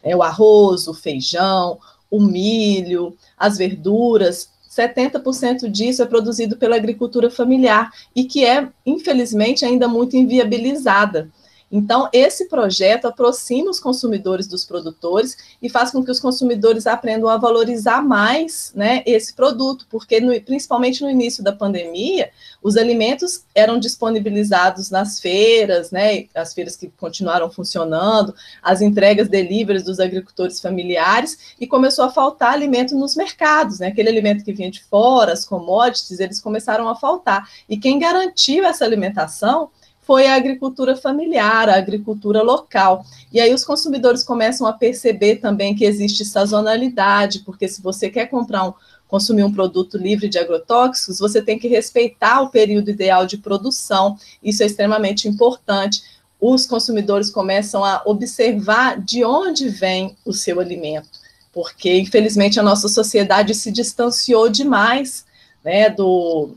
É 0.00 0.14
o 0.14 0.22
arroz, 0.22 0.86
o 0.86 0.94
feijão, 0.94 1.80
o 2.08 2.20
milho, 2.20 3.16
as 3.36 3.58
verduras, 3.58 4.48
70% 4.70 5.68
disso 5.68 6.04
é 6.04 6.06
produzido 6.06 6.56
pela 6.56 6.76
agricultura 6.76 7.28
familiar 7.28 7.90
e 8.14 8.22
que 8.22 8.44
é, 8.44 8.68
infelizmente, 8.86 9.64
ainda 9.64 9.88
muito 9.88 10.16
inviabilizada. 10.16 11.28
Então, 11.70 12.08
esse 12.12 12.48
projeto 12.48 13.06
aproxima 13.06 13.70
os 13.70 13.80
consumidores 13.80 14.46
dos 14.46 14.64
produtores 14.64 15.36
e 15.60 15.68
faz 15.68 15.90
com 15.90 16.04
que 16.04 16.10
os 16.10 16.20
consumidores 16.20 16.86
aprendam 16.86 17.28
a 17.28 17.36
valorizar 17.36 18.00
mais 18.02 18.72
né, 18.74 19.02
esse 19.04 19.34
produto, 19.34 19.84
porque, 19.90 20.20
no, 20.20 20.40
principalmente 20.42 21.02
no 21.02 21.10
início 21.10 21.42
da 21.42 21.52
pandemia, 21.52 22.30
os 22.62 22.76
alimentos 22.76 23.44
eram 23.52 23.80
disponibilizados 23.80 24.90
nas 24.90 25.18
feiras, 25.18 25.90
né, 25.90 26.26
as 26.34 26.54
feiras 26.54 26.76
que 26.76 26.88
continuaram 26.88 27.50
funcionando, 27.50 28.32
as 28.62 28.80
entregas 28.80 29.28
deliveries 29.28 29.82
dos 29.82 29.98
agricultores 29.98 30.60
familiares, 30.60 31.54
e 31.60 31.66
começou 31.66 32.04
a 32.04 32.10
faltar 32.10 32.52
alimento 32.52 32.96
nos 32.96 33.16
mercados, 33.16 33.80
né, 33.80 33.88
aquele 33.88 34.08
alimento 34.08 34.44
que 34.44 34.52
vinha 34.52 34.70
de 34.70 34.84
fora, 34.84 35.32
as 35.32 35.44
commodities, 35.44 36.20
eles 36.20 36.38
começaram 36.38 36.88
a 36.88 36.94
faltar. 36.94 37.48
E 37.68 37.76
quem 37.76 37.98
garantiu 37.98 38.64
essa 38.64 38.84
alimentação 38.84 39.68
foi 40.06 40.28
a 40.28 40.36
agricultura 40.36 40.94
familiar, 40.94 41.68
a 41.68 41.76
agricultura 41.76 42.40
local. 42.40 43.04
E 43.32 43.40
aí 43.40 43.52
os 43.52 43.64
consumidores 43.64 44.22
começam 44.22 44.64
a 44.64 44.72
perceber 44.72 45.36
também 45.36 45.74
que 45.74 45.84
existe 45.84 46.24
sazonalidade, 46.24 47.40
porque 47.40 47.66
se 47.66 47.82
você 47.82 48.08
quer 48.08 48.26
comprar 48.26 48.68
um, 48.68 48.74
consumir 49.08 49.42
um 49.42 49.52
produto 49.52 49.98
livre 49.98 50.28
de 50.28 50.38
agrotóxicos, 50.38 51.18
você 51.18 51.42
tem 51.42 51.58
que 51.58 51.66
respeitar 51.66 52.40
o 52.40 52.50
período 52.50 52.88
ideal 52.88 53.26
de 53.26 53.36
produção. 53.36 54.16
Isso 54.40 54.62
é 54.62 54.66
extremamente 54.66 55.26
importante. 55.26 56.02
Os 56.40 56.66
consumidores 56.66 57.28
começam 57.28 57.84
a 57.84 58.02
observar 58.06 59.00
de 59.00 59.24
onde 59.24 59.68
vem 59.68 60.16
o 60.24 60.32
seu 60.32 60.60
alimento, 60.60 61.08
porque 61.52 61.98
infelizmente 61.98 62.60
a 62.60 62.62
nossa 62.62 62.88
sociedade 62.88 63.56
se 63.56 63.72
distanciou 63.72 64.48
demais, 64.48 65.26
né, 65.64 65.90
do 65.90 66.50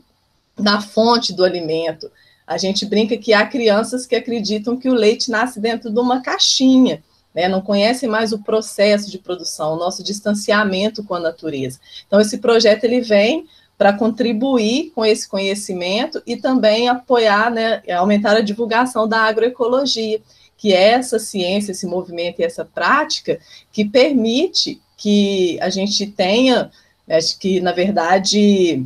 da 0.56 0.80
fonte 0.80 1.32
do 1.32 1.42
alimento. 1.42 2.10
A 2.50 2.58
gente 2.58 2.84
brinca 2.84 3.16
que 3.16 3.32
há 3.32 3.46
crianças 3.46 4.06
que 4.06 4.16
acreditam 4.16 4.76
que 4.76 4.88
o 4.88 4.92
leite 4.92 5.30
nasce 5.30 5.60
dentro 5.60 5.88
de 5.88 6.00
uma 6.00 6.20
caixinha, 6.20 7.00
né? 7.32 7.48
não 7.48 7.60
conhecem 7.60 8.08
mais 8.08 8.32
o 8.32 8.40
processo 8.40 9.08
de 9.08 9.18
produção, 9.18 9.74
o 9.74 9.78
nosso 9.78 10.02
distanciamento 10.02 11.04
com 11.04 11.14
a 11.14 11.20
natureza. 11.20 11.78
Então, 12.08 12.20
esse 12.20 12.38
projeto 12.38 12.82
ele 12.82 13.02
vem 13.02 13.46
para 13.78 13.92
contribuir 13.92 14.90
com 14.96 15.04
esse 15.04 15.28
conhecimento 15.28 16.20
e 16.26 16.36
também 16.36 16.88
apoiar, 16.88 17.52
né, 17.52 17.84
aumentar 17.92 18.36
a 18.36 18.40
divulgação 18.40 19.06
da 19.06 19.20
agroecologia, 19.20 20.20
que 20.56 20.74
é 20.74 20.88
essa 20.88 21.20
ciência, 21.20 21.70
esse 21.70 21.86
movimento 21.86 22.40
e 22.40 22.44
essa 22.44 22.64
prática 22.64 23.38
que 23.72 23.84
permite 23.84 24.82
que 24.96 25.56
a 25.60 25.70
gente 25.70 26.04
tenha, 26.08 26.68
acho 27.08 27.38
que, 27.38 27.60
na 27.60 27.70
verdade, 27.70 28.84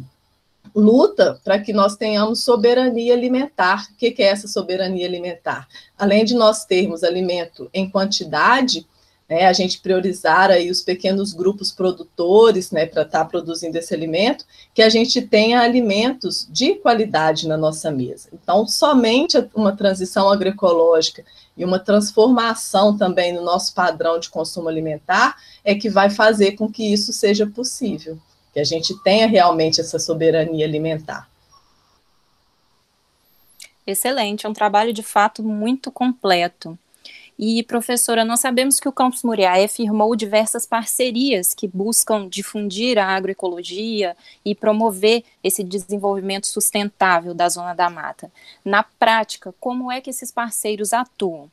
luta 0.75 1.41
para 1.45 1.59
que 1.59 1.73
nós 1.73 1.97
tenhamos 1.97 2.43
soberania 2.43 3.15
alimentar. 3.15 3.87
O 3.93 3.97
que 3.97 4.15
é 4.19 4.27
essa 4.27 4.49
soberania 4.49 5.07
alimentar? 5.07 5.69
Além 5.97 6.25
de 6.25 6.35
nós 6.35 6.65
termos 6.65 7.05
alimento 7.05 7.71
em 7.73 7.89
quantidade, 7.89 8.87
né, 9.29 9.47
a 9.47 9.53
gente 9.53 9.81
priorizar 9.81 10.51
aí 10.51 10.71
os 10.71 10.83
pequenos 10.83 11.33
grupos 11.33 11.73
produtores, 11.73 12.71
né, 12.71 12.87
para 12.87 13.03
estar 13.03 13.21
tá 13.21 13.25
produzindo 13.25 13.79
esse 13.79 13.95
alimento, 13.95 14.45
que 14.75 14.83
a 14.83 14.89
gente 14.89 15.23
tenha 15.23 15.61
alimentos 15.61 16.47
de 16.51 16.75
qualidade 16.75 17.49
na 17.49 17.57
nossa 17.57 17.91
mesa. 17.91 18.29
Então, 18.33 18.67
somente 18.67 19.43
uma 19.55 19.75
transição 19.75 20.29
agroecológica 20.29 21.25
e 21.57 21.65
uma 21.65 21.79
transformação 21.79 22.99
também 22.99 23.33
no 23.33 23.43
nosso 23.43 23.73
padrão 23.73 24.19
de 24.19 24.29
consumo 24.29 24.69
alimentar 24.69 25.37
é 25.65 25.75
que 25.75 25.89
vai 25.89 26.11
fazer 26.11 26.53
com 26.53 26.71
que 26.71 26.93
isso 26.93 27.13
seja 27.13 27.47
possível 27.47 28.19
que 28.55 28.61
a 28.61 28.65
gente 28.65 28.97
tenha 29.03 29.27
realmente 29.27 29.81
essa 29.81 29.99
soberania 29.99 30.65
alimentar. 30.65 31.29
Excelente, 33.85 34.47
é 34.47 34.49
um 34.49 34.55
trabalho 34.55 34.93
de 34.93 35.03
fato 35.03 35.43
muito 35.43 35.91
completo. 35.91 36.79
E, 37.37 37.65
professora, 37.65 38.25
nós 38.25 38.39
sabemos 38.39 38.79
que 38.79 38.89
o 38.89 38.93
Campus 38.93 39.25
Muriaé 39.25 39.67
firmou 39.67 40.15
diversas 40.15 40.65
parcerias 40.65 41.53
que 41.53 41.67
buscam 41.67 42.29
difundir 42.29 42.97
a 42.97 43.07
agroecologia 43.07 44.17
e 44.45 44.55
promover 44.55 45.25
esse 45.43 45.65
desenvolvimento 45.65 46.47
sustentável 46.47 47.35
da 47.35 47.49
Zona 47.49 47.75
da 47.75 47.91
Mata. 47.91 48.31
Na 48.65 48.85
prática, 48.85 49.53
como 49.59 49.91
é 49.91 50.01
que 50.01 50.11
esses 50.11 50.31
parceiros 50.31 50.93
atuam? 50.93 51.51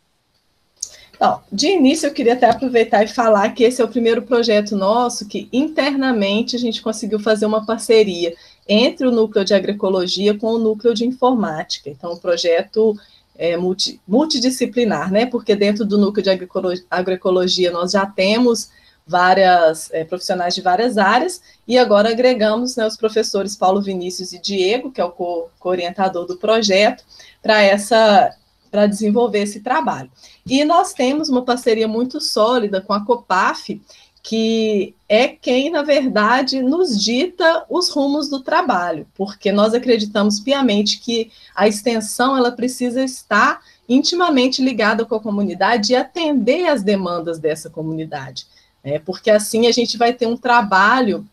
Então, 1.21 1.39
de 1.51 1.67
início, 1.67 2.07
eu 2.07 2.13
queria 2.13 2.33
até 2.33 2.49
aproveitar 2.49 3.03
e 3.03 3.07
falar 3.07 3.51
que 3.51 3.63
esse 3.63 3.79
é 3.79 3.85
o 3.85 3.87
primeiro 3.87 4.23
projeto 4.23 4.75
nosso 4.75 5.27
que 5.27 5.47
internamente 5.53 6.55
a 6.55 6.59
gente 6.59 6.81
conseguiu 6.81 7.19
fazer 7.19 7.45
uma 7.45 7.63
parceria 7.63 8.33
entre 8.67 9.05
o 9.05 9.11
núcleo 9.11 9.45
de 9.45 9.53
agroecologia 9.53 10.35
com 10.35 10.47
o 10.47 10.57
núcleo 10.57 10.95
de 10.95 11.05
informática. 11.05 11.91
Então, 11.91 12.13
o 12.13 12.17
projeto 12.17 12.97
é 13.37 13.55
multi, 13.55 14.01
multidisciplinar, 14.07 15.11
né? 15.11 15.27
Porque 15.27 15.55
dentro 15.55 15.85
do 15.85 15.95
núcleo 15.95 16.23
de 16.23 16.47
agroecologia 16.89 17.69
nós 17.69 17.91
já 17.91 18.03
temos 18.03 18.71
várias 19.05 19.93
é, 19.93 20.03
profissionais 20.03 20.55
de 20.55 20.61
várias 20.61 20.97
áreas 20.97 21.39
e 21.67 21.77
agora 21.77 22.09
agregamos 22.09 22.75
né, 22.75 22.87
os 22.87 22.97
professores 22.97 23.55
Paulo 23.55 23.79
Vinícius 23.79 24.33
e 24.33 24.41
Diego, 24.41 24.91
que 24.91 24.99
é 24.99 25.05
o 25.05 25.11
co-orientador 25.11 26.25
do 26.25 26.37
projeto, 26.37 27.03
para 27.43 27.61
essa 27.61 28.35
para 28.71 28.87
desenvolver 28.87 29.39
esse 29.39 29.59
trabalho. 29.59 30.09
E 30.45 30.63
nós 30.65 30.93
temos 30.93 31.29
uma 31.29 31.43
parceria 31.43 31.87
muito 31.87 32.19
sólida 32.19 32.81
com 32.81 32.93
a 32.93 33.05
COPAF, 33.05 33.81
que 34.23 34.93
é 35.09 35.27
quem, 35.27 35.69
na 35.69 35.81
verdade, 35.81 36.61
nos 36.61 37.03
dita 37.03 37.65
os 37.69 37.89
rumos 37.89 38.29
do 38.29 38.39
trabalho, 38.39 39.07
porque 39.15 39.51
nós 39.51 39.73
acreditamos 39.73 40.39
piamente 40.39 40.99
que 40.99 41.31
a 41.55 41.67
extensão 41.67 42.37
ela 42.37 42.51
precisa 42.51 43.03
estar 43.03 43.61
intimamente 43.89 44.63
ligada 44.63 45.05
com 45.05 45.15
a 45.15 45.19
comunidade 45.19 45.93
e 45.93 45.95
atender 45.95 46.67
às 46.67 46.83
demandas 46.83 47.39
dessa 47.39 47.69
comunidade, 47.69 48.45
né? 48.83 48.99
porque 48.99 49.29
assim 49.29 49.67
a 49.67 49.71
gente 49.71 49.97
vai 49.97 50.13
ter 50.13 50.27
um 50.27 50.37
trabalho 50.37 51.27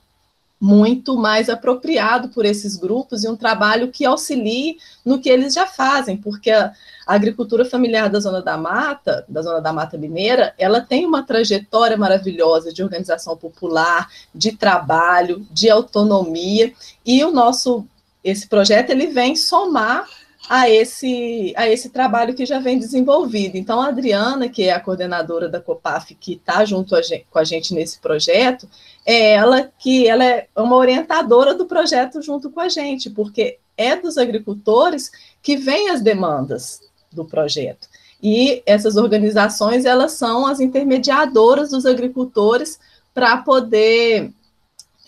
muito 0.60 1.16
mais 1.16 1.48
apropriado 1.48 2.28
por 2.30 2.44
esses 2.44 2.76
grupos 2.76 3.22
e 3.22 3.28
um 3.28 3.36
trabalho 3.36 3.92
que 3.92 4.04
auxilie 4.04 4.76
no 5.04 5.20
que 5.20 5.28
eles 5.28 5.54
já 5.54 5.66
fazem, 5.66 6.16
porque 6.16 6.50
a, 6.50 6.72
agricultura 7.06 7.64
familiar 7.64 8.10
da 8.10 8.20
Zona 8.20 8.42
da 8.42 8.58
Mata, 8.58 9.24
da 9.26 9.40
Zona 9.40 9.60
da 9.60 9.72
Mata 9.72 9.96
Mineira, 9.96 10.52
ela 10.58 10.80
tem 10.80 11.06
uma 11.06 11.22
trajetória 11.22 11.96
maravilhosa 11.96 12.70
de 12.70 12.82
organização 12.82 13.34
popular, 13.34 14.08
de 14.34 14.52
trabalho, 14.52 15.46
de 15.50 15.70
autonomia, 15.70 16.72
e 17.06 17.24
o 17.24 17.30
nosso 17.30 17.86
esse 18.22 18.46
projeto 18.46 18.90
ele 18.90 19.06
vem 19.06 19.34
somar 19.36 20.06
a 20.48 20.68
esse, 20.68 21.52
a 21.56 21.68
esse 21.68 21.90
trabalho 21.90 22.34
que 22.34 22.46
já 22.46 22.58
vem 22.58 22.78
desenvolvido. 22.78 23.56
Então, 23.56 23.80
a 23.80 23.88
Adriana, 23.88 24.48
que 24.48 24.64
é 24.64 24.72
a 24.72 24.80
coordenadora 24.80 25.48
da 25.48 25.60
COPAF, 25.60 26.14
que 26.14 26.34
está 26.34 26.64
junto 26.64 26.96
a 26.96 27.02
gente, 27.02 27.26
com 27.30 27.38
a 27.38 27.44
gente 27.44 27.74
nesse 27.74 27.98
projeto, 27.98 28.68
é 29.08 29.32
ela 29.32 29.72
que 29.78 30.06
ela 30.06 30.22
é 30.22 30.46
uma 30.54 30.76
orientadora 30.76 31.54
do 31.54 31.64
projeto 31.64 32.20
junto 32.20 32.50
com 32.50 32.60
a 32.60 32.68
gente, 32.68 33.08
porque 33.08 33.58
é 33.74 33.96
dos 33.96 34.18
agricultores 34.18 35.10
que 35.42 35.56
vêm 35.56 35.88
as 35.88 36.02
demandas 36.02 36.82
do 37.10 37.24
projeto. 37.24 37.88
E 38.22 38.62
essas 38.66 38.96
organizações, 38.96 39.86
elas 39.86 40.12
são 40.12 40.46
as 40.46 40.60
intermediadoras 40.60 41.70
dos 41.70 41.86
agricultores 41.86 42.78
para 43.14 43.38
poder 43.38 44.30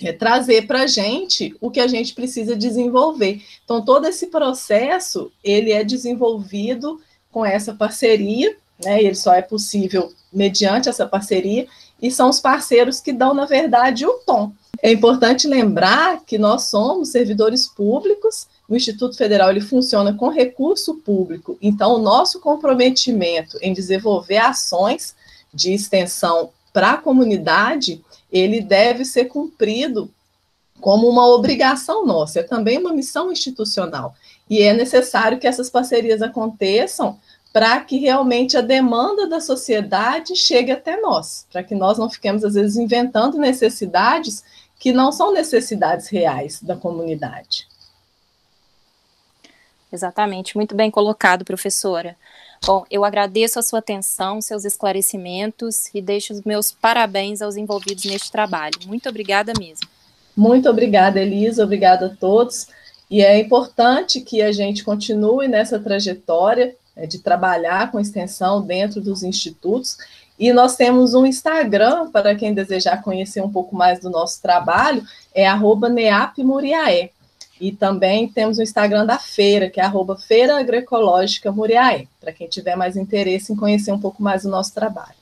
é, 0.01 0.13
trazer 0.15 0.67
para 0.67 0.85
a 0.85 0.87
gente 0.87 1.55
o 1.61 1.71
que 1.71 1.81
a 1.81 1.87
gente 1.87 2.15
precisa 2.15 2.57
desenvolver. 2.57 3.43
Então, 3.63 3.85
todo 3.85 4.07
esse 4.07 4.29
processo, 4.29 5.31
ele 5.45 5.73
é 5.73 5.85
desenvolvido 5.85 6.99
com 7.31 7.45
essa 7.45 7.75
parceria, 7.75 8.57
né, 8.83 9.03
ele 9.03 9.15
só 9.15 9.35
é 9.35 9.43
possível 9.43 10.11
mediante 10.33 10.89
essa 10.89 11.07
parceria, 11.07 11.67
e 12.01 12.11
são 12.11 12.29
os 12.29 12.41
parceiros 12.41 13.01
que 13.01 13.13
dão, 13.13 13.35
na 13.35 13.45
verdade, 13.45 14.07
o 14.07 14.15
tom. 14.27 14.53
É 14.83 14.91
importante 14.91 15.47
lembrar 15.47 16.25
que 16.25 16.39
nós 16.39 16.65
somos 16.65 17.11
servidores 17.11 17.67
públicos, 17.67 18.47
o 18.69 18.75
Instituto 18.75 19.17
Federal 19.17 19.51
ele 19.51 19.61
funciona 19.61 20.15
com 20.15 20.29
recurso 20.29 20.95
público, 20.97 21.59
então 21.61 21.95
o 21.95 21.99
nosso 21.99 22.41
comprometimento 22.41 23.59
em 23.61 23.73
desenvolver 23.73 24.39
ações 24.39 25.15
de 25.53 25.75
extensão 25.75 26.51
para 26.73 26.93
a 26.93 26.97
comunidade 26.97 28.01
ele 28.33 28.61
deve 28.61 29.05
ser 29.05 29.25
cumprido 29.25 30.09
como 30.81 31.09
uma 31.09 31.27
obrigação 31.29 32.07
nossa, 32.07 32.41
é 32.41 32.43
também 32.43 32.79
uma 32.79 32.93
missão 32.93 33.31
institucional. 33.31 34.15
E 34.49 34.63
é 34.63 34.73
necessário 34.73 35.39
que 35.39 35.47
essas 35.47 35.69
parcerias 35.69 36.23
aconteçam 36.23 37.19
para 37.53 37.81
que 37.81 37.99
realmente 37.99 38.57
a 38.57 38.61
demanda 38.61 39.27
da 39.27 39.41
sociedade 39.41 40.37
chegue 40.37 40.71
até 40.71 41.01
nós, 41.01 41.47
para 41.53 41.65
que 41.65 41.75
nós 41.75 41.99
não 41.99 42.09
fiquemos, 42.09 42.45
às 42.45 42.55
vezes, 42.55 42.77
inventando 42.77 43.39
necessidades 43.39 44.45
que 44.79 44.93
não 44.93 45.11
são 45.11 45.33
necessidades 45.33 46.09
reais 46.09 46.63
da 46.63 46.77
comunidade. 46.77 47.67
Exatamente, 49.93 50.57
muito 50.57 50.75
bem 50.75 50.91
colocado, 50.91 51.45
professora. 51.45 52.17
Bom, 52.65 52.85
eu 52.91 53.05
agradeço 53.05 53.59
a 53.59 53.63
sua 53.63 53.81
atenção, 53.81 54.41
seus 54.41 54.65
esclarecimentos 54.65 55.93
e 55.93 56.01
deixo 56.01 56.33
os 56.33 56.43
meus 56.43 56.71
parabéns 56.71 57.43
aos 57.43 57.57
envolvidos 57.57 58.05
neste 58.05 58.31
trabalho. 58.31 58.75
Muito 58.87 59.09
obrigada 59.09 59.53
mesmo. 59.59 59.89
Muito 60.37 60.69
obrigada, 60.69 61.21
Elisa, 61.21 61.65
obrigada 61.65 62.07
a 62.07 62.09
todos. 62.11 62.69
E 63.11 63.23
é 63.23 63.39
importante 63.39 64.21
que 64.21 64.41
a 64.41 64.53
gente 64.53 64.85
continue 64.85 65.49
nessa 65.49 65.81
trajetória 65.81 66.77
de 67.07 67.18
trabalhar 67.18 67.91
com 67.91 68.01
extensão 68.01 68.62
dentro 68.62 69.01
dos 69.01 69.22
institutos. 69.22 69.97
E 70.38 70.53
nós 70.53 70.76
temos 70.76 71.14
um 71.14 71.26
Instagram, 71.26 72.11
para 72.11 72.34
quem 72.34 72.55
desejar 72.55 73.03
conhecer 73.03 73.43
um 73.43 73.51
pouco 73.51 73.76
mais 73.76 74.01
do 74.01 74.09
nosso 74.09 74.41
trabalho, 74.41 75.05
é 75.34 75.47
arroba 75.47 75.88
neapmuriaé. 75.88 77.11
E 77.61 77.72
também 77.72 78.26
temos 78.26 78.59
o 78.59 78.62
Instagram 78.62 79.05
da 79.05 79.18
feira, 79.18 79.68
que 79.68 79.78
é 79.78 79.84
arroba 79.84 80.16
Feira 80.16 80.59
Agroecológica 80.59 81.53
para 82.18 82.32
quem 82.32 82.49
tiver 82.49 82.74
mais 82.74 82.97
interesse 82.97 83.53
em 83.53 83.57
conhecer 83.57 83.93
um 83.93 84.01
pouco 84.01 84.22
mais 84.22 84.45
do 84.45 84.49
nosso 84.49 84.72
trabalho. 84.72 85.20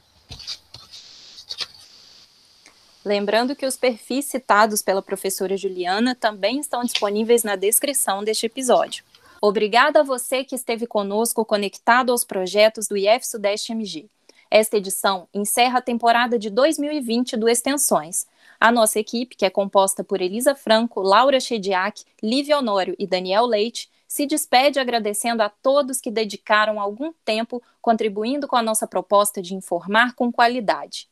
Lembrando 3.04 3.56
que 3.56 3.66
os 3.66 3.76
perfis 3.76 4.26
citados 4.26 4.82
pela 4.82 5.02
professora 5.02 5.56
Juliana 5.56 6.14
também 6.14 6.60
estão 6.60 6.84
disponíveis 6.84 7.42
na 7.42 7.56
descrição 7.56 8.22
deste 8.22 8.46
episódio. 8.46 9.02
Obrigada 9.40 10.00
a 10.00 10.02
você 10.02 10.42
que 10.42 10.56
esteve 10.56 10.86
conosco 10.86 11.44
conectado 11.44 12.10
aos 12.10 12.24
projetos 12.24 12.88
do 12.88 12.96
IF 12.96 13.24
Sudeste 13.24 13.70
MG. 13.70 14.08
Esta 14.50 14.78
edição 14.78 15.28
encerra 15.32 15.78
a 15.78 15.82
temporada 15.82 16.38
de 16.38 16.50
2020 16.50 17.36
do 17.36 17.48
Extensões. 17.48 18.26
A 18.58 18.72
nossa 18.72 18.98
equipe, 18.98 19.36
que 19.36 19.44
é 19.44 19.50
composta 19.50 20.02
por 20.02 20.20
Elisa 20.20 20.56
Franco, 20.56 21.00
Laura 21.00 21.38
Chediak, 21.38 22.02
Lívia 22.20 22.58
Honório 22.58 22.96
e 22.98 23.06
Daniel 23.06 23.46
Leite, 23.46 23.88
se 24.08 24.26
despede 24.26 24.80
agradecendo 24.80 25.42
a 25.42 25.48
todos 25.48 26.00
que 26.00 26.10
dedicaram 26.10 26.80
algum 26.80 27.12
tempo 27.24 27.62
contribuindo 27.80 28.48
com 28.48 28.56
a 28.56 28.62
nossa 28.62 28.86
proposta 28.86 29.40
de 29.40 29.54
informar 29.54 30.14
com 30.14 30.32
qualidade. 30.32 31.08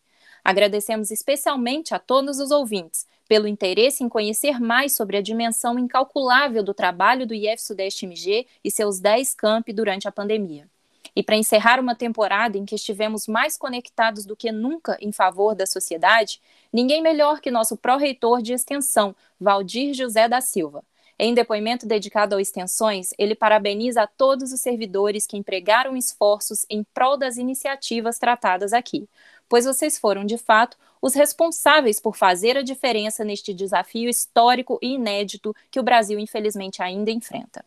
Agradecemos 0.46 1.10
especialmente 1.10 1.92
a 1.92 1.98
todos 1.98 2.38
os 2.38 2.52
ouvintes 2.52 3.04
pelo 3.28 3.48
interesse 3.48 4.04
em 4.04 4.08
conhecer 4.08 4.60
mais 4.60 4.94
sobre 4.94 5.16
a 5.16 5.20
dimensão 5.20 5.76
incalculável 5.76 6.62
do 6.62 6.72
trabalho 6.72 7.26
do 7.26 7.34
IF 7.34 7.60
Sudeste 7.60 8.06
MG 8.06 8.46
e 8.62 8.70
seus 8.70 9.00
10 9.00 9.34
campi 9.34 9.72
durante 9.72 10.06
a 10.06 10.12
pandemia. 10.12 10.68
E 11.16 11.20
para 11.20 11.34
encerrar 11.34 11.80
uma 11.80 11.96
temporada 11.96 12.56
em 12.56 12.64
que 12.64 12.76
estivemos 12.76 13.26
mais 13.26 13.58
conectados 13.58 14.24
do 14.24 14.36
que 14.36 14.52
nunca 14.52 14.96
em 15.00 15.10
favor 15.10 15.52
da 15.52 15.66
sociedade, 15.66 16.40
ninguém 16.72 17.02
melhor 17.02 17.40
que 17.40 17.50
nosso 17.50 17.76
pró-reitor 17.76 18.40
de 18.40 18.52
extensão, 18.52 19.16
Valdir 19.40 19.94
José 19.94 20.28
da 20.28 20.40
Silva. 20.40 20.84
Em 21.18 21.32
depoimento 21.32 21.86
dedicado 21.86 22.34
ao 22.34 22.40
Extensões, 22.40 23.08
ele 23.18 23.34
parabeniza 23.34 24.02
a 24.02 24.06
todos 24.06 24.52
os 24.52 24.60
servidores 24.60 25.26
que 25.26 25.36
empregaram 25.36 25.96
esforços 25.96 26.66
em 26.68 26.84
prol 26.92 27.16
das 27.16 27.38
iniciativas 27.38 28.18
tratadas 28.18 28.74
aqui, 28.74 29.08
pois 29.48 29.64
vocês 29.64 29.98
foram, 29.98 30.24
de 30.24 30.38
fato, 30.38 30.76
os 31.00 31.14
responsáveis 31.14 32.00
por 32.00 32.16
fazer 32.16 32.56
a 32.56 32.62
diferença 32.62 33.24
neste 33.24 33.54
desafio 33.54 34.08
histórico 34.08 34.78
e 34.82 34.94
inédito 34.94 35.54
que 35.70 35.78
o 35.78 35.82
Brasil, 35.82 36.18
infelizmente, 36.18 36.82
ainda 36.82 37.10
enfrenta. 37.10 37.64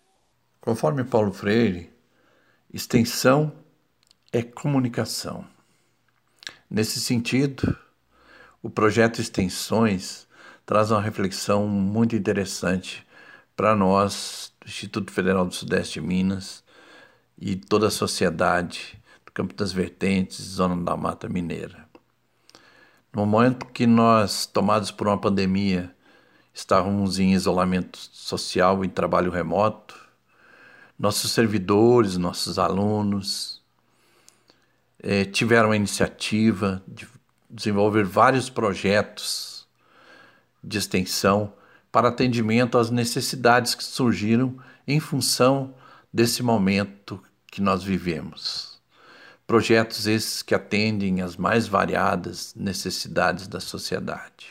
Conforme 0.60 1.04
Paulo 1.04 1.32
Freire, 1.32 1.90
extensão 2.74 3.54
é 4.32 4.44
comunicação. 4.44 5.46
Nesse 6.70 7.00
sentido, 7.00 7.78
o 8.62 8.70
projeto 8.70 9.22
Extensões 9.22 10.28
traz 10.66 10.92
uma 10.92 11.02
reflexão 11.02 11.68
muito 11.68 12.16
interessante 12.16 13.08
para 13.56 13.76
nós, 13.76 14.54
do 14.60 14.68
Instituto 14.68 15.12
Federal 15.12 15.46
do 15.46 15.54
Sudeste 15.56 16.00
de 16.00 16.06
Minas 16.06 16.64
e 17.38 17.56
toda 17.56 17.88
a 17.88 17.92
sociedade 17.92 18.99
Campo 19.34 19.54
das 19.54 19.72
Vertentes, 19.72 20.42
Zona 20.42 20.76
da 20.84 20.96
Mata 20.98 21.30
Mineira. 21.30 21.88
No 23.14 23.26
momento 23.26 23.66
que 23.66 23.88
nós, 23.88 24.46
tomados 24.46 24.92
por 24.92 25.08
uma 25.08 25.18
pandemia, 25.18 25.96
estávamos 26.54 27.20
em 27.20 27.34
isolamento 27.34 27.98
social 27.98 28.84
e 28.86 28.88
trabalho 28.88 29.32
remoto, 29.32 29.96
nossos 30.98 31.32
servidores, 31.32 32.18
nossos 32.18 32.60
alunos 32.60 33.62
eh, 35.02 35.24
tiveram 35.26 35.72
a 35.72 35.76
iniciativa 35.76 36.84
de 36.86 37.08
desenvolver 37.50 38.04
vários 38.04 38.50
projetos 38.50 39.66
de 40.64 40.78
extensão 40.78 41.54
para 41.92 42.10
atendimento 42.10 42.78
às 42.78 42.92
necessidades 42.92 43.74
que 43.74 43.84
surgiram 43.84 44.58
em 44.88 45.00
função 45.00 45.74
desse 46.14 46.44
momento 46.44 47.24
que 47.48 47.62
nós 47.62 47.84
vivemos. 47.84 48.79
Projetos 49.50 50.06
esses 50.06 50.44
que 50.44 50.54
atendem 50.54 51.24
às 51.24 51.36
mais 51.36 51.68
variadas 51.68 52.54
necessidades 52.54 53.48
da 53.48 53.60
sociedade. 53.60 54.46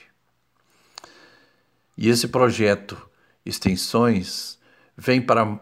E 1.97 2.09
esse 2.09 2.27
projeto 2.27 3.01
Extensões 3.47 4.59
vem 4.97 5.23
para 5.23 5.61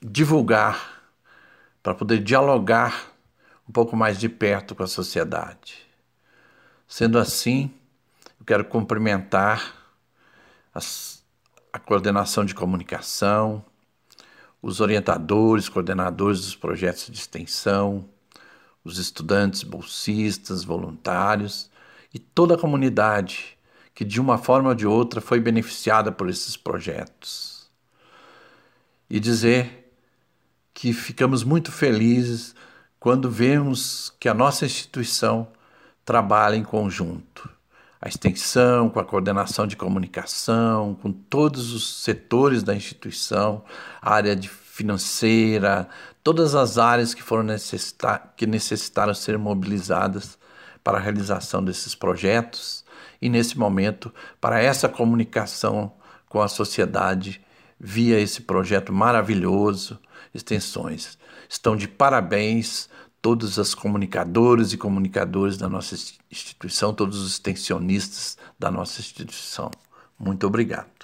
divulgar, 0.00 1.02
para 1.82 1.94
poder 1.94 2.20
dialogar 2.20 3.12
um 3.68 3.72
pouco 3.72 3.94
mais 3.94 4.18
de 4.18 4.30
perto 4.30 4.74
com 4.74 4.84
a 4.84 4.86
sociedade. 4.86 5.86
Sendo 6.88 7.18
assim, 7.18 7.70
eu 8.38 8.46
quero 8.46 8.64
cumprimentar 8.64 9.74
as, 10.72 11.22
a 11.70 11.78
coordenação 11.78 12.46
de 12.46 12.54
comunicação, 12.54 13.62
os 14.62 14.80
orientadores, 14.80 15.68
coordenadores 15.68 16.40
dos 16.40 16.56
projetos 16.56 17.04
de 17.10 17.18
extensão, 17.18 18.08
os 18.84 18.98
estudantes 18.98 19.62
bolsistas, 19.62 20.64
voluntários 20.64 21.70
e 22.12 22.18
toda 22.18 22.54
a 22.54 22.58
comunidade 22.58 23.58
que 23.94 24.04
de 24.04 24.20
uma 24.20 24.38
forma 24.38 24.70
ou 24.70 24.74
de 24.74 24.86
outra 24.86 25.20
foi 25.20 25.40
beneficiada 25.40 26.10
por 26.10 26.28
esses 26.28 26.56
projetos. 26.56 27.70
E 29.08 29.20
dizer 29.20 29.92
que 30.72 30.92
ficamos 30.92 31.44
muito 31.44 31.70
felizes 31.70 32.54
quando 32.98 33.30
vemos 33.30 34.10
que 34.18 34.28
a 34.28 34.34
nossa 34.34 34.64
instituição 34.64 35.48
trabalha 36.04 36.56
em 36.56 36.62
conjunto. 36.62 37.48
A 38.00 38.08
extensão, 38.08 38.88
com 38.88 38.98
a 38.98 39.04
coordenação 39.04 39.66
de 39.66 39.76
comunicação, 39.76 40.94
com 40.94 41.12
todos 41.12 41.74
os 41.74 42.02
setores 42.02 42.62
da 42.62 42.74
instituição, 42.74 43.62
a 44.00 44.14
área 44.14 44.40
financeira, 44.80 45.86
todas 46.22 46.54
as 46.54 46.78
áreas 46.78 47.14
que 47.14 47.22
foram 47.22 47.42
necessitar, 47.42 48.32
que 48.36 48.46
necessitaram 48.46 49.14
ser 49.14 49.38
mobilizadas 49.38 50.38
para 50.82 50.98
a 50.98 51.00
realização 51.00 51.62
desses 51.62 51.94
projetos 51.94 52.84
e 53.20 53.28
nesse 53.28 53.58
momento 53.58 54.12
para 54.40 54.60
essa 54.60 54.88
comunicação 54.88 55.92
com 56.28 56.40
a 56.40 56.48
sociedade 56.48 57.40
via 57.78 58.18
esse 58.20 58.42
projeto 58.42 58.92
maravilhoso 58.92 59.98
extensões. 60.34 61.18
Estão 61.48 61.76
de 61.76 61.88
parabéns 61.88 62.88
todos 63.20 63.58
os 63.58 63.74
comunicadores 63.74 64.72
e 64.72 64.78
comunicadores 64.78 65.56
da 65.56 65.68
nossa 65.68 65.94
instituição, 66.30 66.94
todos 66.94 67.18
os 67.20 67.32
extensionistas 67.32 68.38
da 68.58 68.70
nossa 68.70 69.00
instituição. 69.00 69.70
Muito 70.18 70.46
obrigado. 70.46 70.99